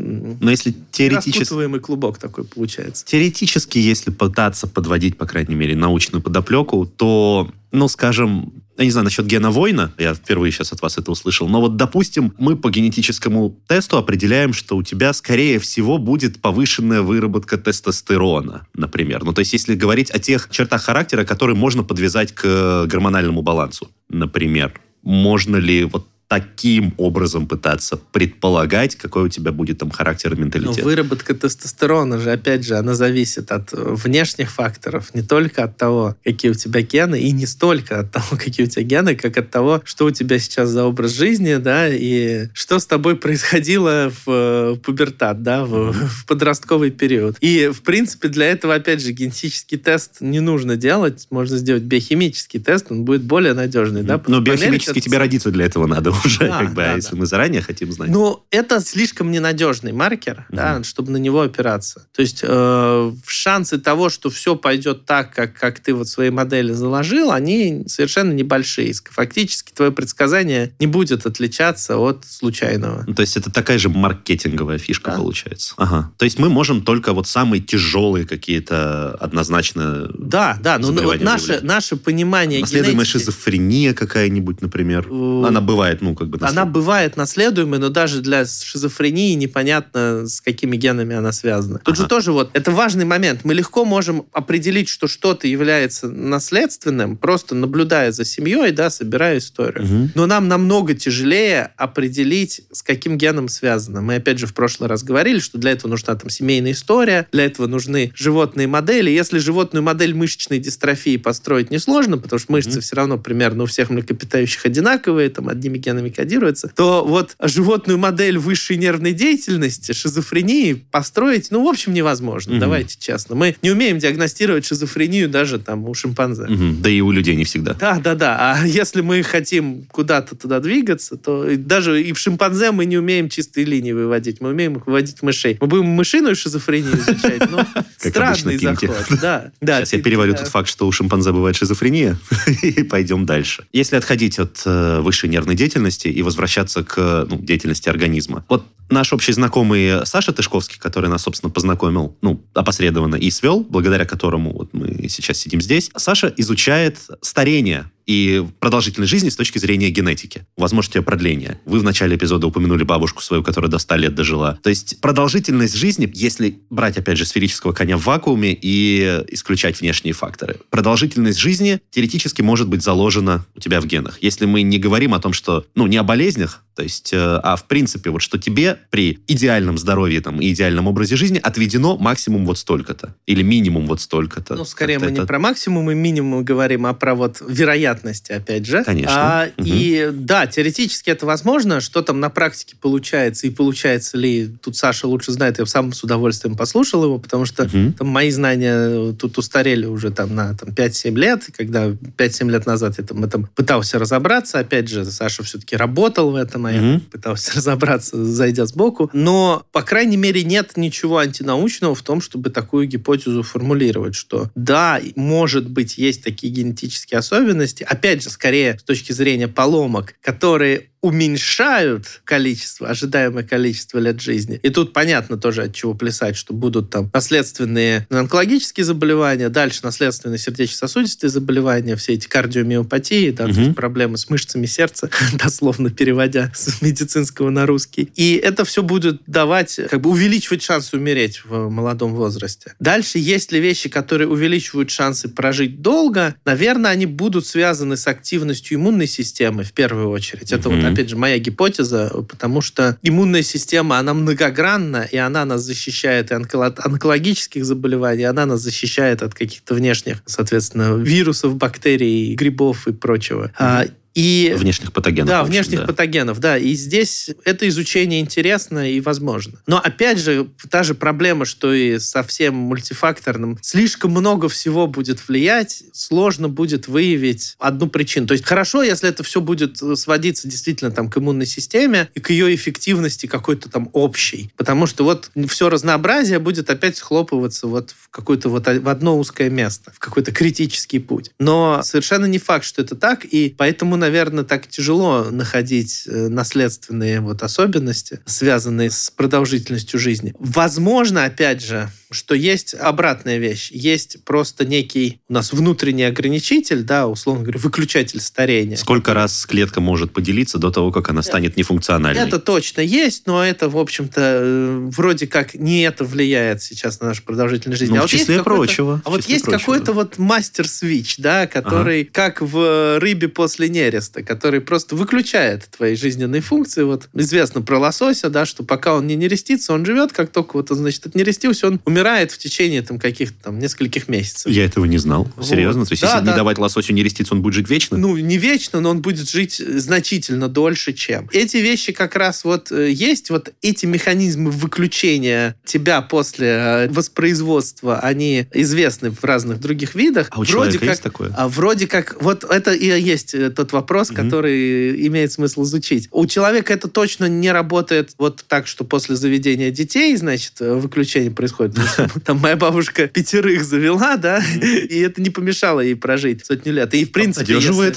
Но 0.41 0.49
если 0.51 0.73
теоретически... 0.91 1.79
клубок 1.79 2.17
такой 2.17 2.43
получается. 2.43 3.05
Теоретически, 3.05 3.77
если 3.77 4.11
пытаться 4.11 4.67
подводить, 4.67 5.17
по 5.17 5.25
крайней 5.25 5.55
мере, 5.55 5.75
научную 5.75 6.21
подоплеку, 6.21 6.85
то, 6.85 7.51
ну, 7.71 7.87
скажем, 7.87 8.63
я 8.77 8.85
не 8.85 8.91
знаю 8.91 9.05
насчет 9.05 9.25
гена 9.25 9.51
воина, 9.51 9.91
я 9.97 10.13
впервые 10.13 10.51
сейчас 10.51 10.71
от 10.71 10.81
вас 10.81 10.97
это 10.97 11.11
услышал, 11.11 11.47
но 11.47 11.61
вот, 11.61 11.75
допустим, 11.77 12.33
мы 12.37 12.55
по 12.55 12.69
генетическому 12.69 13.57
тесту 13.67 13.97
определяем, 13.97 14.53
что 14.53 14.77
у 14.77 14.83
тебя, 14.83 15.13
скорее 15.13 15.59
всего, 15.59 15.97
будет 15.97 16.41
повышенная 16.41 17.01
выработка 17.01 17.57
тестостерона, 17.57 18.67
например. 18.73 19.23
Ну, 19.23 19.33
то 19.33 19.39
есть, 19.39 19.53
если 19.53 19.75
говорить 19.75 20.11
о 20.11 20.19
тех 20.19 20.49
чертах 20.51 20.83
характера, 20.83 21.25
которые 21.25 21.55
можно 21.55 21.83
подвязать 21.83 22.33
к 22.33 22.85
гормональному 22.85 23.41
балансу, 23.41 23.89
например, 24.09 24.79
можно 25.03 25.57
ли 25.57 25.85
вот 25.85 26.07
таким 26.27 26.93
образом 26.97 27.47
пытаться 27.47 27.97
предполагать, 27.97 28.95
какой 28.95 29.23
у 29.23 29.29
тебя 29.29 29.53
будет 29.53 29.77
там 29.77 29.91
характер 29.91 30.33
и 30.33 30.35
Но 30.35 30.41
менталитет? 30.43 30.83
выработка 30.83 31.33
тестостерона 31.33 32.19
же, 32.19 32.31
опять 32.31 32.65
же, 32.65 32.75
она 32.75 32.95
зависит 32.95 33.51
от 33.51 33.71
э, 33.73 33.77
внешних 33.77 34.51
факторов, 34.51 35.13
не 35.13 35.21
только 35.21 35.63
от 35.63 35.77
того, 35.77 36.17
какие 36.25 36.51
у 36.51 36.53
тебя 36.53 36.81
гены, 36.81 37.19
и 37.21 37.31
не 37.31 37.45
столько 37.45 38.01
от 38.01 38.11
того, 38.11 38.25
какие 38.31 38.65
у 38.65 38.69
тебя 38.69 38.83
гены, 38.83 39.15
как 39.15 39.37
от 39.37 39.49
того, 39.49 39.81
что 39.85 40.05
у 40.05 40.11
тебя 40.11 40.37
сейчас 40.39 40.69
за 40.69 40.83
образ 40.83 41.11
жизни, 41.13 41.55
да, 41.55 41.87
и 41.87 42.47
что 42.53 42.79
с 42.79 42.85
тобой 42.85 43.15
происходило 43.15 44.11
в 44.25 44.29
э, 44.29 44.75
пубертат, 44.83 45.43
да, 45.43 45.63
в, 45.63 45.93
в 45.93 46.25
подростковый 46.25 46.91
период. 46.91 47.37
И, 47.39 47.69
в 47.69 47.83
принципе, 47.83 48.27
для 48.27 48.47
этого, 48.47 48.75
опять 48.75 49.01
же, 49.01 49.13
генетический 49.13 49.77
тест 49.77 50.17
не 50.19 50.41
нужно 50.41 50.75
делать, 50.75 51.27
можно 51.29 51.57
сделать 51.57 51.83
биохимический 51.83 52.59
тест, 52.59 52.87
он 52.89 53.05
будет 53.05 53.23
более 53.23 53.53
надежный, 53.53 54.03
да. 54.03 54.21
Но 54.27 54.41
биохимически 54.41 54.99
тебе 54.99 55.19
родиться 55.19 55.51
для 55.51 55.65
этого 55.65 55.87
надо 55.87 56.16
уже, 56.25 56.47
Да, 56.47 56.59
как 56.59 56.69
бы, 56.69 56.75
да, 56.81 56.93
а 56.93 56.95
если 56.95 57.11
да. 57.11 57.17
мы 57.17 57.25
заранее 57.25 57.61
хотим 57.61 57.91
знать. 57.91 58.09
Ну, 58.09 58.43
это 58.51 58.79
слишком 58.81 59.31
ненадежный 59.31 59.91
маркер, 59.91 60.45
да, 60.49 60.83
чтобы 60.83 61.11
на 61.11 61.17
него 61.17 61.41
опираться. 61.41 62.07
То 62.15 62.21
есть 62.21 62.41
э, 62.43 63.11
шансы 63.27 63.77
того, 63.79 64.09
что 64.09 64.29
все 64.29 64.55
пойдет 64.55 65.05
так, 65.05 65.33
как, 65.33 65.53
как 65.53 65.79
ты 65.79 65.93
вот 65.93 66.07
в 66.07 66.09
своей 66.09 66.31
модели 66.31 66.71
заложил, 66.73 67.31
они 67.31 67.83
совершенно 67.87 68.31
небольшие. 68.33 68.93
Фактически 69.11 69.71
твое 69.73 69.91
предсказание 69.91 70.73
не 70.79 70.87
будет 70.87 71.25
отличаться 71.25 71.97
от 71.97 72.25
случайного. 72.25 73.03
Ну, 73.07 73.13
То 73.13 73.21
есть 73.21 73.37
это 73.37 73.51
такая 73.51 73.77
же 73.77 73.89
маркетинговая 73.89 74.77
фишка 74.77 75.11
Да. 75.11 75.17
получается. 75.17 75.73
Ага. 75.77 76.11
То 76.17 76.25
есть 76.25 76.39
мы 76.39 76.49
можем 76.49 76.81
только 76.81 77.13
вот 77.13 77.27
самые 77.27 77.61
тяжелые 77.61 78.25
какие-то 78.25 79.11
однозначно 79.15 80.09
Да, 80.17 80.57
да, 80.61 80.77
но 80.77 80.87
заболевания 80.87 81.19
вот 81.23 81.31
наше, 81.31 81.59
наше 81.61 81.95
понимание 81.95 82.61
наследуемая 82.61 83.05
генетики- 83.05 83.11
шизофрения 83.19 83.93
какая-нибудь, 83.93 84.61
например. 84.61 85.07
Э, 85.09 85.43
Она 85.47 85.61
бывает, 85.61 86.01
ну, 86.09 86.15
как 86.15 86.29
бы... 86.29 86.37
Она 86.41 86.63
наслед- 86.63 86.71
бывает 86.71 87.17
наследуемой, 87.17 87.79
но 87.79 87.89
даже 87.89 88.21
для 88.21 88.45
шизофрении 88.45 89.33
непонятно, 89.35 90.27
с 90.27 90.41
какими 90.41 90.75
генами 90.77 91.15
она 91.15 91.31
связана. 91.31 91.79
Тут 91.79 91.95
Ага. 91.95 92.03
же 92.03 92.07
тоже 92.07 92.31
вот, 92.31 92.49
это 92.53 92.71
важный 92.71 93.05
момент. 93.05 93.41
Мы 93.43 93.53
легко 93.53 93.85
можем 93.85 94.25
определить, 94.31 94.89
что 94.89 95.07
что-то 95.07 95.47
является 95.47 96.07
наследственным, 96.07 97.17
просто 97.17 97.55
наблюдая 97.55 98.11
за 98.11 98.23
семьей, 98.25 98.71
да, 98.71 98.89
собирая 98.89 99.37
историю. 99.39 99.83
Мгм. 99.85 100.11
Но 100.15 100.25
нам 100.25 100.47
намного 100.47 100.93
тяжелее 100.93 101.71
определить, 101.77 102.61
с 102.71 102.83
каким 102.83 103.17
геном 103.17 103.49
связано. 103.49 104.01
Мы, 104.01 104.15
опять 104.15 104.39
же, 104.39 104.47
в 104.47 104.53
прошлый 104.53 104.87
раз 104.89 105.03
говорили, 105.03 105.39
что 105.39 105.57
для 105.57 105.71
этого 105.71 105.89
нужна 105.91 106.15
там 106.15 106.29
семейная 106.29 106.71
история, 106.71 107.27
для 107.31 107.45
этого 107.45 107.67
нужны 107.67 108.11
животные 108.15 108.67
модели. 108.67 109.09
Если 109.09 109.39
животную 109.39 109.83
модель 109.83 110.13
мышечной 110.13 110.59
дистрофии 110.59 111.17
построить 111.17 111.71
несложно, 111.71 112.17
потому 112.17 112.39
что 112.39 112.51
мышцы 112.51 112.71
Мгм. 112.73 112.81
все 112.81 112.95
равно 112.95 113.17
примерно 113.17 113.63
у 113.63 113.65
всех 113.65 113.89
млекопитающих 113.89 114.65
одинаковые, 114.65 115.29
там, 115.29 115.49
одними 115.49 115.77
генами 115.79 115.96
генами 115.97 116.09
кодируется, 116.09 116.71
то 116.75 117.03
вот 117.05 117.35
животную 117.41 117.97
модель 117.97 118.37
высшей 118.37 118.77
нервной 118.77 119.13
деятельности, 119.13 119.91
шизофрении 119.91 120.73
построить, 120.73 121.51
ну, 121.51 121.63
в 121.63 121.67
общем, 121.67 121.93
невозможно. 121.93 122.53
Угу. 122.53 122.59
Давайте 122.59 122.97
честно. 122.99 123.35
Мы 123.35 123.55
не 123.61 123.71
умеем 123.71 123.99
диагностировать 123.99 124.65
шизофрению 124.65 125.29
даже 125.29 125.59
там 125.59 125.87
у 125.87 125.93
шимпанзе. 125.93 126.43
Угу. 126.43 126.75
Да 126.81 126.89
и 126.89 127.01
у 127.01 127.11
людей 127.11 127.35
не 127.35 127.43
всегда. 127.43 127.73
Да, 127.73 127.99
да, 127.99 128.15
да. 128.15 128.37
А 128.39 128.65
если 128.65 129.01
мы 129.01 129.23
хотим 129.23 129.85
куда-то 129.91 130.35
туда 130.35 130.59
двигаться, 130.59 131.17
то 131.17 131.45
даже 131.57 132.01
и 132.01 132.13
в 132.13 132.19
шимпанзе 132.19 132.71
мы 132.71 132.85
не 132.85 132.97
умеем 132.97 133.29
чистые 133.29 133.65
линии 133.65 133.91
выводить. 133.91 134.41
Мы 134.41 134.49
умеем 134.49 134.81
выводить 134.85 135.21
мышей. 135.21 135.57
Мы 135.59 135.67
будем 135.67 135.85
мышиную 135.85 136.35
шизофрению 136.35 136.93
изучать, 136.97 137.49
но 137.49 137.65
странный 137.97 138.57
заход. 138.57 138.91
Да, 139.21 139.51
да. 139.61 139.77
Сейчас 139.79 139.93
я 139.93 140.01
переварю 140.01 140.35
тот 140.35 140.47
факт, 140.47 140.69
что 140.69 140.87
у 140.87 140.91
шимпанзе 140.91 141.31
бывает 141.31 141.55
шизофрения, 141.55 142.17
и 142.61 142.83
пойдем 142.83 143.25
дальше. 143.25 143.65
Если 143.73 143.95
отходить 143.95 144.39
от 144.39 144.61
э, 144.65 144.99
высшей 145.01 145.29
нервной 145.29 145.55
деятельности 145.55 145.86
и 145.89 146.21
возвращаться 146.21 146.83
к 146.83 147.27
ну, 147.29 147.37
деятельности 147.37 147.89
организма. 147.89 148.43
Вот 148.49 148.65
наш 148.89 149.13
общий 149.13 149.33
знакомый 149.33 150.05
Саша 150.05 150.33
Тышковский, 150.33 150.79
который 150.79 151.09
нас, 151.09 151.23
собственно, 151.23 151.49
познакомил, 151.49 152.15
ну, 152.21 152.41
опосредованно 152.53 153.15
и 153.15 153.29
свел, 153.31 153.65
благодаря 153.67 154.05
которому 154.05 154.53
вот 154.53 154.73
мы 154.73 155.07
сейчас 155.09 155.37
сидим 155.37 155.61
здесь, 155.61 155.91
Саша 155.95 156.33
изучает 156.37 156.99
старение 157.21 157.89
и 158.07 158.43
продолжительность 158.59 159.11
жизни 159.11 159.29
с 159.29 159.35
точки 159.35 159.59
зрения 159.59 159.89
генетики, 159.89 160.47
возможность 160.55 160.95
ее 160.95 161.03
продления. 161.03 161.59
Вы 161.65 161.79
в 161.79 161.83
начале 161.83 162.15
эпизода 162.15 162.47
упомянули 162.47 162.83
бабушку 162.83 163.21
свою, 163.21 163.43
которая 163.43 163.69
до 163.69 163.77
100 163.77 163.95
лет 163.97 164.15
дожила. 164.15 164.57
То 164.63 164.69
есть 164.69 164.99
продолжительность 165.01 165.75
жизни, 165.75 166.09
если 166.15 166.59
брать, 166.69 166.97
опять 166.97 167.17
же, 167.17 167.25
сферического 167.25 167.73
коня 167.73 167.97
в 167.97 168.05
вакууме 168.05 168.57
и 168.59 169.23
исключать 169.29 169.81
внешние 169.81 170.13
факторы, 170.13 170.57
продолжительность 170.69 171.37
жизни 171.37 171.81
теоретически 171.91 172.41
может 172.41 172.69
быть 172.69 172.81
заложена 172.81 173.45
у 173.55 173.59
тебя 173.59 173.81
в 173.81 173.85
генах. 173.85 174.17
Если 174.21 174.45
мы 174.45 174.61
не 174.61 174.79
говорим 174.79 175.13
о 175.13 175.19
том, 175.19 175.33
что, 175.33 175.65
ну, 175.75 175.85
не 175.87 175.97
о 175.97 176.03
болезнях, 176.03 176.63
то 176.77 176.83
есть, 176.83 177.11
э, 177.11 177.17
а 177.17 177.55
в 177.55 177.63
принципе, 177.63 178.11
вот 178.11 178.21
что 178.21 178.37
тебе 178.37 178.77
при 178.91 179.17
идеальном 179.25 179.79
здоровье 179.79 180.21
там, 180.21 180.39
и 180.39 180.53
идеальном 180.53 180.85
образе 180.85 181.15
жизни 181.15 181.39
отведено 181.41 181.97
максимум 181.97 182.45
вот 182.45 182.59
столько-то. 182.59 183.15
Или 183.25 183.41
минимум 183.41 183.87
вот 183.87 183.99
столько-то. 183.99 184.53
Ну, 184.53 184.63
скорее 184.63 184.99
мы 184.99 185.07
это... 185.07 185.21
не 185.21 185.25
про 185.25 185.39
максимум 185.39 185.89
и 185.89 185.95
минимум 185.95 186.43
говорим, 186.43 186.85
а 186.85 186.93
про 186.93 187.15
вот 187.15 187.41
вероятности, 187.41 188.31
опять 188.31 188.67
же. 188.67 188.83
Конечно. 188.83 189.15
А, 189.17 189.47
угу. 189.57 189.65
И 189.65 190.11
да, 190.13 190.45
теоретически 190.45 191.09
это 191.09 191.25
возможно. 191.25 191.81
Что 191.81 192.03
там 192.03 192.19
на 192.19 192.29
практике 192.29 192.75
получается 192.79 193.47
и 193.47 193.49
получается 193.49 194.15
ли, 194.15 194.47
тут 194.61 194.77
Саша 194.77 195.07
лучше 195.07 195.31
знает, 195.31 195.57
я 195.57 195.65
сам 195.65 195.91
с 195.93 196.03
удовольствием 196.03 196.55
послушал 196.55 197.05
его, 197.05 197.17
потому 197.17 197.45
что 197.45 197.63
угу. 197.63 197.93
там 197.97 198.07
мои 198.07 198.29
знания 198.29 199.13
тут 199.13 199.39
устарели 199.39 199.87
уже 199.87 200.11
там 200.11 200.35
на 200.35 200.55
там, 200.55 200.69
5-7 200.69 201.15
лет, 201.15 201.43
когда 201.57 201.87
5-7 201.87 202.51
лет 202.51 202.67
назад 202.67 202.99
я 202.99 203.03
там, 203.03 203.23
этом 203.23 203.49
пытался 203.55 203.97
разобраться. 203.97 204.59
Опять 204.59 204.89
же, 204.89 205.05
Саша 205.05 205.41
все-таки 205.41 205.75
работал 205.75 206.29
в 206.29 206.35
этом, 206.35 206.66
а 206.67 206.71
я 206.73 207.01
пытался 207.11 207.51
разобраться, 207.55 208.23
зайдя 208.23 208.65
сбоку. 208.65 209.09
Но, 209.13 209.65
по 209.71 209.81
крайней 209.81 210.17
мере, 210.17 210.43
нет 210.43 210.77
ничего 210.77 211.19
антинаучного 211.19 211.95
в 211.95 212.01
том, 212.01 212.21
чтобы 212.21 212.49
такую 212.49 212.87
гипотезу 212.87 213.43
формулировать, 213.43 214.15
что 214.15 214.49
да, 214.55 214.99
может 215.15 215.69
быть, 215.69 215.97
есть 215.97 216.23
такие 216.23 216.51
генетические 216.51 217.19
особенности, 217.19 217.83
опять 217.83 218.23
же, 218.23 218.29
скорее 218.29 218.77
с 218.79 218.83
точки 218.83 219.11
зрения 219.11 219.47
поломок, 219.47 220.15
которые 220.21 220.89
уменьшают 221.01 222.21
количество, 222.23 222.89
ожидаемое 222.89 223.43
количество 223.43 223.99
лет 223.99 224.19
жизни. 224.19 224.59
И 224.63 224.69
тут 224.69 224.93
понятно 224.93 225.37
тоже, 225.37 225.63
от 225.63 225.73
чего 225.75 225.93
плясать, 225.93 226.35
что 226.35 226.53
будут 226.53 226.89
там 226.89 227.09
наследственные 227.13 228.07
онкологические 228.09 228.83
заболевания, 228.83 229.49
дальше 229.49 229.81
наследственные 229.83 230.39
сердечно-сосудистые 230.39 231.29
заболевания, 231.29 231.95
все 231.95 232.13
эти 232.13 232.27
кардиомиопатии, 232.27 233.31
да, 233.31 233.45
угу. 233.45 233.53
то 233.53 233.59
есть 233.61 233.75
проблемы 233.75 234.17
с 234.17 234.29
мышцами 234.29 234.65
сердца, 234.65 235.09
дословно 235.33 235.91
переводя 235.91 236.51
с 236.57 236.81
медицинского 236.81 237.49
на 237.49 237.65
русский. 237.65 238.11
И 238.15 238.35
это 238.35 238.65
все 238.65 238.83
будет 238.83 239.21
давать, 239.27 239.79
как 239.89 240.01
бы 240.01 240.09
увеличивать 240.09 240.61
шансы 240.61 240.97
умереть 240.97 241.43
в 241.45 241.69
молодом 241.69 242.13
возрасте. 242.13 242.73
Дальше 242.79 243.19
есть 243.19 243.51
ли 243.51 243.59
вещи, 243.59 243.89
которые 243.89 244.27
увеличивают 244.27 244.89
шансы 244.89 245.29
прожить 245.29 245.81
долго? 245.81 246.35
Наверное, 246.45 246.91
они 246.91 247.05
будут 247.05 247.45
связаны 247.45 247.97
с 247.97 248.07
активностью 248.07 248.77
иммунной 248.77 249.07
системы 249.07 249.63
в 249.63 249.73
первую 249.73 250.09
очередь. 250.09 250.51
Это 250.51 250.69
вот 250.69 250.83
опять 250.83 251.09
же, 251.09 251.15
моя 251.15 251.37
гипотеза, 251.39 252.11
потому 252.27 252.61
что 252.61 252.97
иммунная 253.01 253.43
система, 253.43 253.97
она 253.97 254.13
многогранна, 254.13 255.07
и 255.09 255.17
она 255.17 255.45
нас 255.45 255.61
защищает 255.61 256.31
от 256.31 256.79
онкологических 256.79 257.65
заболеваний, 257.65 258.23
она 258.23 258.45
нас 258.45 258.61
защищает 258.61 259.21
от 259.21 259.33
каких-то 259.33 259.73
внешних, 259.73 260.21
соответственно, 260.25 260.95
вирусов, 260.95 261.55
бактерий, 261.55 262.35
грибов 262.35 262.87
и 262.87 262.93
прочего. 262.93 263.51
Mm-hmm. 263.59 263.91
И, 264.17 264.51
внешних 264.57 264.91
патогенов. 264.93 265.29
Да, 265.29 265.41
общем, 265.41 265.51
внешних 265.51 265.79
да. 265.81 265.85
патогенов, 265.85 266.39
да. 266.39 266.57
И 266.57 266.73
здесь 266.73 267.29
это 267.45 267.67
изучение 267.67 268.19
интересно 268.19 268.91
и 268.91 268.99
возможно. 268.99 269.61
Но 269.67 269.77
опять 269.77 270.17
же, 270.17 270.47
та 270.71 270.81
же 270.81 270.95
проблема, 270.95 271.45
что 271.45 271.71
и 271.71 271.99
со 271.99 272.23
всем 272.23 272.55
мультифакторным. 272.55 273.59
Слишком 273.61 274.09
много 274.09 274.49
всего 274.49 274.87
будет 274.87 275.27
влиять, 275.27 275.83
сложно 275.93 276.49
будет 276.49 276.87
выявить 276.87 277.55
одну 277.59 277.89
причину. 277.89 278.25
То 278.25 278.31
есть 278.31 278.43
хорошо, 278.43 278.81
если 278.81 279.07
это 279.07 279.21
все 279.21 279.39
будет 279.39 279.77
сводиться 279.77 280.47
действительно 280.47 280.89
там 280.89 281.11
к 281.11 281.17
иммунной 281.19 281.45
системе 281.45 282.09
и 282.15 282.19
к 282.19 282.31
ее 282.31 282.55
эффективности 282.55 283.27
какой-то 283.27 283.69
там 283.69 283.87
общей. 283.93 284.51
Потому 284.57 284.87
что 284.87 285.03
вот 285.03 285.29
все 285.47 285.69
разнообразие 285.69 286.39
будет 286.39 286.71
опять 286.71 286.97
схлопываться 286.97 287.67
вот 287.67 287.91
в 287.91 288.09
какое-то 288.09 288.49
вот 288.49 288.65
в 288.65 288.89
одно 288.89 289.19
узкое 289.19 289.51
место, 289.51 289.91
в 289.93 289.99
какой-то 289.99 290.31
критический 290.31 290.97
путь. 290.97 291.29
Но 291.37 291.81
совершенно 291.83 292.25
не 292.25 292.39
факт, 292.39 292.65
что 292.65 292.81
это 292.81 292.95
так, 292.95 293.23
и 293.23 293.53
поэтому, 293.55 293.95
наверное, 293.95 294.06
так 294.43 294.67
тяжело 294.67 295.25
находить 295.31 296.03
э, 296.05 296.27
наследственные 296.27 297.21
вот 297.21 297.43
особенности, 297.43 298.19
связанные 298.25 298.89
с 298.89 299.09
продолжительностью 299.09 299.99
жизни. 299.99 300.33
Возможно, 300.39 301.25
опять 301.25 301.63
же, 301.63 301.89
что 302.11 302.35
есть 302.35 302.73
обратная 302.73 303.37
вещь. 303.37 303.69
Есть 303.71 304.23
просто 304.23 304.65
некий 304.65 305.19
у 305.27 305.33
нас 305.33 305.51
внутренний 305.51 306.03
ограничитель, 306.03 306.83
да, 306.83 307.07
условно 307.07 307.43
говоря, 307.43 307.59
выключатель 307.59 308.21
старения. 308.21 308.77
Сколько 308.77 309.13
раз 309.13 309.45
клетка 309.45 309.81
может 309.81 310.13
поделиться 310.13 310.57
до 310.57 310.71
того, 310.71 310.91
как 310.91 311.09
она 311.09 311.21
станет 311.21 311.57
нефункциональной? 311.57 312.21
Это 312.21 312.39
точно 312.39 312.81
есть, 312.81 313.27
но 313.27 313.43
это, 313.43 313.69
в 313.69 313.77
общем-то, 313.77 314.21
э, 314.21 314.89
вроде 314.95 315.27
как 315.27 315.53
не 315.53 315.81
это 315.81 316.05
влияет 316.05 316.63
сейчас 316.63 316.99
на 317.01 317.07
нашу 317.07 317.23
продолжительность 317.23 317.79
жизни. 317.79 317.95
Ну, 317.95 318.03
а 318.03 318.07
в 318.07 318.11
вот 318.11 318.19
числе 318.19 318.43
прочего. 318.43 319.01
А 319.03 319.09
вот 319.09 319.25
есть 319.25 319.45
какой-то 319.45 319.93
вот 319.93 320.17
мастер-свич, 320.17 321.17
да, 321.17 321.47
который, 321.47 322.03
ага. 322.03 322.09
как 322.11 322.41
в 322.41 322.99
рыбе 322.99 323.27
после 323.27 323.69
нереста, 323.69 324.23
который 324.23 324.61
просто 324.61 324.95
выключает 324.95 325.67
твои 325.75 325.95
жизненные 325.95 326.41
функции. 326.41 326.83
Вот 326.83 327.09
известно 327.13 327.61
про 327.61 327.79
лосося, 327.79 328.29
да, 328.29 328.45
что 328.45 328.63
пока 328.63 328.95
он 328.95 329.07
не 329.07 329.15
нерестится, 329.15 329.73
он 329.73 329.85
живет, 329.85 330.13
как 330.13 330.31
только 330.31 330.57
вот 330.57 330.71
он, 330.71 330.77
значит, 330.77 331.05
отнерестился, 331.05 331.67
он 331.67 331.81
умирает 331.85 331.96
в 332.31 332.37
течение 332.37 332.81
там 332.81 332.99
каких-то 332.99 333.35
там 333.43 333.59
нескольких 333.59 334.07
месяцев. 334.07 334.51
Я 334.51 334.65
этого 334.65 334.85
не 334.85 334.97
знал. 334.97 335.27
Вот. 335.35 335.45
Серьезно? 335.45 335.85
То 335.85 335.93
есть, 335.93 336.01
да, 336.01 336.13
если 336.13 336.25
да. 336.25 336.31
не 336.31 336.35
давать 336.35 336.57
лососю 336.57 336.93
нереститься, 336.93 337.33
он 337.33 337.41
будет 337.41 337.55
жить 337.55 337.69
вечно? 337.69 337.97
Ну, 337.97 338.17
не 338.17 338.37
вечно, 338.37 338.79
но 338.79 338.89
он 338.89 339.01
будет 339.01 339.29
жить 339.29 339.55
значительно 339.55 340.47
дольше, 340.47 340.93
чем. 340.93 341.29
Эти 341.31 341.57
вещи 341.57 341.91
как 341.91 342.15
раз 342.15 342.43
вот 342.43 342.71
э, 342.71 342.91
есть, 342.91 343.29
вот 343.29 343.53
эти 343.61 343.85
механизмы 343.85 344.51
выключения 344.51 345.55
тебя 345.65 346.01
после 346.01 346.47
э, 346.47 346.87
воспроизводства, 346.89 347.99
они 347.99 348.47
известны 348.53 349.11
в 349.11 349.23
разных 349.23 349.59
других 349.59 349.95
видах. 349.95 350.27
А 350.31 350.39
у 350.39 350.43
вроде 350.43 350.79
как, 350.79 350.89
есть 350.89 351.03
такое? 351.03 351.33
А 351.35 351.47
вроде 351.47 351.87
как, 351.87 352.21
вот 352.21 352.43
это 352.43 352.73
и 352.73 352.85
есть 352.99 353.33
э, 353.33 353.49
тот 353.49 353.71
вопрос, 353.71 354.09
угу. 354.09 354.17
который 354.17 355.07
имеет 355.07 355.31
смысл 355.31 355.63
изучить. 355.63 356.07
У 356.11 356.25
человека 356.25 356.73
это 356.73 356.87
точно 356.87 357.25
не 357.25 357.51
работает 357.51 358.11
вот 358.17 358.43
так, 358.47 358.67
что 358.67 358.83
после 358.83 359.15
заведения 359.15 359.71
детей, 359.71 360.15
значит, 360.15 360.53
выключение 360.59 361.31
происходит. 361.31 361.75
Там 362.25 362.39
моя 362.39 362.55
бабушка 362.55 363.07
пятерых 363.07 363.63
завела, 363.63 364.17
да, 364.17 364.41
и 364.61 364.99
это 364.99 365.21
не 365.21 365.29
помешало 365.29 365.81
ей 365.81 365.95
прожить 365.95 366.45
сотню 366.45 366.73
лет. 366.73 366.93
И 366.93 367.05
в 367.05 367.11
принципе, 367.11 367.53
если, 367.53 367.93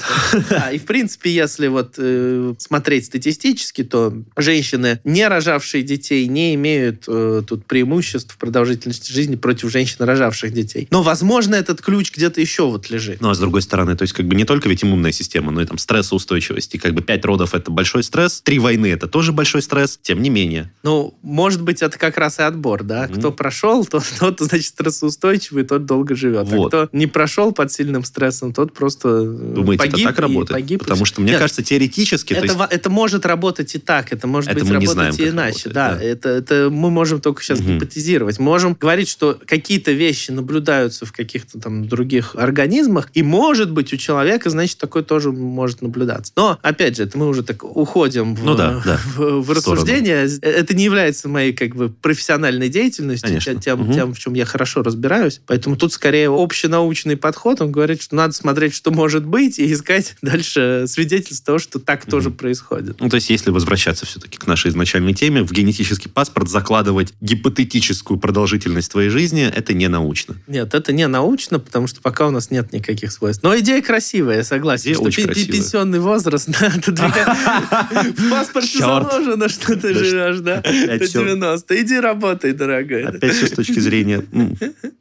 да, 0.49 0.71
и 0.71 0.77
в 0.77 0.83
принципе, 0.83 1.33
если 1.33 1.67
вот 1.67 1.95
э, 1.97 2.53
смотреть 2.57 3.05
статистически, 3.05 3.83
то 3.83 4.13
женщины, 4.35 4.99
не 5.03 5.27
рожавшие 5.27 5.83
детей, 5.83 6.27
не 6.27 6.55
имеют 6.55 7.05
э, 7.07 7.43
тут 7.47 7.65
преимуществ 7.65 8.33
в 8.33 8.37
продолжительности 8.37 9.11
жизни 9.11 9.35
против 9.35 9.71
женщин, 9.71 9.97
рожавших 9.99 10.53
детей. 10.53 10.87
Но, 10.91 11.03
возможно, 11.03 11.55
этот 11.55 11.81
ключ 11.81 12.11
где-то 12.11 12.41
еще 12.41 12.67
вот 12.67 12.89
лежит. 12.89 13.21
Ну, 13.21 13.29
а 13.29 13.35
с 13.35 13.39
другой 13.39 13.61
стороны, 13.61 13.95
то 13.95 14.03
есть 14.03 14.13
как 14.13 14.27
бы 14.27 14.35
не 14.35 14.45
только 14.45 14.69
ведь 14.69 14.83
иммунная 14.83 15.11
система, 15.11 15.51
но 15.51 15.61
и 15.61 15.65
там 15.65 15.77
стрессоустойчивость. 15.77 16.75
И 16.75 16.77
как 16.77 16.93
бы 16.93 17.01
пять 17.01 17.25
родов— 17.25 17.53
это 17.55 17.71
большой 17.71 18.03
стресс, 18.03 18.41
три 18.41 18.59
войны— 18.59 18.87
это 18.91 19.07
тоже 19.07 19.31
большой 19.31 19.61
стресс, 19.61 19.99
тем 20.01 20.21
не 20.21 20.29
менее. 20.29 20.71
Ну, 20.83 21.17
может 21.21 21.61
быть, 21.61 21.81
это 21.81 21.97
как 21.97 22.17
раз 22.17 22.39
и 22.39 22.43
отбор, 22.43 22.83
да? 22.83 23.05
Mm-hmm. 23.05 23.19
Кто 23.19 23.31
прошел 23.31 23.80
прошел, 23.85 23.85
тот, 23.85 24.03
тот 24.37 24.47
значит, 24.49 24.67
стрессоустойчивый, 24.67 25.63
тот 25.63 25.85
долго 25.85 26.15
живет. 26.15 26.47
Вот. 26.49 26.73
А 26.73 26.87
кто 26.87 26.97
не 26.97 27.07
прошел 27.07 27.51
под 27.51 27.71
сильным 27.71 28.03
стрессом, 28.03 28.53
тот 28.53 28.73
просто 28.73 29.09
э, 29.09 29.53
Думаете, 29.55 29.83
погиб 29.83 29.99
это 29.99 30.07
так 30.09 30.19
работает? 30.19 30.51
погиб. 30.61 30.79
Потому 30.79 31.05
что, 31.05 31.21
мне 31.21 31.31
Нет, 31.31 31.39
кажется, 31.39 31.63
теоретически... 31.63 32.33
то 32.33 32.39
это, 32.39 32.53
есть- 32.53 32.59
это 32.69 32.89
может 32.89 33.25
работать 33.25 33.73
и 33.75 33.79
так, 33.79 34.11
это 34.13 34.27
может 34.27 34.51
Это 34.51 34.61
быть 34.61 34.69
работать 34.69 34.91
знаем, 34.93 35.15
и 35.15 35.29
иначе. 35.29 35.69
работает, 35.69 35.73
да, 35.73 35.95
да. 35.95 36.03
Это, 36.03 36.29
это 36.29 36.69
мы 36.71 36.89
можем 36.89 37.21
только 37.21 37.43
сейчас 37.43 37.59
Мгм. 37.59 37.75
гипотезировать. 37.75 38.39
Можем 38.39 38.75
говорить, 38.79 39.07
что 39.09 39.37
какие-то 39.45 39.91
вещи 39.91 40.31
наблюдаются 40.31 41.05
в 41.05 41.11
каких-то 41.11 41.59
там 41.59 41.87
других 41.87 42.35
организмах, 42.35 43.09
и 43.13 43.23
может 43.23 43.71
быть 43.71 43.93
у 43.93 43.97
человека, 43.97 44.49
значит, 44.49 44.77
такое 44.77 45.03
тоже 45.03 45.31
может 45.31 45.81
наблюдаться. 45.81 46.33
Но, 46.35 46.57
опять 46.61 46.97
же, 46.97 47.03
это 47.03 47.17
мы 47.17 47.27
уже 47.27 47.43
так 47.43 47.63
уходим 47.63 48.35
в, 48.35 48.43
Ну 48.43 48.55
да, 48.55 48.81
да. 48.85 48.97
в, 49.15 49.41
в 49.41 49.41
В 49.45 49.51
рассуждение. 49.51 50.27
Это 50.41 50.73
не 50.75 50.83
является 50.83 51.27
моей 51.29 51.53
как 51.53 51.75
бы 51.75 51.89
профессиональной 51.89 52.69
деятельностью, 52.69 53.27
Конечно. 53.29 53.51
Тем, 53.77 53.81
Мгм. 53.85 53.93
тем, 53.93 54.13
в 54.13 54.19
чем 54.19 54.33
я 54.33 54.45
хорошо 54.45 54.83
разбираюсь. 54.83 55.41
Поэтому 55.47 55.75
тут 55.77 55.93
скорее 55.93 56.29
общенаучный 56.29 57.17
подход. 57.17 57.61
Он 57.61 57.71
говорит, 57.71 58.01
что 58.01 58.15
надо 58.15 58.33
смотреть, 58.33 58.73
что 58.73 58.91
может 58.91 59.25
быть, 59.25 59.59
и 59.59 59.71
искать 59.71 60.15
дальше 60.21 60.85
свидетельство 60.87 61.45
того, 61.45 61.59
что 61.59 61.79
так 61.79 62.05
тоже 62.05 62.31
происходит. 62.31 62.99
Ну, 62.99 63.09
то 63.09 63.15
есть, 63.15 63.29
если 63.29 63.49
возвращаться 63.51 64.05
все-таки 64.05 64.37
к 64.37 64.47
нашей 64.47 64.69
изначальной 64.71 65.13
теме, 65.13 65.43
в 65.43 65.51
генетический 65.51 66.09
паспорт 66.09 66.49
закладывать 66.49 67.13
гипотетическую 67.21 68.19
продолжительность 68.19 68.91
твоей 68.91 69.09
жизни, 69.09 69.43
это 69.43 69.73
не 69.73 69.87
научно. 69.87 70.35
Нет, 70.47 70.73
это 70.73 70.91
не 70.93 71.07
научно, 71.07 71.59
потому 71.59 71.87
что 71.87 72.01
пока 72.01 72.27
у 72.27 72.31
нас 72.31 72.51
нет 72.51 72.73
никаких 72.73 73.11
свойств. 73.11 73.43
Но 73.43 73.57
идея 73.59 73.81
красивая, 73.81 74.37
я 74.37 74.43
согласен. 74.43 74.83
Идея 74.83 74.95
что 74.95 75.03
очень 75.03 75.23
красивая. 75.25 75.51
пенсионный 75.57 75.99
возраст 75.99 76.47
двигать. 76.85 77.27
В 78.17 78.29
паспорте 78.29 78.77
заложено, 78.79 79.49
что 79.49 79.75
ты 79.75 79.93
Да 79.93 79.99
живешь, 80.03 80.39
да, 80.39 80.61
до 80.61 81.05
всё. 81.05 81.19
90. 81.23 81.81
Иди 81.81 81.99
работай, 81.99 82.53
дорогой. 82.53 83.03
Опять 83.05 83.35
точки 83.65 83.79
зрения... 83.79 84.23
м. 84.31 84.57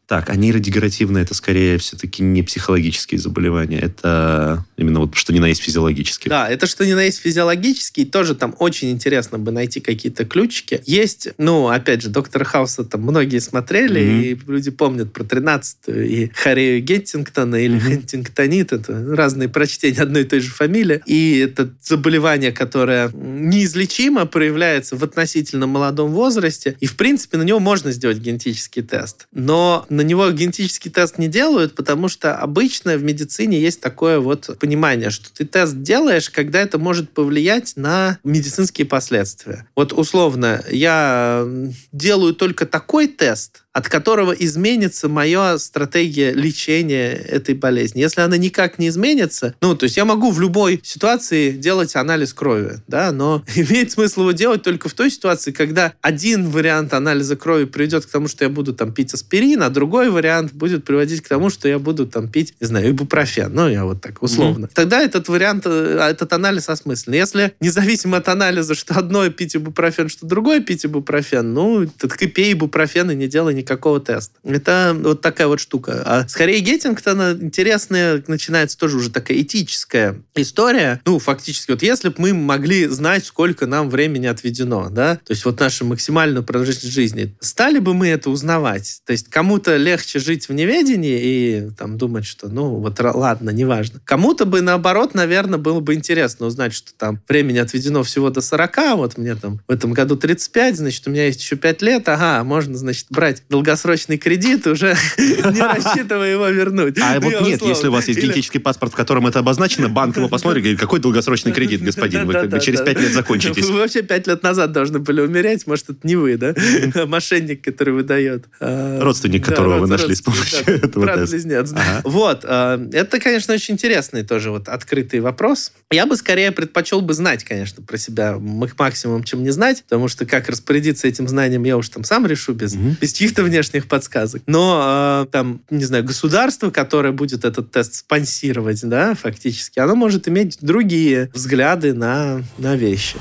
Так, 0.07 0.29
а 0.29 0.35
нейродегенеративное 0.35 1.23
это 1.23 1.35
скорее 1.35 1.79
все-таки 1.79 2.21
не 2.25 2.43
психологические 2.43 3.21
заболевания, 3.21 3.79
это 3.79 4.65
именно 4.77 4.99
вот 4.99 5.15
что 5.15 5.33
ни 5.33 5.39
на 5.39 5.47
есть 5.47 5.63
физиологические. 5.63 6.31
Да, 6.31 6.49
это 6.49 6.67
что 6.67 6.85
ни 6.85 6.95
на 6.95 7.03
есть 7.05 7.21
физиологический, 7.21 8.05
тоже 8.05 8.35
там 8.35 8.57
очень 8.59 8.91
интересно 8.91 9.39
бы 9.39 9.53
найти 9.53 9.79
какие-то 9.79 10.25
ключики. 10.25 10.83
Есть, 10.85 11.29
ну, 11.39 11.69
опять 11.69 12.03
же, 12.03 12.09
доктора 12.09 12.43
Хауса 12.45 12.83
там 12.83 13.03
многие 13.03 13.39
смотрели, 13.39 14.01
Мгм. 14.01 14.21
и 14.49 14.51
люди 14.53 14.73
помнят 14.73 15.13
про 15.13 15.23
13-ю 15.23 16.05
и 16.05 16.31
Харею 16.35 16.83
Геттингтона 16.83 17.55
или 17.55 17.77
Мгм. 17.77 17.81
Хантингтонит. 17.81 18.73
Это 18.73 19.15
разные 19.15 19.49
прочтения 19.49 20.01
одной 20.01 20.23
и 20.23 20.25
той 20.25 20.41
же 20.41 20.51
фамилии. 20.51 21.01
И 21.07 21.39
это 21.39 21.73
заболевание, 21.85 22.51
которое 22.51 23.13
неизлечимо, 23.15 24.27
проявляется 24.27 24.97
в 24.97 25.05
относительно 25.05 25.69
молодом 25.69 26.11
возрасте, 26.11 26.77
и, 26.81 26.87
в 26.87 26.97
принципе, 26.97 27.37
на 27.37 27.43
него 27.43 27.61
можно 27.61 27.93
сделать 27.93 28.19
генетический 28.19 28.50
тест. 28.55 29.27
Но 29.33 29.87
на 29.89 30.03
него 30.03 30.31
генетический 30.31 30.91
тест 30.91 31.19
не 31.19 31.29
делают, 31.29 31.75
потому 31.75 32.09
что 32.09 32.37
обычно 32.37 32.97
в 32.97 33.03
медицине 33.03 33.61
есть 33.61 33.81
такое 33.81 34.21
вот 34.21 34.59
понимание, 34.59 35.11
что 35.11 35.33
ты 35.33 35.45
тест 35.45 35.83
делаешь, 35.83 36.31
когда 36.31 36.61
это 36.61 36.79
может 36.79 37.11
повлиять 37.11 37.75
на 37.77 38.19
медицинские 38.25 38.87
последствия. 38.87 39.67
Вот 39.77 39.93
условно, 39.93 40.65
я 40.71 41.47
делаю 41.93 42.35
только 42.35 42.67
такой 42.67 43.09
тест, 43.09 43.65
от 43.73 43.89
которого 43.89 44.33
изменится 44.33 45.09
моя 45.09 45.59
стратегия 45.59 46.33
лечения 46.33 47.13
этой 47.13 47.55
болезни. 47.55 48.01
Если 48.01 48.21
она 48.21 48.37
никак 48.37 48.79
не 48.79 48.89
изменится, 48.89 49.55
ну, 49.61 49.77
то 49.77 49.85
есть 49.85 49.97
я 49.97 50.05
могу 50.05 50.31
в 50.31 50.41
любой 50.41 50.81
ситуации 50.83 51.53
делать 51.53 51.95
анализ 51.95 52.33
крови, 52.33 52.81
да, 52.89 53.13
но 53.13 53.45
имеет 53.55 53.93
смысл 53.93 54.23
его 54.23 54.33
делать 54.33 54.63
только 54.63 54.89
в 54.89 54.95
той 54.95 55.11
ситуации, 55.11 55.53
когда 55.53 55.93
один 56.01 56.49
вариант 56.49 56.93
анализа 56.95 57.37
крови 57.37 57.65
приведет 57.65 58.07
к 58.07 58.11
тому, 58.11 58.29
что 58.29 58.45
я 58.45 58.51
буду 58.51 58.75
там 58.75 58.93
пить 58.93 59.15
аспирин, 59.15 59.63
а 59.63 59.71
другой 59.71 60.11
вариант 60.11 60.53
будет 60.53 60.85
приводить 60.85 61.23
к 61.23 61.29
тому, 61.29 61.51
что 61.51 61.69
я 61.69 61.79
буду 61.79 62.07
там 62.07 62.29
пить, 62.29 62.55
не 62.61 62.67
знаю, 62.67 62.91
ибупрофен. 62.91 63.53
Ну, 63.53 63.69
я 63.69 63.85
вот 63.85 64.01
так 64.01 64.23
условно. 64.23 64.69
Тогда 64.75 65.01
этот 65.01 65.29
вариант, 65.29 65.65
э, 65.67 66.09
этот 66.11 66.33
анализ 66.33 66.69
осмыслен. 66.69 67.15
Если 67.15 67.53
независимо 67.61 68.17
от 68.17 68.29
анализа, 68.29 68.75
что 68.75 68.95
одно 68.95 69.29
пить 69.31 69.55
ибупрофен, 69.55 70.09
что 70.09 70.27
другое 70.27 70.61
пить 70.61 70.85
ибупрофен, 70.85 71.53
ну, 71.55 71.87
так 71.87 72.21
и 72.23 72.27
пей 72.27 72.55
ибупрофен 72.55 73.11
и 73.11 73.15
не 73.15 73.29
делай 73.29 73.60
никакого 73.61 74.01
теста. 74.01 74.39
Это 74.45 74.97
вот 74.99 75.21
такая 75.21 75.47
вот 75.47 75.61
штука. 75.61 76.03
А 76.05 76.29
скорее 76.29 76.61
Геттингтона 76.61 77.37
интересная 77.41 78.23
начинается 78.27 78.79
тоже 78.79 78.97
уже 78.97 79.11
такая 79.11 79.39
этическая 79.41 80.23
история. 80.35 81.01
Ну, 81.05 81.19
фактически, 81.19 81.71
вот 81.71 81.83
если 81.83 82.09
бы 82.09 82.17
мы 82.19 82.35
могли 82.35 82.87
знать, 82.87 83.25
сколько 83.25 83.67
нам 83.67 83.91
времени 83.91 84.27
отведено, 84.27 84.89
да, 84.91 85.17
то 85.17 85.31
есть 85.31 85.45
вот 85.45 85.61
наша 85.61 85.85
максимальная 85.85 86.43
продолжительность 86.43 86.95
жизни, 86.95 87.37
стали 87.41 87.79
бы 87.79 87.95
мы 87.95 88.09
это 88.09 88.31
узнавать? 88.31 89.03
То 89.07 89.13
есть 89.13 89.29
кому-то 89.29 89.77
легче 89.77 90.19
жить 90.19 90.49
в 90.49 90.53
неведении 90.53 91.21
и 91.23 91.71
там 91.79 91.99
думать, 91.99 92.27
что, 92.27 92.49
ну, 92.49 92.77
вот 92.77 92.99
ладно, 93.01 93.51
неважно. 93.51 94.01
Кому-то 94.05 94.45
бы, 94.45 94.61
наоборот, 94.61 95.15
наверное, 95.15 95.59
было 95.59 95.81
бы 95.81 95.95
интересно 95.95 96.47
узнать, 96.47 96.75
что 96.75 96.93
там 96.95 97.21
времени 97.29 97.59
отведено 97.59 98.03
всего 98.03 98.31
до 98.31 98.41
40, 98.41 98.77
вот 98.97 99.19
мне 99.19 99.35
там 99.35 99.61
в 99.67 99.71
этом 99.71 99.93
году 99.93 100.17
35, 100.17 100.77
значит, 100.77 101.07
у 101.07 101.11
меня 101.11 101.27
есть 101.27 101.41
еще 101.41 101.57
5 101.57 101.83
лет, 101.83 102.09
ага, 102.09 102.43
можно, 102.45 102.77
значит, 102.77 103.07
брать 103.11 103.43
долгосрочный 103.51 104.17
кредит, 104.17 104.67
уже 104.67 104.97
не 105.19 105.61
рассчитывая 105.61 106.31
его 106.31 106.49
вернуть. 106.49 106.97
А 107.03 107.19
Ну, 107.21 107.31
вот 107.31 107.43
нет, 107.43 107.61
если 107.63 107.89
у 107.89 107.93
вас 107.93 108.09
есть 108.09 108.21
генетический 108.21 108.61
паспорт, 108.61 108.93
в 108.93 108.97
котором 108.97 109.27
это 109.27 109.41
обозначено, 109.41 109.89
банк 109.89 110.17
его 110.17 110.29
посмотрит 110.29 110.61
и 110.61 110.63
говорит, 110.63 110.81
какой 110.81 111.01
долгосрочный 111.01 111.53
кредит, 111.53 111.83
господин, 111.83 112.27
вы 112.27 112.33
как 112.33 112.49
бы 112.49 112.61
через 112.61 112.81
пять 112.81 112.99
лет 113.01 113.13
закончитесь. 113.13 113.67
Вы 113.67 113.79
вообще 113.79 114.03
пять 114.03 114.27
лет 114.27 114.43
назад 114.43 114.73
должны 114.73 115.01
были 115.01 115.21
умереть, 115.21 115.67
может, 115.67 115.91
это 115.91 115.99
не 116.05 116.17
вы, 116.17 116.37
да? 116.37 116.55
Мошенник, 117.07 117.63
который 117.63 117.93
выдает. 117.93 118.47
А, 118.61 119.01
Родственник, 119.03 119.45
которого 119.45 119.79
вы 119.79 119.89
нашли 119.89 120.15
с 120.15 120.23
помощью 120.23 120.61
этого 120.67 120.81
теста. 120.89 121.01
Брат-близнец. 121.01 121.73
Вот. 122.05 122.45
а, 122.45 122.81
Это, 122.93 123.19
конечно, 123.19 123.53
очень 123.53 123.75
интересный 123.75 124.23
тоже 124.23 124.51
вот 124.51 124.69
открытый 124.69 125.21
вопрос. 125.21 125.73
Я 125.91 126.07
бы 126.07 126.17
скорее 126.17 126.53
предпочел 126.53 127.01
бы 127.01 127.15
знать, 127.15 127.43
конечно, 127.45 127.83
про 127.83 127.99
себя 127.99 128.37
мак- 128.39 128.75
максимум, 128.79 129.25
чем 129.25 129.43
не 129.43 129.51
знать, 129.51 129.83
потому 129.89 130.07
что 130.07 130.25
как 130.25 130.49
распорядиться 130.49 131.09
этим 131.09 131.27
знанием, 131.27 131.65
я 131.65 131.77
уж 131.77 131.89
там 131.89 132.05
сам 132.05 132.27
решу 132.27 132.53
без, 132.53 132.75
без 132.75 133.13
чьих-то 133.13 133.40
внешних 133.43 133.89
подсказок. 133.89 134.43
Но 134.47 134.81
а, 134.83 135.27
там, 135.27 135.61
не 135.71 135.85
знаю, 135.85 136.05
государство, 136.05 136.71
которое 136.71 137.13
будет 137.13 137.45
этот 137.45 137.71
тест 137.71 137.95
спонсировать, 137.95 138.81
да, 138.83 139.15
фактически, 139.15 139.79
оно 139.79 139.95
может 139.95 140.29
иметь 140.29 140.59
другие 140.61 141.31
взгляды 141.35 141.95
на, 141.95 142.43
на 142.59 142.77
вещи. 142.77 143.17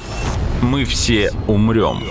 Мы 0.61 0.85
все 0.85 1.31
умрем. 1.47 2.03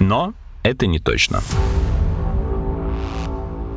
Но 0.00 0.34
это 0.64 0.86
не 0.86 0.98
точно. 0.98 1.42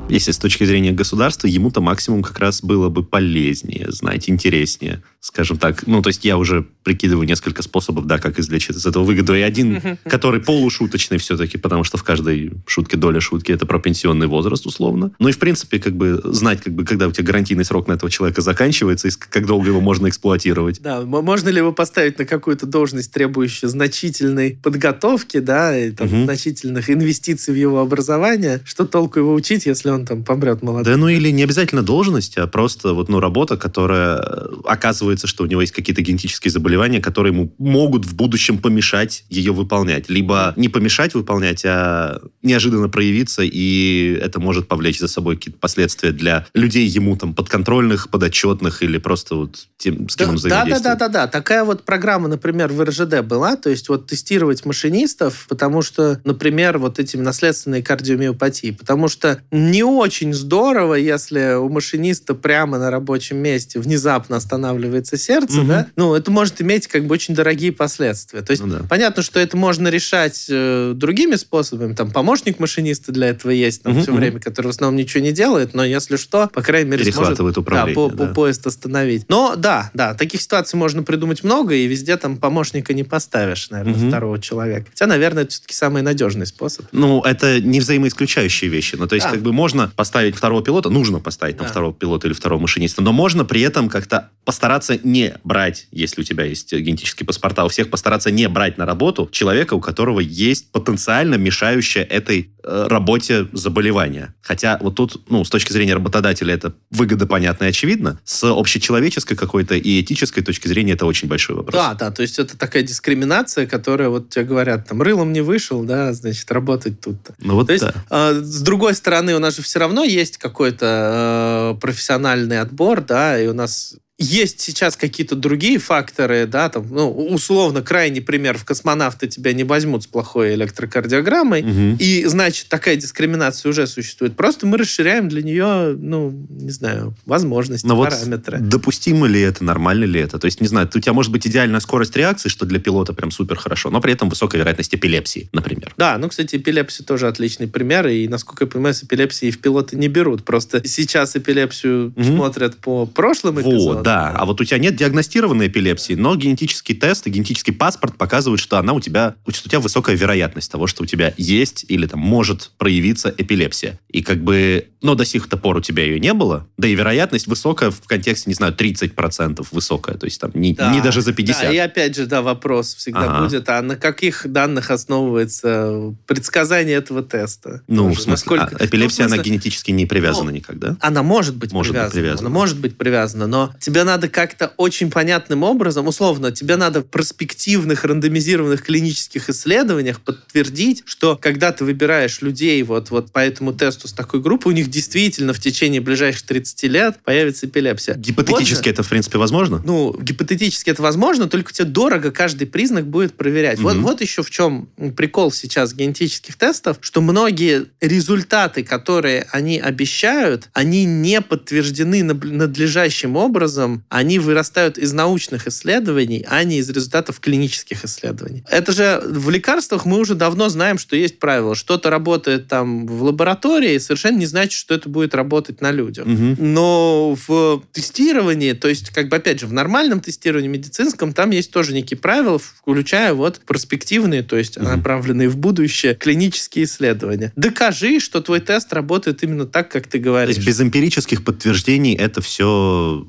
Если 0.08 0.32
с 0.32 0.38
точки 0.38 0.64
зрения 0.66 0.92
государства, 0.92 1.48
ему-то 1.48 1.82
максимум 1.82 2.22
как 2.22 2.38
раз 2.40 2.62
было 2.64 2.90
бы 2.90 3.04
полезнее, 3.04 3.92
знать, 3.92 4.30
интереснее, 4.30 5.02
скажем 5.20 5.58
так. 5.58 5.88
Ну, 5.88 6.02
то 6.04 6.10
есть 6.10 6.24
я 6.24 6.38
уже 6.38 6.66
прикидываю 6.84 7.28
несколько 7.28 7.64
способов, 7.64 8.06
да, 8.06 8.20
как 8.20 8.40
извлечь 8.40 8.70
из 8.70 8.86
этого 8.86 9.04
выгоду. 9.04 9.36
И 9.36 9.42
один, 9.42 9.98
который 10.06 10.40
полушуточный 10.42 11.18
все-таки, 11.18 11.58
потому 11.58 11.84
что 11.84 11.98
в 11.98 12.04
каждой 12.04 12.54
шутке 12.68 12.98
доля 12.98 13.20
шутки, 13.20 13.52
это 13.52 13.66
про 13.66 13.80
пенсионный 13.80 14.28
возраст, 14.28 14.68
условно. 14.68 15.12
Ну 15.18 15.28
и, 15.28 15.32
в 15.32 15.40
принципе, 15.40 15.80
как 15.80 15.96
бы 15.96 16.22
знать, 16.26 16.62
как 16.62 16.74
бы, 16.74 16.86
когда 16.86 17.08
у 17.08 17.12
тебя 17.12 17.26
гарантийный 17.26 17.66
срок 17.66 17.88
на 17.88 17.94
этого 17.94 18.12
человека 18.12 18.42
заканчивается, 18.42 19.08
и 19.08 19.12
как 19.12 19.48
долго 19.48 19.68
его 19.68 19.82
можно 19.82 20.08
эксплуатировать. 20.08 20.82
Да, 20.82 21.02
можно 21.02 21.50
ли 21.50 21.58
его 21.58 21.74
поставить 21.74 22.20
на 22.20 22.26
какую-то 22.26 22.68
должность, 22.68 23.12
требующую 23.12 23.70
значительной 23.72 24.60
подготовки, 24.62 25.40
да, 25.40 25.78
и 25.78 25.92
там, 25.92 26.08
Мгм. 26.08 26.26
значительных 26.26 26.92
инвестиций 26.92 27.54
в 27.56 27.58
его 27.58 27.80
образование? 27.80 28.62
Что 28.66 28.86
толку 28.86 29.18
его 29.20 29.34
учить, 29.34 29.66
если 29.66 29.90
он 29.90 29.95
там 30.04 30.24
помрет 30.24 30.64
молодым? 30.64 30.92
Да, 30.92 30.98
ну 30.98 31.08
или 31.08 31.30
не 31.30 31.44
обязательно 31.44 31.84
должность, 31.84 32.38
а 32.38 32.48
просто 32.48 32.94
вот, 32.94 33.08
ну, 33.08 33.20
работа, 33.20 33.56
которая 33.56 34.18
э, 34.18 34.48
оказывается, 34.66 35.28
что 35.28 35.44
у 35.44 35.48
него 35.48 35.62
есть 35.62 35.74
какие-то 35.74 36.02
генетические 36.02 36.52
заболевания, 36.52 37.00
которые 37.02 37.34
ему 37.34 37.54
могут 37.60 38.06
в 38.06 38.16
будущем 38.16 38.58
помешать 38.58 39.26
ее 39.30 39.54
выполнять. 39.54 40.10
Либо 40.10 40.54
не 40.56 40.70
помешать 40.70 41.14
выполнять, 41.14 41.64
а 41.66 42.20
неожиданно 42.42 42.90
проявиться, 42.90 43.44
и 43.44 44.18
это 44.22 44.40
может 44.40 44.68
повлечь 44.68 45.00
за 45.00 45.08
собой 45.08 45.36
какие-то 45.36 45.60
последствия 45.60 46.12
для 46.12 46.48
людей 46.56 46.88
ему 46.88 47.16
там 47.16 47.36
подконтрольных, 47.36 48.10
подотчетных 48.10 48.82
или 48.82 48.98
просто 48.98 49.36
вот 49.36 49.68
тем, 49.78 50.10
с 50.10 50.16
кем 50.16 50.30
он 50.32 50.36
Да, 50.38 50.42
да, 50.42 50.50
да, 50.50 50.56
взаимодействует. 50.64 50.98
да, 50.98 51.08
да. 51.10 51.28
Такая 51.28 51.64
вот 51.64 51.84
программа, 51.84 52.28
например, 52.28 52.72
в 52.72 52.84
РЖД 52.84 53.22
была, 53.22 53.56
то 53.56 53.70
есть 53.70 53.90
вот 53.90 54.08
тестировать 54.08 54.66
машинистов, 54.66 55.46
потому 55.50 55.82
что, 55.82 56.20
например, 56.24 56.78
вот 56.78 56.98
эти 57.00 57.18
наследственные 57.18 57.84
кардиомиопатии, 57.84 58.72
потому 58.72 59.08
что 59.08 59.42
не 59.52 59.84
очень 59.86 60.34
здорово, 60.34 60.96
если 60.96 61.56
у 61.56 61.70
машиниста 61.70 62.34
прямо 62.34 62.78
на 62.78 62.90
рабочем 62.92 63.38
месте 63.38 63.80
внезапно 63.80 64.38
останавливается 64.38 65.18
сердце, 65.18 65.58
Мгм. 65.60 65.68
да, 65.68 65.88
ну, 65.96 66.14
это 66.16 66.32
может 66.32 66.62
иметь 66.62 66.88
как 66.88 67.06
бы 67.06 67.14
очень 67.14 67.34
дорогие 67.36 67.72
последствия. 67.72 68.42
То 68.42 68.52
есть 68.52 68.64
Ну 68.64 68.70
да. 68.72 68.82
понятно, 68.90 69.24
что 69.24 69.40
это 69.40 69.56
можно 69.58 69.88
решать 69.88 70.46
э, 70.50 70.94
другими 70.96 71.36
способами. 71.36 71.94
Там 71.94 72.12
помощник 72.12 72.60
машиниста 72.60 73.12
для 73.12 73.28
этого 73.30 73.52
есть 73.52 73.84
там 73.84 73.94
Мгм, 73.94 74.02
все 74.02 74.12
мгм. 74.12 74.20
время, 74.22 74.40
который 74.40 74.68
в 74.68 74.70
основном 74.72 74.98
ничего 75.00 75.24
не 75.24 75.32
делает, 75.32 75.74
но 75.74 75.84
если 75.86 76.16
что, 76.18 76.48
по 76.54 76.62
крайней 76.62 76.90
мере, 76.92 77.12
сможет 77.12 77.38
да, 77.38 77.86
по, 77.94 78.10
да. 78.10 78.28
по- 78.28 78.34
поезд 78.34 78.66
остановить. 78.68 79.26
Но 79.30 79.56
да, 79.56 79.92
да, 79.94 80.14
таких 80.14 80.42
ситуаций 80.42 80.78
можно 80.78 81.04
придумать 81.04 81.44
много, 81.44 81.74
и 81.76 81.86
везде 81.88 82.18
там 82.18 82.38
помощника 82.38 82.94
не 82.94 83.04
поставишь, 83.04 83.70
наверное, 83.70 83.96
Мгм. 83.96 84.08
второго 84.10 84.42
человека. 84.42 84.88
Хотя, 84.90 85.06
наверное, 85.08 85.44
это 85.44 85.52
все-таки 85.52 85.74
самый 85.74 86.02
надежный 86.02 86.46
способ. 86.46 86.86
Ну, 86.92 87.22
это 87.22 87.60
не 87.62 87.80
взаимоисключающие 87.80 88.70
вещи. 88.70 88.96
Ну, 88.98 89.08
то 89.08 89.16
есть, 89.16 89.28
Да. 89.28 89.32
как 89.34 89.42
бы 89.42 89.54
можно 89.54 89.75
поставить 89.96 90.36
второго 90.36 90.64
пилота, 90.64 90.90
нужно 90.90 91.20
поставить 91.20 91.58
там 91.58 91.66
Да. 91.66 91.72
второго 91.72 91.94
пилота 91.94 92.28
или 92.28 92.34
второго 92.34 92.62
машиниста, 92.62 93.02
но 93.02 93.12
можно 93.12 93.46
при 93.46 93.62
этом 93.62 93.90
как-то 93.90 94.30
постараться 94.44 94.98
не 95.04 95.36
брать, 95.44 95.88
если 95.92 96.22
у 96.22 96.24
тебя 96.24 96.44
есть 96.46 96.72
генетические 96.74 97.26
паспорта, 97.26 97.66
у 97.66 97.68
всех 97.70 97.90
постараться 97.90 98.32
не 98.32 98.48
брать 98.48 98.78
на 98.78 98.86
работу 98.86 99.28
человека, 99.32 99.74
у 99.74 99.82
которого 99.82 100.20
есть 100.20 100.72
потенциально 100.72 101.36
мешающее 101.36 102.04
этой 102.04 102.52
э, 102.64 102.88
работе 102.90 103.48
заболевание. 103.54 104.34
Хотя 104.42 104.78
вот 104.82 104.96
тут, 104.96 105.22
ну, 105.30 105.44
с 105.44 105.50
точки 105.50 105.72
зрения 105.74 105.94
работодателя 105.96 106.54
это 106.54 106.74
выгода 106.92 107.26
понятна 107.26 107.66
и 107.66 107.68
очевидна. 107.70 108.20
С 108.24 108.44
общечеловеческой 108.44 109.36
какой-то 109.38 109.76
и 109.76 110.02
этической 110.02 110.44
точки 110.44 110.68
зрения 110.68 110.94
это 110.94 111.06
очень 111.06 111.28
большой 111.28 111.56
вопрос. 111.56 111.74
Да, 111.76 111.94
да, 111.96 112.12
то 112.12 112.22
есть 112.22 112.38
это 112.40 112.58
такая 112.58 112.84
дискриминация, 112.84 113.66
которая, 113.68 114.10
вот 114.10 114.30
тебе 114.30 114.46
говорят, 114.46 114.88
там, 114.88 115.02
рылом 115.02 115.34
не 115.34 115.42
вышел, 115.42 115.84
да, 115.84 116.14
значит, 116.14 116.52
работать 116.52 117.02
тут. 117.02 117.18
Ну 117.40 117.56
вот 117.56 117.68
То 117.68 117.74
есть, 117.74 117.86
да. 117.86 117.94
э, 118.10 118.42
с 118.42 118.62
другой 118.62 118.94
стороны, 118.94 119.36
у 119.36 119.40
нас 119.40 119.56
же 119.56 119.62
все 119.66 119.80
равно 119.80 120.04
есть 120.04 120.38
какой-то 120.38 121.74
э, 121.76 121.82
профессиональный 121.82 122.60
отбор, 122.60 123.02
да, 123.02 123.40
и 123.40 123.48
у 123.48 123.54
нас 123.54 123.98
есть 124.18 124.62
сейчас 124.62 124.96
какие-то 124.96 125.36
другие 125.36 125.78
факторы, 125.78 126.48
да, 126.48 126.70
там, 126.70 126.88
ну, 126.90 127.12
условно, 127.12 127.82
крайний 127.82 128.22
пример, 128.22 128.58
в 128.58 128.64
космонавты 128.64 129.28
тебя 129.28 129.52
не 129.52 129.66
возьмут 129.66 130.04
с 130.04 130.08
плохой 130.08 130.54
электрокардиограммой, 130.56 131.64
Мгм. 131.64 131.98
и, 132.00 132.24
значит, 132.26 132.68
такая 132.70 132.96
дискриминация 132.96 133.70
уже 133.70 133.88
существует. 133.88 134.36
Просто 134.38 134.66
мы 134.68 134.78
расширяем 134.78 135.28
для 135.28 135.42
нее, 135.44 135.96
ну, 136.00 136.32
не 136.50 136.72
знаю, 136.72 137.14
возможности, 137.26 137.86
Но 137.86 137.96
вот 137.98 138.10
параметры. 138.12 138.60
допустимо 138.60 139.28
ли 139.28 139.42
это, 139.42 139.64
нормально 139.66 140.06
ли 140.06 140.22
это? 140.22 140.40
То 140.40 140.46
есть, 140.46 140.62
не 140.62 140.68
знаю, 140.68 140.90
у 140.94 141.00
тебя 141.00 141.12
может 141.14 141.32
быть 141.34 141.46
идеальная 141.46 141.82
скорость 141.82 142.16
реакции, 142.16 142.48
что 142.48 142.66
для 142.66 142.80
пилота 142.80 143.12
прям 143.14 143.32
супер 143.32 143.58
хорошо, 143.58 143.90
но 143.90 144.00
при 144.00 144.14
этом 144.14 144.30
высокая 144.30 144.60
вероятность 144.60 144.96
эпилепсии, 144.96 145.50
например. 145.52 145.94
Да, 145.98 146.18
ну, 146.18 146.30
кстати, 146.30 146.56
эпилепсия 146.56 147.06
тоже 147.06 147.28
отличный 147.28 147.68
пример, 147.68 148.08
и, 148.08 148.28
насколько 148.30 148.64
я 148.64 148.70
понимаю, 148.72 148.94
с 148.94 149.04
эпилепсией 149.04 149.52
в 149.52 149.60
пилоты 149.60 149.98
не 149.98 150.08
берут. 150.08 150.46
Просто 150.46 150.88
сейчас 150.88 151.36
эпилепсию 151.36 152.14
Мгм. 152.16 152.24
смотрят 152.38 152.78
по 152.78 153.06
прошлым 153.06 153.56
Вот, 153.56 153.66
эпизодам. 153.66 154.05
Да. 154.06 154.32
А 154.36 154.46
вот 154.46 154.62
у 154.62 154.64
тебя 154.64 154.78
нет 154.78 154.96
диагностированной 154.96 155.68
эпилепсии, 155.68 156.14
но 156.14 156.36
генетический 156.36 156.96
тест 156.96 157.28
и 157.28 157.30
генетический 157.30 157.74
паспорт 157.74 158.16
показывают, 158.18 158.62
что 158.62 158.78
она 158.78 158.94
у 158.94 159.00
тебя, 159.02 159.36
что 159.50 159.68
у 159.68 159.70
тебя 159.70 159.80
высокая 159.82 160.16
вероятность 160.16 160.72
того, 160.72 160.88
что 160.88 161.04
у 161.04 161.06
тебя 161.06 161.34
есть 161.38 161.86
или 161.90 162.08
там 162.08 162.20
может 162.22 162.72
проявиться 162.78 163.34
эпилепсия. 163.38 164.00
И 164.10 164.22
как 164.24 164.42
бы, 164.44 164.88
но 165.02 165.16
до 165.16 165.26
сих 165.26 165.50
пор 165.50 165.78
у 165.78 165.82
тебя 165.82 166.04
ее 166.04 166.20
не 166.20 166.34
было, 166.34 166.68
да 166.78 166.88
и 166.88 166.96
вероятность 166.96 167.48
высокая 167.48 167.92
в 167.92 168.00
контексте, 168.02 168.50
не 168.50 168.54
знаю, 168.54 168.74
30% 168.74 169.66
высокая, 169.72 170.16
то 170.18 170.26
есть 170.26 170.40
там 170.40 170.52
не, 170.54 170.74
Да, 170.74 170.94
не 170.94 171.02
даже 171.02 171.22
за 171.22 171.34
50. 171.34 171.64
Да, 171.64 171.72
и 171.74 171.78
опять 171.78 172.16
же, 172.16 172.26
да, 172.26 172.42
вопрос 172.42 172.94
всегда 172.96 173.24
Ага. 173.36 173.44
будет, 173.46 173.68
а 173.70 173.82
на 173.82 173.96
каких 173.96 174.48
данных 174.48 174.92
основывается 174.92 176.14
предсказание 176.28 176.96
этого 176.98 177.24
теста? 177.24 177.82
Ну, 177.88 178.10
Тоже. 178.10 178.16
в 178.20 178.22
смысле, 178.24 178.32
Насколько- 178.32 178.78
а 178.80 178.86
эпилепсия, 178.86 179.00
Ну, 179.00 179.08
в 179.08 179.12
смысле, 179.14 179.34
она 179.34 179.44
генетически 179.44 179.92
не 179.92 180.06
привязана 180.06 180.46
ну, 180.52 180.56
никогда. 180.56 180.98
Она 181.02 181.24
может 181.24 181.56
быть 181.56 181.72
Может 181.72 181.94
быть 181.94 182.02
привязана. 182.02 182.22
привязана. 182.22 182.48
Она 182.50 182.54
может 182.54 182.80
быть 182.80 182.98
привязана, 182.98 183.48
но 183.48 183.74
тебе 183.96 184.04
надо 184.04 184.28
как-то 184.28 184.74
очень 184.76 185.10
понятным 185.10 185.64
образом, 185.64 186.06
условно, 186.10 186.52
тебе 186.52 186.76
надо 186.76 187.00
в 187.00 187.06
перспективных 187.06 188.04
рандомизированных 188.04 188.84
клинических 188.84 189.50
исследованиях 189.50 190.20
подтвердить, 190.20 191.04
что 191.06 191.38
когда 191.42 191.72
ты 191.72 191.86
выбираешь 191.86 192.42
людей 192.42 192.84
вот, 192.84 193.10
вот 193.12 193.32
по 193.32 193.40
этому 193.40 193.72
тесту 193.72 194.10
с 194.10 194.12
такой 194.12 194.42
группой, 194.42 194.74
у 194.74 194.76
них 194.76 194.90
действительно 194.90 195.54
в 195.54 195.62
течение 195.62 196.02
ближайших 196.02 196.42
30 196.42 196.84
лет 196.84 197.20
появится 197.24 197.68
эпилепсия. 197.68 198.16
Гипотетически 198.16 198.90
Вот 198.90 198.94
это, 198.96 199.04
в 199.04 199.08
принципе, 199.08 199.38
возможно? 199.38 199.82
ну, 199.86 200.14
гипотетически 200.20 200.90
это 200.90 201.02
возможно, 201.02 201.48
только 201.48 201.72
тебе 201.72 201.86
дорого 201.88 202.32
каждый 202.32 202.68
признак 202.68 203.08
будет 203.08 203.38
проверять. 203.38 203.80
Вот, 203.80 203.94
Мгм. 203.94 204.04
вот 204.04 204.20
еще 204.20 204.44
в 204.44 204.50
чем 204.50 204.90
прикол 205.16 205.54
сейчас 205.54 205.94
генетических 205.94 206.58
тестов, 206.58 206.98
что 207.00 207.22
многие 207.22 207.86
результаты, 208.02 208.84
которые 208.84 209.48
они 209.52 209.80
обещают, 209.80 210.68
они 210.74 211.06
не 211.06 211.40
подтверждены 211.40 212.24
надлежащим 212.24 213.38
образом, 213.38 213.85
они 214.10 214.40
вырастают 214.40 214.98
из 214.98 215.14
научных 215.14 215.68
исследований, 215.68 216.46
а 216.48 216.64
не 216.64 216.78
из 216.80 216.90
результатов 216.90 217.40
клинических 217.40 218.04
исследований. 218.06 218.64
Это 218.70 218.92
же 218.92 219.22
в 219.26 219.50
лекарствах 219.50 220.06
мы 220.06 220.20
уже 220.20 220.36
давно 220.36 220.70
знаем, 220.70 220.98
что 220.98 221.16
есть 221.16 221.40
правило. 221.40 221.76
Что-то 221.76 222.10
работает 222.10 222.68
там 222.68 223.06
в 223.08 223.24
лаборатории, 223.24 223.98
совершенно 223.98 224.38
не 224.38 224.46
значит, 224.46 224.74
что 224.74 224.94
это 224.94 225.10
будет 225.10 225.34
работать 225.36 225.82
на 225.82 225.92
людях. 225.92 226.26
Мгм. 226.26 226.58
Но 226.60 227.38
в 227.48 227.84
тестировании, 227.92 228.74
то 228.74 228.88
есть, 228.88 229.10
как 229.10 229.30
бы, 229.30 229.38
опять 229.38 229.60
же, 229.60 229.68
в 229.68 229.74
нормальном 229.74 230.20
тестировании 230.20 230.68
медицинском, 230.70 231.34
там 231.34 231.52
есть 231.52 231.72
тоже 231.72 231.94
некие 231.94 232.18
правила, 232.18 232.60
включая 232.60 233.34
вот 233.34 233.60
перспективные, 233.68 234.44
то 234.44 234.58
есть 234.58 234.78
Мгм. 234.78 234.86
направленные 234.86 235.50
в 235.50 235.58
будущее 235.58 236.16
клинические 236.16 236.86
исследования. 236.86 237.52
Докажи, 237.56 238.20
что 238.20 238.42
твой 238.42 238.60
тест 238.60 238.94
работает 238.94 239.44
именно 239.44 239.66
так, 239.66 239.90
как 239.90 240.08
ты 240.08 240.18
То 240.20 240.24
говоришь. 240.26 240.56
есть 240.56 240.68
без 240.68 240.80
эмпирических 240.82 241.44
подтверждений 241.44 242.16
это 242.16 242.42
все 242.42 243.26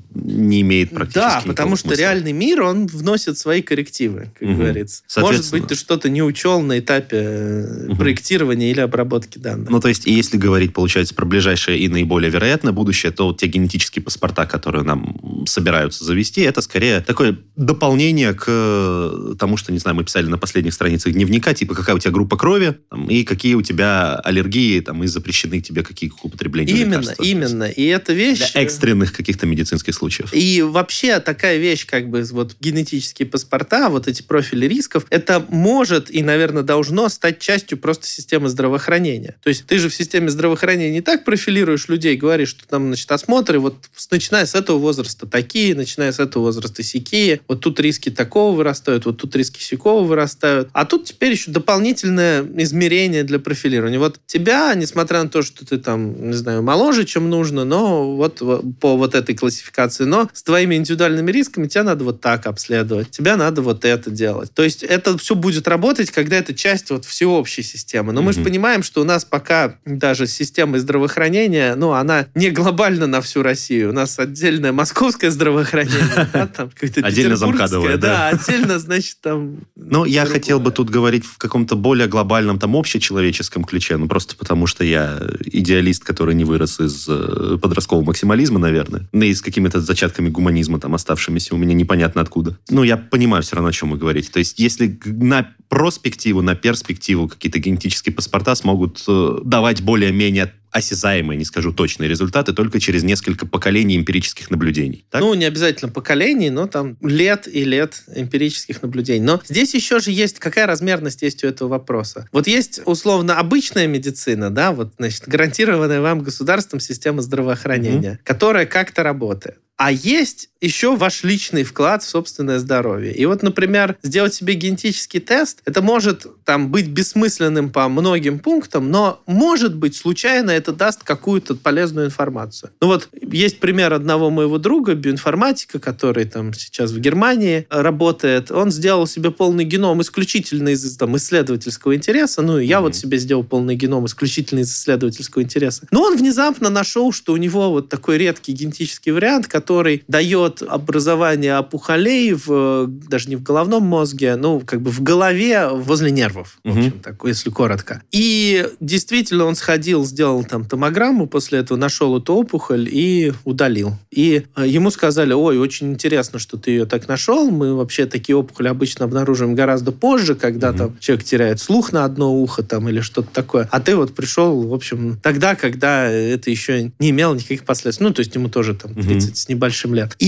не 0.47 0.61
имеет 0.61 0.89
практически 0.91 1.19
Да, 1.19 1.41
потому 1.45 1.75
что 1.75 1.87
смысла. 1.89 2.01
реальный 2.01 2.31
мир, 2.31 2.61
он 2.61 2.87
вносит 2.87 3.37
свои 3.37 3.61
коррективы, 3.61 4.29
как 4.39 4.47
Мгм. 4.47 4.57
говорится. 4.57 5.03
Может 5.17 5.51
быть, 5.51 5.67
ты 5.67 5.75
что-то 5.75 6.09
не 6.09 6.21
учел 6.23 6.61
на 6.61 6.79
этапе 6.79 7.17
э, 7.17 7.85
Мгм. 7.89 7.97
проектирования 7.97 8.71
или 8.71 8.79
обработки 8.79 9.37
данных. 9.37 9.69
Ну, 9.69 9.79
то 9.79 9.87
есть, 9.87 10.05
если 10.05 10.37
говорить, 10.37 10.73
получается, 10.73 11.13
про 11.15 11.25
ближайшее 11.25 11.79
и 11.79 11.87
наиболее 11.87 12.31
вероятное 12.31 12.71
будущее, 12.73 13.11
то 13.11 13.27
вот 13.27 13.39
те 13.39 13.47
генетические 13.47 14.03
паспорта, 14.03 14.45
которые 14.45 14.83
нам 14.83 15.45
собираются 15.47 16.03
завести, 16.03 16.41
это 16.41 16.61
скорее 16.61 17.01
такое 17.01 17.37
дополнение 17.55 18.33
к 18.33 18.45
э, 18.47 19.35
тому, 19.39 19.57
что, 19.57 19.71
не 19.71 19.79
знаю, 19.79 19.95
мы 19.95 20.03
писали 20.03 20.27
на 20.27 20.37
последних 20.37 20.73
страницах 20.73 21.13
дневника, 21.13 21.53
типа, 21.53 21.73
какая 21.75 21.95
у 21.95 21.99
тебя 21.99 22.11
группа 22.11 22.37
крови, 22.37 22.77
там, 22.89 23.07
и 23.09 23.23
какие 23.23 23.55
у 23.55 23.61
тебя 23.61 24.15
аллергии, 24.15 24.79
там, 24.79 25.03
и 25.03 25.07
запрещены 25.07 25.61
тебе 25.61 25.83
какие 25.83 26.09
к 26.09 26.23
употреблению 26.23 26.75
именно, 26.75 26.99
лекарства. 27.01 27.23
именно. 27.23 27.63
И 27.65 27.83
эта 27.85 28.13
вещь... 28.13 28.51
Для 28.53 28.61
экстренных 28.61 29.13
каких-то 29.13 29.45
медицинских 29.45 29.93
случаев. 29.93 30.33
И 30.37 30.61
вообще 30.61 31.19
такая 31.19 31.57
вещь, 31.57 31.85
как 31.87 32.09
бы 32.09 32.23
вот 32.31 32.55
генетические 32.59 33.27
паспорта, 33.27 33.89
вот 33.89 34.07
эти 34.07 34.21
профили 34.21 34.67
рисков, 34.67 35.05
это 35.09 35.43
может 35.49 36.13
и, 36.13 36.21
наверное, 36.21 36.63
должно 36.63 37.09
стать 37.09 37.39
частью 37.39 37.77
просто 37.77 38.05
системы 38.05 38.47
здравоохранения. 38.49 39.35
То 39.41 39.49
есть 39.49 39.65
ты 39.65 39.79
же 39.79 39.89
в 39.89 39.95
системе 39.95 40.29
здравоохранения 40.29 40.91
не 40.91 41.01
так 41.01 41.23
профилируешь 41.23 41.87
людей, 41.87 42.15
говоришь, 42.15 42.49
что 42.49 42.67
там, 42.67 42.87
значит, 42.87 43.11
осмотры, 43.11 43.59
вот 43.59 43.75
начиная 44.11 44.45
с 44.45 44.53
этого 44.53 44.77
возраста 44.77 45.25
такие, 45.25 45.75
начиная 45.75 46.11
с 46.11 46.19
этого 46.19 46.43
возраста 46.43 46.83
сякие, 46.83 47.41
вот 47.47 47.61
тут 47.61 47.79
риски 47.79 48.09
такого 48.11 48.55
вырастают, 48.55 49.05
вот 49.05 49.17
тут 49.17 49.35
риски 49.35 49.61
сякого 49.61 50.03
вырастают. 50.03 50.69
А 50.73 50.85
тут 50.85 51.05
теперь 51.05 51.31
еще 51.31 51.51
дополнительное 51.51 52.45
измерение 52.57 53.23
для 53.23 53.39
профилирования. 53.39 53.99
Вот 53.99 54.19
тебя, 54.27 54.73
несмотря 54.75 55.23
на 55.23 55.29
то, 55.29 55.41
что 55.41 55.65
ты 55.65 55.77
там, 55.77 56.29
не 56.29 56.35
знаю, 56.35 56.61
моложе, 56.61 57.05
чем 57.05 57.29
нужно, 57.29 57.65
но 57.65 58.15
вот 58.15 58.41
во- 58.41 58.61
по 58.79 58.97
вот 58.97 59.15
этой 59.15 59.35
классификации, 59.35 60.03
но 60.03 60.26
с 60.33 60.43
твоими 60.43 60.75
индивидуальными 60.75 61.31
рисками 61.31 61.67
тебя 61.67 61.83
надо 61.83 62.03
вот 62.03 62.21
так 62.21 62.45
обследовать, 62.47 63.11
тебя 63.11 63.37
надо 63.37 63.61
вот 63.61 63.85
это 63.85 64.09
делать. 64.09 64.51
То 64.53 64.63
есть 64.63 64.83
это 64.83 65.17
все 65.17 65.35
будет 65.35 65.67
работать, 65.67 66.11
когда 66.11 66.37
это 66.37 66.53
часть 66.53 66.89
вот 66.89 67.05
всеобщей 67.05 67.63
системы. 67.63 68.13
Но 68.13 68.21
мы 68.21 68.33
же 68.33 68.41
понимаем, 68.41 68.83
что 68.83 69.01
у 69.01 69.03
нас 69.03 69.25
пока 69.25 69.75
даже 69.85 70.27
система 70.27 70.79
здравоохранения, 70.79 71.75
ну, 71.75 71.91
она 71.91 72.27
не 72.35 72.49
глобально 72.49 73.07
на 73.07 73.21
всю 73.21 73.43
Россию. 73.43 73.89
У 73.89 73.93
нас 73.93 74.17
отдельное 74.19 74.71
московское 74.71 75.31
здравоохранение, 75.31 76.29
да, 76.33 76.47
там 76.47 76.69
какое-то 76.69 77.05
Отдельно 77.05 77.35
замкадовое, 77.35 77.97
да. 77.97 78.07
Да, 78.07 78.27
отдельно, 78.29 78.79
значит, 78.79 79.17
там... 79.21 79.59
Ну, 79.75 80.05
я 80.05 80.25
хотел 80.25 80.59
бы 80.59 80.71
тут 80.71 80.89
говорить 80.89 81.25
в 81.25 81.37
каком-то 81.37 81.75
более 81.75 82.07
глобальном, 82.07 82.59
там, 82.59 82.75
общечеловеческом 82.75 83.63
ключе, 83.63 83.97
ну, 83.97 84.07
просто 84.07 84.35
потому 84.35 84.67
что 84.67 84.83
я 84.83 85.19
идеалист, 85.45 86.03
который 86.03 86.35
не 86.35 86.43
вырос 86.43 86.79
из 86.79 87.05
э, 87.07 87.57
подросткового 87.61 88.05
максимализма, 88.05 88.59
наверное, 88.59 89.07
ну, 89.11 89.23
и 89.23 89.33
с 89.33 89.41
какими-то 89.41 89.81
зачатками 89.81 90.16
гуманизма, 90.21 90.79
там, 90.79 90.95
оставшимися 90.95 91.55
у 91.55 91.57
меня 91.57 91.73
непонятно 91.73 92.21
откуда. 92.21 92.57
Ну, 92.69 92.83
я 92.83 92.97
понимаю 92.97 93.43
все 93.43 93.55
равно, 93.55 93.69
о 93.69 93.73
чем 93.73 93.91
вы 93.91 93.97
говорите. 93.97 94.31
То 94.31 94.39
есть, 94.39 94.59
если 94.59 94.99
на 95.05 95.55
проспективу, 95.69 96.41
на 96.41 96.55
перспективу 96.55 97.27
какие-то 97.27 97.59
генетические 97.59 98.13
паспорта 98.13 98.55
смогут 98.55 99.03
э, 99.07 99.37
давать 99.43 99.81
более-менее 99.81 100.53
осязаемые, 100.71 101.37
не 101.37 101.45
скажу 101.45 101.73
точные 101.73 102.09
результаты, 102.09 102.53
только 102.53 102.79
через 102.79 103.03
несколько 103.03 103.45
поколений 103.45 103.97
эмпирических 103.97 104.51
наблюдений. 104.51 105.05
Так? 105.09 105.21
Ну, 105.21 105.33
не 105.33 105.45
обязательно 105.45 105.91
поколений, 105.91 106.49
но 106.49 106.67
там 106.67 106.97
лет 107.01 107.47
и 107.47 107.63
лет 107.63 108.03
эмпирических 108.15 108.81
наблюдений. 108.81 109.25
Но 109.25 109.41
здесь 109.47 109.73
еще 109.73 109.99
же 109.99 110.11
есть, 110.11 110.39
какая 110.39 110.67
размерность 110.67 111.21
есть 111.21 111.43
у 111.43 111.47
этого 111.47 111.69
вопроса. 111.69 112.27
Вот 112.31 112.47
есть 112.47 112.81
условно 112.85 113.39
обычная 113.39 113.87
медицина, 113.87 114.49
да, 114.49 114.71
вот, 114.71 114.93
значит, 114.97 115.27
гарантированная 115.27 116.01
вам 116.01 116.21
государством 116.21 116.79
система 116.79 117.21
здравоохранения, 117.21 118.13
mm-hmm. 118.13 118.25
которая 118.25 118.65
как-то 118.65 119.03
работает. 119.03 119.57
А 119.77 119.91
есть 119.91 120.49
еще 120.61 120.95
ваш 120.95 121.23
личный 121.23 121.63
вклад 121.63 122.03
в 122.03 122.09
собственное 122.09 122.59
здоровье. 122.59 123.13
И 123.13 123.25
вот, 123.25 123.43
например, 123.43 123.97
сделать 124.03 124.33
себе 124.33 124.53
генетический 124.53 125.19
тест, 125.19 125.61
это 125.65 125.81
может 125.81 126.25
там 126.45 126.69
быть 126.69 126.87
бессмысленным 126.87 127.69
по 127.69 127.87
многим 127.89 128.39
пунктам, 128.39 128.89
но 128.91 129.21
может 129.25 129.75
быть 129.75 129.95
случайно 129.95 130.51
это 130.51 130.71
даст 130.71 131.03
какую-то 131.03 131.55
полезную 131.55 132.07
информацию. 132.07 132.71
Ну 132.81 132.87
вот 132.87 133.09
есть 133.21 133.59
пример 133.59 133.93
одного 133.93 134.29
моего 134.29 134.57
друга, 134.57 134.95
биоинформатика, 134.95 135.79
который 135.79 136.25
там 136.25 136.53
сейчас 136.53 136.91
в 136.91 136.99
Германии 136.99 137.67
работает. 137.69 138.51
Он 138.51 138.71
сделал 138.71 139.07
себе 139.07 139.31
полный 139.31 139.65
геном 139.65 140.01
исключительно 140.01 140.69
из 140.69 140.97
там, 140.97 141.15
исследовательского 141.17 141.95
интереса. 141.95 142.41
Ну, 142.41 142.57
я 142.57 142.77
mm-hmm. 142.77 142.81
вот 142.81 142.95
себе 142.95 143.17
сделал 143.17 143.43
полный 143.43 143.75
геном 143.75 144.05
исключительно 144.05 144.59
из 144.59 144.71
исследовательского 144.73 145.43
интереса. 145.43 145.87
Но 145.91 146.03
он 146.03 146.17
внезапно 146.17 146.69
нашел, 146.69 147.11
что 147.11 147.33
у 147.33 147.37
него 147.37 147.69
вот 147.69 147.89
такой 147.89 148.17
редкий 148.17 148.53
генетический 148.53 149.11
вариант, 149.11 149.47
который 149.47 150.03
дает 150.07 150.46
образование 150.67 151.57
опухолей 151.57 152.33
в, 152.33 152.87
даже 152.87 153.29
не 153.29 153.35
в 153.35 153.43
головном 153.43 153.83
мозге, 153.83 154.35
ну, 154.35 154.61
как 154.61 154.81
бы 154.81 154.91
в 154.91 155.01
голове 155.01 155.69
возле 155.69 156.11
нервов, 156.11 156.59
в 156.63 156.77
общем, 156.77 156.99
так, 156.99 157.15
если 157.23 157.49
коротко. 157.49 158.01
И 158.11 158.67
действительно 158.79 159.45
он 159.45 159.55
сходил, 159.55 160.05
сделал 160.05 160.43
там 160.43 160.65
томограмму, 160.65 161.27
после 161.27 161.59
этого 161.59 161.77
нашел 161.77 162.17
эту 162.17 162.33
опухоль 162.33 162.87
и 162.91 163.33
удалил. 163.45 163.93
И 164.11 164.43
э, 164.55 164.67
ему 164.67 164.91
сказали, 164.91 165.33
ой, 165.33 165.57
очень 165.57 165.91
интересно, 165.91 166.39
что 166.39 166.57
ты 166.57 166.71
ее 166.71 166.85
так 166.85 167.07
нашел, 167.07 167.49
мы 167.49 167.75
вообще 167.75 168.05
такие 168.05 168.35
опухоли 168.35 168.67
обычно 168.67 169.05
обнаруживаем 169.05 169.55
гораздо 169.55 169.91
позже, 169.91 170.35
когда 170.35 170.69
угу. 170.69 170.77
там 170.77 170.97
человек 170.99 171.25
теряет 171.25 171.59
слух 171.59 171.91
на 171.91 172.05
одно 172.05 172.33
ухо 172.33 172.63
там 172.63 172.89
или 172.89 173.01
что-то 173.01 173.29
такое. 173.33 173.67
А 173.71 173.79
ты 173.79 173.95
вот 173.95 174.13
пришел, 174.15 174.67
в 174.67 174.73
общем, 174.73 175.19
тогда, 175.21 175.55
когда 175.55 176.05
это 176.09 176.49
еще 176.49 176.91
не 176.99 177.09
имело 177.09 177.33
никаких 177.33 177.63
последствий. 177.63 178.05
Ну, 178.05 178.13
то 178.13 178.19
есть 178.19 178.33
ему 178.35 178.49
тоже 178.49 178.75
там 178.75 178.93
30 178.93 179.29
угу. 179.29 179.35
с 179.35 179.49
небольшим 179.49 179.93
лет. 179.93 180.15
И 180.19 180.25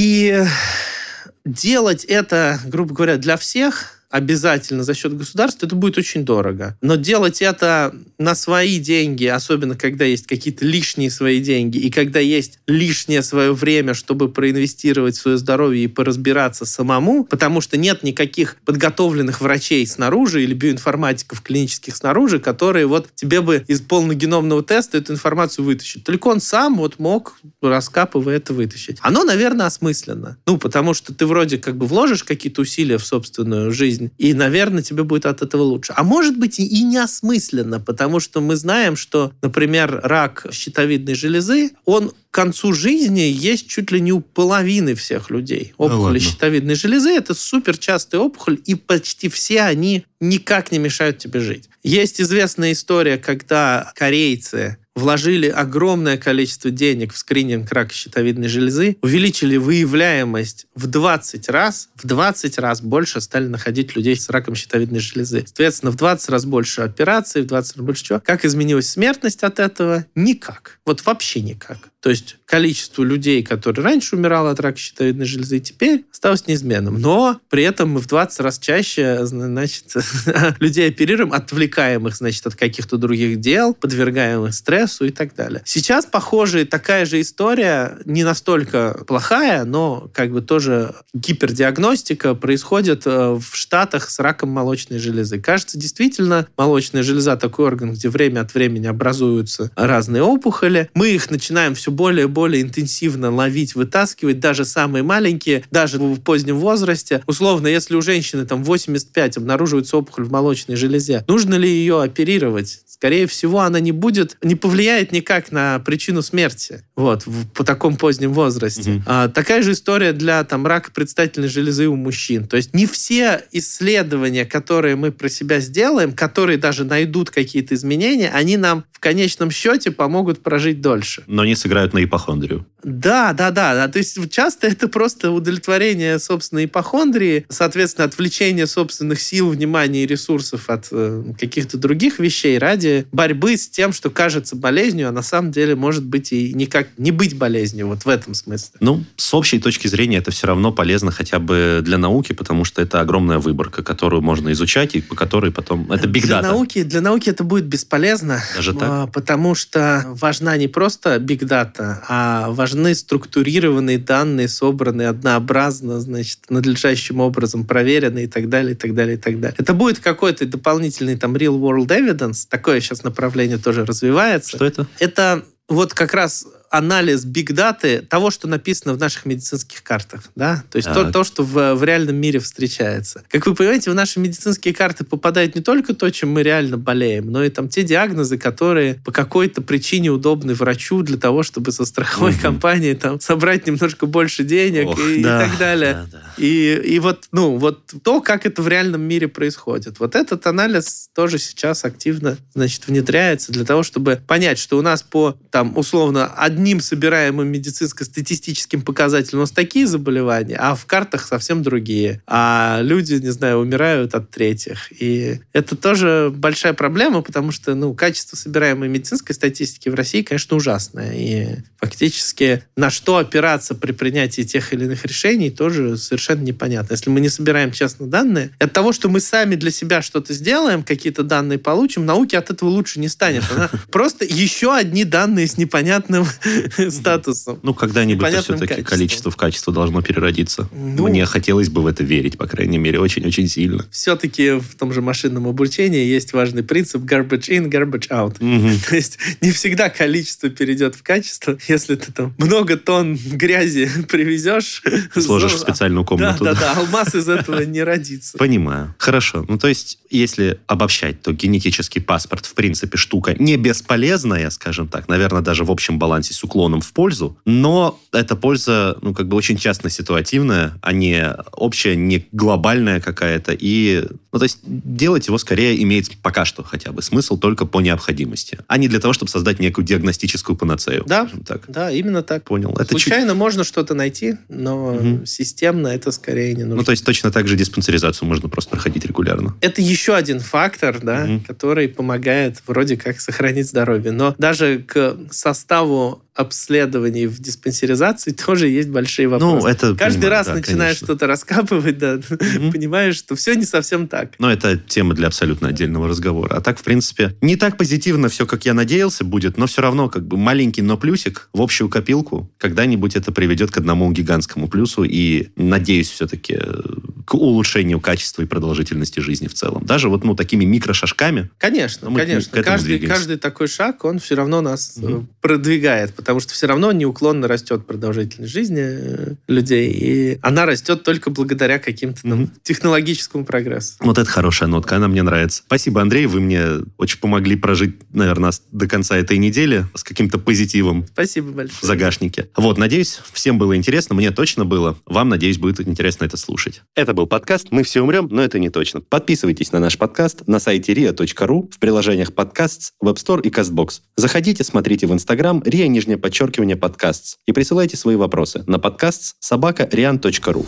делать 1.46 2.06
это, 2.06 2.60
грубо 2.66 2.94
говоря, 2.94 3.18
для 3.18 3.38
всех 3.38 3.99
обязательно 4.10 4.84
за 4.84 4.94
счет 4.94 5.16
государства, 5.16 5.66
это 5.66 5.76
будет 5.76 5.98
очень 5.98 6.26
дорого. 6.26 6.78
Но 6.82 6.96
делать 6.96 7.42
это 7.42 7.94
на 8.18 8.36
свои 8.36 8.80
деньги, 8.80 9.26
особенно 9.26 9.76
когда 9.76 10.06
есть 10.06 10.28
какие-то 10.28 10.66
лишние 10.66 11.12
свои 11.12 11.40
деньги, 11.40 11.78
и 11.78 11.90
когда 11.90 12.20
есть 12.20 12.60
лишнее 12.68 13.22
свое 13.22 13.54
время, 13.54 13.94
чтобы 13.94 14.30
проинвестировать 14.30 15.16
в 15.16 15.22
свое 15.22 15.38
здоровье 15.38 15.84
и 15.84 15.88
поразбираться 15.88 16.66
самому, 16.66 17.24
потому 17.24 17.62
что 17.62 17.78
нет 17.78 18.04
никаких 18.04 18.58
подготовленных 18.66 19.42
врачей 19.42 19.86
снаружи 19.86 20.44
или 20.44 20.54
биоинформатиков 20.54 21.42
клинических 21.42 21.96
снаружи, 21.96 22.40
которые 22.40 22.88
вот 22.88 23.10
тебе 23.16 23.42
бы 23.42 23.64
из 23.68 23.82
полногеномного 23.82 24.64
теста 24.64 24.98
эту 24.98 25.14
информацию 25.14 25.66
вытащить. 25.66 26.04
Только 26.04 26.28
он 26.28 26.42
сам 26.42 26.78
вот 26.78 27.00
мог, 27.00 27.38
раскапывая 27.62 28.38
это, 28.38 28.54
вытащить. 28.54 28.98
Оно, 29.02 29.24
наверное, 29.24 29.68
осмысленно. 29.68 30.38
Ну, 30.46 30.58
потому 30.58 30.94
что 30.94 31.14
ты 31.14 31.26
вроде 31.26 31.58
как 31.58 31.78
бы 31.78 31.86
вложишь 31.86 32.24
какие-то 32.24 32.62
усилия 32.62 32.98
в 32.98 33.06
собственную 33.06 33.72
жизнь, 33.72 33.99
жизнь. 34.00 34.12
И, 34.18 34.34
наверное, 34.34 34.82
тебе 34.82 35.04
будет 35.04 35.26
от 35.26 35.42
этого 35.42 35.64
лучше. 35.64 35.94
А 35.96 36.04
может 36.04 36.38
быть 36.38 36.60
и 36.60 36.84
неосмысленно, 36.84 37.80
потому 37.80 38.20
что 38.20 38.42
мы 38.42 38.56
знаем, 38.56 38.96
что, 38.96 39.32
например, 39.42 40.00
рак 40.04 40.48
щитовидной 40.52 41.16
железы, 41.16 41.72
он 41.86 42.10
к 42.10 42.34
концу 42.34 42.74
жизни 42.74 43.22
есть 43.22 43.68
чуть 43.68 43.92
ли 43.92 44.00
не 44.00 44.12
у 44.12 44.22
половины 44.22 44.96
всех 44.96 45.30
людей. 45.30 45.74
Опухоли 45.78 46.20
да 46.20 46.26
щитовидной 46.26 46.76
железы– 46.76 47.10
это 47.18 47.34
супер 47.34 47.78
частая 47.78 48.22
опухоль, 48.22 48.60
и 48.66 48.76
почти 48.76 49.30
все 49.30 49.62
они 49.62 50.06
никак 50.20 50.72
не 50.72 50.80
мешают 50.80 51.18
тебе 51.18 51.40
жить. 51.40 51.70
Есть 51.84 52.22
известная 52.22 52.74
история, 52.74 53.18
когда 53.18 53.92
корейцы 53.96 54.78
вложили 55.00 55.48
огромное 55.48 56.18
количество 56.18 56.70
денег 56.70 57.14
в 57.14 57.18
скрининг 57.18 57.72
рака 57.72 57.94
щитовидной 57.94 58.48
железы, 58.48 58.98
увеличили 59.02 59.58
выявляемость 59.58 60.68
в 60.76 60.88
20 60.88 61.50
раз, 61.50 61.90
в 61.96 62.06
20 62.06 62.60
раз 62.60 62.82
больше 62.82 63.22
стали 63.22 63.48
находить 63.48 63.96
людей 63.96 64.16
с 64.16 64.30
раком 64.30 64.56
щитовидной 64.56 65.00
железы. 65.00 65.44
Соответственно, 65.46 65.92
в 65.92 65.96
20 65.96 66.30
раз 66.30 66.46
больше 66.46 66.82
операций, 66.82 67.42
в 67.42 67.48
20 67.48 67.78
раз 67.78 67.86
больше 67.86 68.04
чего. 68.04 68.20
Как 68.20 68.46
изменилась 68.46 68.90
смертность 68.90 69.44
от 69.44 69.60
этого? 69.60 70.06
Никак. 70.16 70.80
Вот 70.86 71.06
вообще 71.06 71.42
никак. 71.42 71.78
То 72.02 72.10
есть 72.10 72.38
количество 72.46 73.04
людей, 73.04 73.44
которые 73.44 73.84
раньше 73.84 74.16
умирало 74.16 74.52
от 74.52 74.60
рака 74.60 74.78
щитовидной 74.78 75.26
железы, 75.26 75.60
теперь 75.60 76.06
осталось 76.12 76.48
неизменным. 76.48 77.00
Но 77.00 77.40
при 77.50 77.64
этом 77.64 77.92
мы 77.92 78.00
в 78.00 78.08
20 78.08 78.40
раз 78.40 78.58
чаще, 78.58 79.26
значит, 79.26 79.94
людей 80.60 80.90
оперируем, 80.90 81.34
отвлекаемых, 81.34 82.16
значит, 82.16 82.48
от 82.48 82.56
каких-то 82.56 82.98
других 82.98 83.40
дел, 83.40 83.74
подвергаемых 83.74 84.54
стрессу 84.54 85.06
и 85.06 85.12
так 85.12 85.36
далее. 85.36 85.62
Сейчас, 85.66 86.06
похоже, 86.06 86.66
такая 86.66 87.06
же 87.06 87.20
история, 87.22 87.98
не 88.06 88.24
настолько 88.24 89.04
плохая, 89.06 89.66
но 89.66 90.10
как 90.14 90.32
бы 90.32 90.42
тоже 90.42 90.96
гипердиагностика 91.14 92.34
происходит 92.34 93.04
э, 93.06 93.40
в 93.40 93.56
Штатах 93.56 94.10
с 94.10 94.20
раком 94.20 94.50
молочной 94.50 95.00
железы. 95.00 95.40
Кажется, 95.40 95.78
действительно, 95.78 96.48
молочная 96.58 97.04
железа 97.04 97.36
такой 97.36 97.66
орган, 97.66 97.92
где 97.92 98.10
время 98.10 98.42
от 98.42 98.54
времени 98.54 98.88
образуются 98.88 99.72
разные 99.76 100.24
опухоли. 100.24 100.90
Мы 100.94 101.10
их 101.10 101.30
начинаем 101.30 101.76
все 101.76 101.89
все 101.90 101.96
более 101.96 102.26
и 102.26 102.28
более 102.28 102.62
интенсивно 102.62 103.32
ловить, 103.34 103.74
вытаскивать, 103.74 104.40
даже 104.40 104.64
самые 104.64 105.02
маленькие, 105.04 105.64
даже 105.72 105.98
в 105.98 106.20
позднем 106.20 106.60
возрасте. 106.60 107.24
Условно, 107.26 107.68
если 107.68 107.96
у 107.96 108.02
женщины 108.02 108.46
там 108.46 108.64
85 108.64 109.38
обнаруживается 109.38 109.98
опухоль 109.98 110.26
в 110.26 110.32
молочной 110.32 110.78
железе, 110.78 111.24
нужно 111.28 111.56
ли 111.56 111.68
ее 111.68 112.02
оперировать? 112.02 112.82
Скорее 113.00 113.28
всего, 113.28 113.62
она 113.62 113.80
не 113.80 113.94
будет, 113.94 114.36
не 114.42 114.56
повлияет 114.56 115.14
никак 115.14 115.54
на 115.54 115.80
причину 115.80 116.22
смерти. 116.22 116.84
Вот, 116.98 117.26
в, 117.26 117.48
по 117.52 117.64
таком 117.64 117.96
позднем 117.96 118.34
возрасте. 118.34 118.92
Угу. 118.92 119.04
А, 119.06 119.30
такая 119.30 119.62
же 119.62 119.72
история 119.72 120.12
для 120.12 120.44
там 120.44 120.68
рака 120.68 120.92
предстательной 120.92 121.48
железы 121.48 121.88
у 121.88 121.96
мужчин. 121.96 122.46
То 122.46 122.58
есть 122.58 122.74
не 122.74 122.86
все 122.86 123.42
исследования, 123.54 124.44
которые 124.44 124.98
мы 124.98 125.14
про 125.14 125.30
себя 125.30 125.62
сделаем, 125.62 126.12
которые 126.12 126.58
даже 126.58 126.84
найдут 126.84 127.30
какие-то 127.30 127.74
изменения, 127.74 128.32
они 128.32 128.58
нам 128.58 128.84
в 128.92 129.00
конечном 129.00 129.50
счете 129.50 129.92
помогут 129.92 130.44
прожить 130.44 130.82
дольше. 130.82 131.24
Но 131.26 131.46
не 131.46 131.56
сыграют 131.56 131.94
на 131.94 132.04
ипохондрию. 132.04 132.66
Да, 132.84 133.32
да, 133.32 133.52
да. 133.52 133.88
То 133.88 133.98
есть 133.98 134.18
часто 134.30 134.68
это 134.68 134.90
просто 134.90 135.32
удовлетворение 135.32 136.20
собственной 136.20 136.66
ипохондрии, 136.66 137.46
соответственно, 137.48 138.06
отвлечение 138.06 138.68
собственных 138.68 139.22
сил, 139.22 139.52
внимания 139.52 140.04
и 140.04 140.08
ресурсов 140.08 140.70
от 140.70 140.90
э, 140.92 141.24
каких-то 141.40 141.78
других 141.78 142.20
вещей 142.20 142.58
ради 142.58 142.89
борьбы 143.12 143.58
с 143.58 143.68
тем, 143.70 143.94
что 143.94 144.10
кажется 144.10 144.56
болезнью, 144.56 145.10
а 145.10 145.12
на 145.12 145.22
самом 145.22 145.52
деле 145.52 145.76
может 145.76 146.06
быть 146.06 146.32
и 146.32 146.54
никак 146.54 146.88
не 146.98 147.12
быть 147.12 147.38
болезнью, 147.38 147.88
вот 147.88 148.06
в 148.06 148.10
этом 148.10 148.34
смысле. 148.34 148.78
Ну, 148.80 149.04
с 149.16 149.34
общей 149.34 149.60
точки 149.60 149.88
зрения 149.88 150.18
это 150.18 150.32
все 150.32 150.48
равно 150.48 150.72
полезно 150.72 151.12
хотя 151.12 151.40
бы 151.40 151.82
для 151.84 151.98
науки, 151.98 152.34
потому 152.34 152.66
что 152.66 152.82
это 152.82 153.02
огромная 153.02 153.40
выборка, 153.40 153.84
которую 153.84 154.22
можно 154.22 154.52
изучать 154.52 154.96
и 154.96 155.02
по 155.02 155.16
которой 155.16 155.52
потом... 155.52 155.92
Это 155.92 156.08
big 156.08 156.22
для 156.22 156.42
Науки, 156.42 156.84
для 156.84 157.02
науки 157.02 157.30
это 157.30 157.44
будет 157.44 157.66
бесполезно, 157.66 158.42
Даже 158.56 158.74
так? 158.74 158.90
А, 158.90 159.08
потому 159.08 159.56
что 159.56 160.06
важна 160.08 160.58
не 160.58 160.68
просто 160.68 161.18
big 161.18 161.40
data, 161.40 161.98
а 162.08 162.50
важны 162.50 162.96
структурированные 162.96 163.98
данные, 163.98 164.48
собранные 164.48 165.10
однообразно, 165.10 166.00
значит, 166.00 166.40
надлежащим 166.50 167.20
образом 167.20 167.66
проверенные 167.66 168.26
и 168.26 168.28
так 168.28 168.50
далее, 168.50 168.74
и 168.74 168.76
так 168.76 168.94
далее, 168.94 169.16
и 169.16 169.20
так 169.20 169.40
далее. 169.40 169.56
Это 169.58 169.74
будет 169.74 170.00
какой-то 170.00 170.46
дополнительный 170.46 171.18
там 171.18 171.36
real 171.36 171.60
world 171.60 171.88
evidence, 171.88 172.46
такое 172.50 172.79
сейчас 172.82 173.04
направление 173.04 173.58
тоже 173.58 173.86
развивается. 173.86 174.56
Что 174.56 174.66
это? 174.66 174.88
Это 175.00 175.46
вот 175.68 175.94
как 175.94 176.14
раз 176.14 176.48
анализ 176.70 177.26
биг-даты 177.26 178.02
того, 178.02 178.32
что 178.32 178.48
написано 178.48 178.94
в 178.94 179.00
наших 179.00 179.26
медицинских 179.26 179.84
картах. 179.84 180.24
Да? 180.36 180.64
То 180.72 180.78
есть 180.78 180.92
то, 180.92 181.12
то, 181.12 181.24
что 181.24 181.44
в, 181.44 181.76
в 181.76 181.84
реальном 181.84 182.16
мире 182.16 182.40
встречается. 182.40 183.24
Как 183.28 183.46
вы 183.48 183.56
понимаете, 183.56 183.92
в 183.92 183.96
наши 183.96 184.20
медицинские 184.20 184.74
карты 184.74 185.04
попадает 185.04 185.56
не 185.56 185.62
только 185.62 185.94
то, 185.94 186.10
чем 186.12 186.30
мы 186.30 186.44
реально 186.44 186.78
болеем, 186.78 187.32
но 187.32 187.44
и 187.44 187.50
там 187.50 187.70
те 187.70 187.84
диагнозы, 187.84 188.38
которые 188.38 188.96
по 188.96 189.12
какой-то 189.12 189.62
причине 189.62 190.10
удобны 190.12 190.54
врачу 190.54 191.02
для 191.02 191.18
того, 191.18 191.44
чтобы 191.44 191.72
со 191.72 191.86
страховой 191.86 192.32
угу. 192.32 192.42
компанией 192.42 192.94
там 192.94 193.20
собрать 193.20 193.66
немножко 193.66 194.06
больше 194.06 194.44
денег 194.44 194.88
Ох, 194.88 195.00
и, 195.00 195.24
да, 195.24 195.46
и 195.46 195.50
так 195.50 195.58
далее. 195.58 195.94
Да, 195.94 196.08
да. 196.12 196.34
И, 196.38 196.76
и 196.86 197.00
вот, 197.00 197.26
ну, 197.32 197.58
вот 197.58 197.94
то, 198.04 198.22
как 198.22 198.46
это 198.46 198.62
в 198.62 198.68
реальном 198.68 199.02
мире 199.02 199.28
происходит. 199.28 200.00
Вот 200.00 200.16
этот 200.16 200.46
анализ 200.46 201.10
тоже 201.16 201.40
сейчас 201.40 201.84
активно, 201.84 202.38
значит, 202.54 202.88
внедряется 202.88 203.52
для 203.52 203.66
того, 203.66 203.84
чтобы 203.84 204.22
понять, 204.28 204.60
что 204.60 204.78
у 204.78 204.82
нас 204.82 205.02
по, 205.02 205.36
там, 205.50 205.78
условно, 205.78 206.28
одним 206.28 206.59
одним 206.60 206.82
собираемым 206.82 207.48
медицинско-статистическим 207.48 208.82
показателем 208.82 209.40
у 209.40 209.42
нас 209.44 209.52
такие 209.52 209.88
заболевания, 209.88 210.58
а 210.60 210.76
в 210.76 210.86
картах 210.86 211.26
совсем 211.26 211.64
другие. 211.64 212.22
А 212.28 212.80
люди, 212.82 213.14
не 213.14 213.30
знаю, 213.30 213.60
умирают 213.60 214.14
от 214.14 214.30
третьих. 214.30 214.92
И 214.92 215.40
это 215.54 215.78
тоже 215.78 216.34
большая 216.36 216.74
проблема, 216.74 217.22
потому 217.22 217.52
что 217.52 217.76
ну, 217.76 217.94
качество 217.94 218.36
собираемой 218.36 218.90
медицинской 218.90 219.34
статистики 219.34 219.88
в 219.88 219.96
России, 219.96 220.22
конечно, 220.22 220.58
ужасное. 220.58 221.14
И 221.16 221.48
фактически 221.78 222.64
на 222.76 222.90
что 222.90 223.18
опираться 223.18 223.74
при 223.74 223.94
принятии 223.94 224.42
тех 224.42 224.74
или 224.74 224.84
иных 224.84 225.06
решений 225.06 225.50
тоже 225.50 225.98
совершенно 225.98 226.42
непонятно. 226.42 226.94
Если 226.94 227.10
мы 227.10 227.22
не 227.22 227.30
собираем 227.30 227.72
честно 227.72 228.08
данные, 228.08 228.52
от 228.60 228.74
того, 228.74 228.92
что 228.92 229.08
мы 229.08 229.22
сами 229.22 229.56
для 229.56 229.72
себя 229.72 230.02
что-то 230.02 230.34
сделаем, 230.34 230.84
какие-то 230.84 231.24
данные 231.24 231.58
получим, 231.58 232.06
науке 232.06 232.38
от 232.38 232.50
этого 232.50 232.68
лучше 232.68 233.00
не 233.00 233.08
станет. 233.08 233.44
Она 233.56 233.70
просто 233.92 234.26
еще 234.26 234.76
одни 234.76 235.06
данные 235.06 235.48
с 235.48 235.58
непонятным 235.58 236.26
статусом. 236.90 237.60
Ну, 237.64 237.74
когда-нибудь 237.74 238.28
все-таки 238.44 238.82
количество 238.82 239.32
в 239.32 239.38
качество 239.38 239.74
должно 239.74 240.02
переродиться. 240.02 240.70
Ну, 240.72 241.08
Мне 241.08 241.26
хотелось 241.26 241.70
бы 241.70 241.82
в 241.82 241.88
это 241.88 242.04
верить, 242.04 242.38
по 242.38 242.48
крайней 242.48 242.78
мере, 242.78 243.00
очень-очень 243.00 243.48
сильно. 243.48 243.86
Все-таки 243.92 244.52
в 244.52 244.76
том 244.78 244.94
же 244.94 245.02
машинном 245.02 245.48
обучении 245.48 246.06
есть 246.06 246.34
важный 246.34 246.64
принцип 246.64 247.04
garbage 247.04 247.50
in, 247.50 247.70
garbage 247.70 248.10
out. 248.10 248.36
Угу. 248.40 248.80
То 248.90 248.96
есть 248.96 249.18
не 249.42 249.52
всегда 249.52 249.90
количество 249.90 250.50
перейдет 250.50 250.96
в 250.96 251.04
качество. 251.04 251.58
Если 251.68 251.96
ты 251.96 252.12
там 252.12 252.34
много 252.38 252.78
тонн 252.78 253.16
грязи 253.16 253.90
привезешь... 254.10 254.84
Сложишь 255.16 255.54
в 255.54 255.60
специальную 255.60 256.06
комнату. 256.06 256.44
Да, 256.44 256.54
да, 256.54 256.60
да. 256.60 256.74
Алмаз 256.80 257.16
из 257.16 257.30
этого 257.30 257.62
не 257.62 257.84
родится. 257.84 258.38
Понимаю. 258.38 258.96
Хорошо. 258.98 259.46
Ну, 259.48 259.58
то 259.58 259.68
есть, 259.68 260.00
если 260.10 260.60
обобщать, 260.68 261.22
то 261.22 261.32
генетический 261.32 262.02
паспорт, 262.02 262.46
в 262.46 262.54
принципе, 262.54 262.98
штука 262.98 263.36
не 263.40 263.58
бесполезная, 263.58 264.50
скажем 264.50 264.88
так, 264.88 265.08
наверное, 265.08 265.42
даже 265.42 265.64
в 265.64 265.72
общем 265.72 266.00
балансе 266.00 266.34
с 266.40 266.44
уклоном 266.44 266.80
в 266.80 266.94
пользу, 266.94 267.38
но 267.44 268.00
эта 268.14 268.38
польза, 268.38 268.98
ну, 269.02 269.14
как 269.14 269.28
бы 269.28 269.36
очень 269.36 269.58
часто 269.58 269.90
ситуативная, 269.90 270.74
а 270.82 270.94
не 270.94 271.36
общая, 271.52 271.98
не 271.98 272.26
глобальная 272.32 273.02
какая-то. 273.02 273.52
И, 273.60 274.06
ну, 274.32 274.40
то 274.40 274.44
есть, 274.44 274.60
делать 274.64 275.28
его 275.28 275.38
скорее 275.38 275.82
имеет 275.84 276.10
пока 276.22 276.46
что 276.46 276.64
хотя 276.64 276.94
бы 276.94 277.02
смысл 277.02 277.38
только 277.38 277.66
по 277.66 277.82
необходимости, 277.82 278.58
а 278.68 278.78
не 278.78 278.88
для 278.88 279.02
того, 279.02 279.14
чтобы 279.14 279.30
создать 279.30 279.60
некую 279.60 279.84
диагностическую 279.86 280.56
панацею. 280.56 281.04
Да, 281.06 281.30
так. 281.46 281.66
да, 281.68 281.92
именно 281.92 282.24
так. 282.24 282.46
Понял. 282.46 282.72
Это 282.72 282.92
Случайно 282.92 283.32
чуть... 283.32 283.38
можно 283.38 283.64
что-то 283.66 283.94
найти, 283.94 284.38
но 284.48 284.94
угу. 284.94 285.26
системно 285.26 285.90
это 285.90 286.12
скорее 286.12 286.56
не 286.56 286.64
нужно. 286.64 286.78
Ну, 286.78 286.84
то 286.84 286.92
есть, 286.92 287.04
точно 287.04 287.32
так 287.32 287.50
же 287.50 287.58
диспансеризацию 287.58 288.30
можно 288.30 288.48
просто 288.48 288.72
проходить 288.72 289.06
регулярно. 289.06 289.56
Это 289.60 289.82
еще 289.82 290.16
один 290.16 290.40
фактор, 290.40 291.00
да, 291.02 291.26
угу. 291.26 291.44
который 291.46 291.90
помогает 291.90 292.62
вроде 292.66 292.96
как 292.96 293.20
сохранить 293.20 293.68
здоровье. 293.68 294.14
Но 294.14 294.36
даже 294.38 294.80
к 294.80 295.18
составу 295.32 296.24
обследований 296.40 297.28
в 297.28 297.40
диспансеризации 297.40 298.32
тоже 298.46 298.70
есть 298.70 298.90
большие 298.90 299.28
ну, 299.28 299.34
вопросы. 299.34 299.62
Ну, 299.62 299.68
это 299.68 299.96
Каждый 299.96 300.22
понимаю, 300.22 300.32
раз 300.32 300.48
да, 300.48 300.54
начинаешь 300.56 300.98
что-то 300.98 301.28
раскапывать, 301.28 301.98
да, 301.98 302.16
mm-hmm. 302.16 302.72
понимаешь, 302.72 303.18
что 303.18 303.36
все 303.36 303.56
не 303.56 303.66
совсем 303.66 304.08
так. 304.08 304.34
Но 304.40 304.52
это 304.52 304.78
тема 304.78 305.14
для 305.14 305.28
абсолютно 305.28 305.68
отдельного 305.68 306.08
разговора. 306.08 306.56
А 306.56 306.62
так, 306.62 306.80
в 306.80 306.84
принципе, 306.84 307.36
не 307.42 307.58
так 307.58 307.78
позитивно 307.78 308.30
все, 308.30 308.46
как 308.46 308.66
я 308.66 308.74
надеялся, 308.74 309.26
будет, 309.26 309.58
но 309.58 309.68
все 309.68 309.82
равно 309.82 310.10
как 310.10 310.26
бы 310.26 310.38
маленький, 310.38 310.82
но 310.82 310.98
плюсик 310.98 311.50
в 311.54 311.62
общую 311.62 311.90
копилку. 311.90 312.50
Когда-нибудь 312.58 313.16
это 313.16 313.34
приведет 313.34 313.72
к 313.72 313.78
одному 313.78 314.10
гигантскому 314.12 314.70
плюсу 314.70 315.04
и, 315.04 315.50
надеюсь, 315.58 316.10
все-таки 316.10 316.58
э, 316.58 316.82
к 317.26 317.34
улучшению 317.34 318.00
качества 318.00 318.44
и 318.44 318.46
продолжительности 318.46 319.20
жизни 319.20 319.48
в 319.48 319.54
целом. 319.54 319.86
Даже 319.86 320.10
вот 320.10 320.24
ну, 320.24 320.36
такими 320.36 320.64
микрошажками. 320.66 321.50
Конечно, 321.58 322.12
конечно. 322.16 322.64
Каждый, 322.64 323.00
каждый 323.00 323.38
такой 323.38 323.68
шаг, 323.68 324.06
он 324.06 324.20
все 324.20 324.36
равно 324.36 324.62
нас 324.62 324.98
угу. 324.98 325.28
продвигает, 325.42 326.14
потому 326.14 326.29
что 326.38 326.54
все 326.54 326.68
равно 326.68 326.92
неуклонно 326.92 327.48
растет 327.48 327.86
продолжительность 327.86 328.54
жизни 328.54 328.82
э, 328.82 329.36
людей, 329.48 329.92
и 329.92 330.40
она 330.42 330.66
растет 330.66 331.04
только 331.04 331.30
благодаря 331.30 331.80
каким-то 331.80 332.22
там 332.22 332.44
угу. 332.44 332.52
технологическому 332.64 333.46
прогрессу. 333.46 333.96
Вот 334.02 334.18
это 334.18 334.30
хорошая 334.30 334.70
нотка, 334.70 334.98
она 334.98 335.08
мне 335.08 335.24
нравится. 335.24 335.64
Спасибо, 335.66 336.02
Андрей, 336.02 336.28
вы 336.28 336.40
мне 336.40 336.64
очень 336.98 337.20
помогли 337.20 337.56
прожить, 337.56 337.96
наверное, 338.14 338.52
до 338.72 338.88
конца 338.88 339.18
этой 339.18 339.38
недели 339.38 339.86
с 339.96 340.04
каким-то 340.04 340.38
позитивом. 340.38 341.06
Спасибо 341.08 341.52
большое. 341.52 341.80
В 341.82 341.86
загашнике. 341.86 342.50
Вот, 342.56 342.78
надеюсь, 342.78 343.22
всем 343.34 343.58
было 343.58 343.76
интересно, 343.76 344.16
мне 344.16 344.32
точно 344.32 344.66
было. 344.66 344.98
Вам, 345.06 345.30
надеюсь, 345.30 345.58
будет 345.58 345.80
интересно 345.88 346.26
это 346.26 346.38
слушать. 346.38 346.82
Это 346.96 347.14
был 347.14 347.26
подкаст 347.26 347.68
«Мы 347.72 347.84
все 347.84 348.02
умрем, 348.02 348.28
но 348.30 348.44
это 348.44 348.60
не 348.60 348.70
точно». 348.70 349.02
Подписывайтесь 349.02 349.72
на 349.72 349.80
наш 349.80 349.98
подкаст 349.98 350.48
на 350.48 350.60
сайте 350.60 350.94
ria.ru, 350.94 351.72
в 351.72 351.80
приложениях 351.80 352.34
подкаст, 352.34 352.94
Web 353.04 353.16
Store 353.16 353.42
и 353.42 353.50
CastBox. 353.50 354.02
Заходите, 354.16 354.64
смотрите 354.64 355.08
в 355.08 355.14
Instagram 355.14 355.60
ria, 355.60 355.88
нижнее 355.88 356.18
подчеркивание, 356.20 356.76
подкаст 356.76 357.40
и 357.46 357.52
присылайте 357.52 357.98
свои 357.98 358.16
вопросы 358.16 358.64
на 358.68 358.78
подкаст 358.80 359.36
собака 359.40 359.84
rian.ru. 359.84 360.66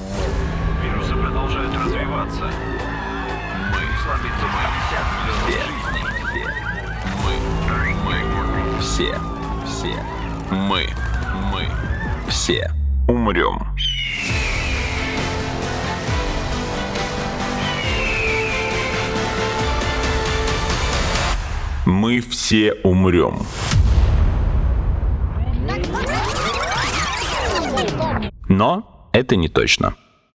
Вирусы 0.84 1.14
продолжают 1.14 1.74
развиваться. 1.76 2.52
Мы 3.72 3.82
Мы, 7.22 7.34
мы, 8.06 8.82
все, 8.82 9.16
все, 9.66 9.96
мы, 10.52 10.88
мы, 11.52 11.68
все 12.30 12.72
умрем. 13.08 13.60
Мы 21.86 22.22
все 22.22 22.74
умрем. 22.84 23.40
Но 28.52 29.10
это 29.14 29.36
не 29.36 29.48
точно. 29.48 29.96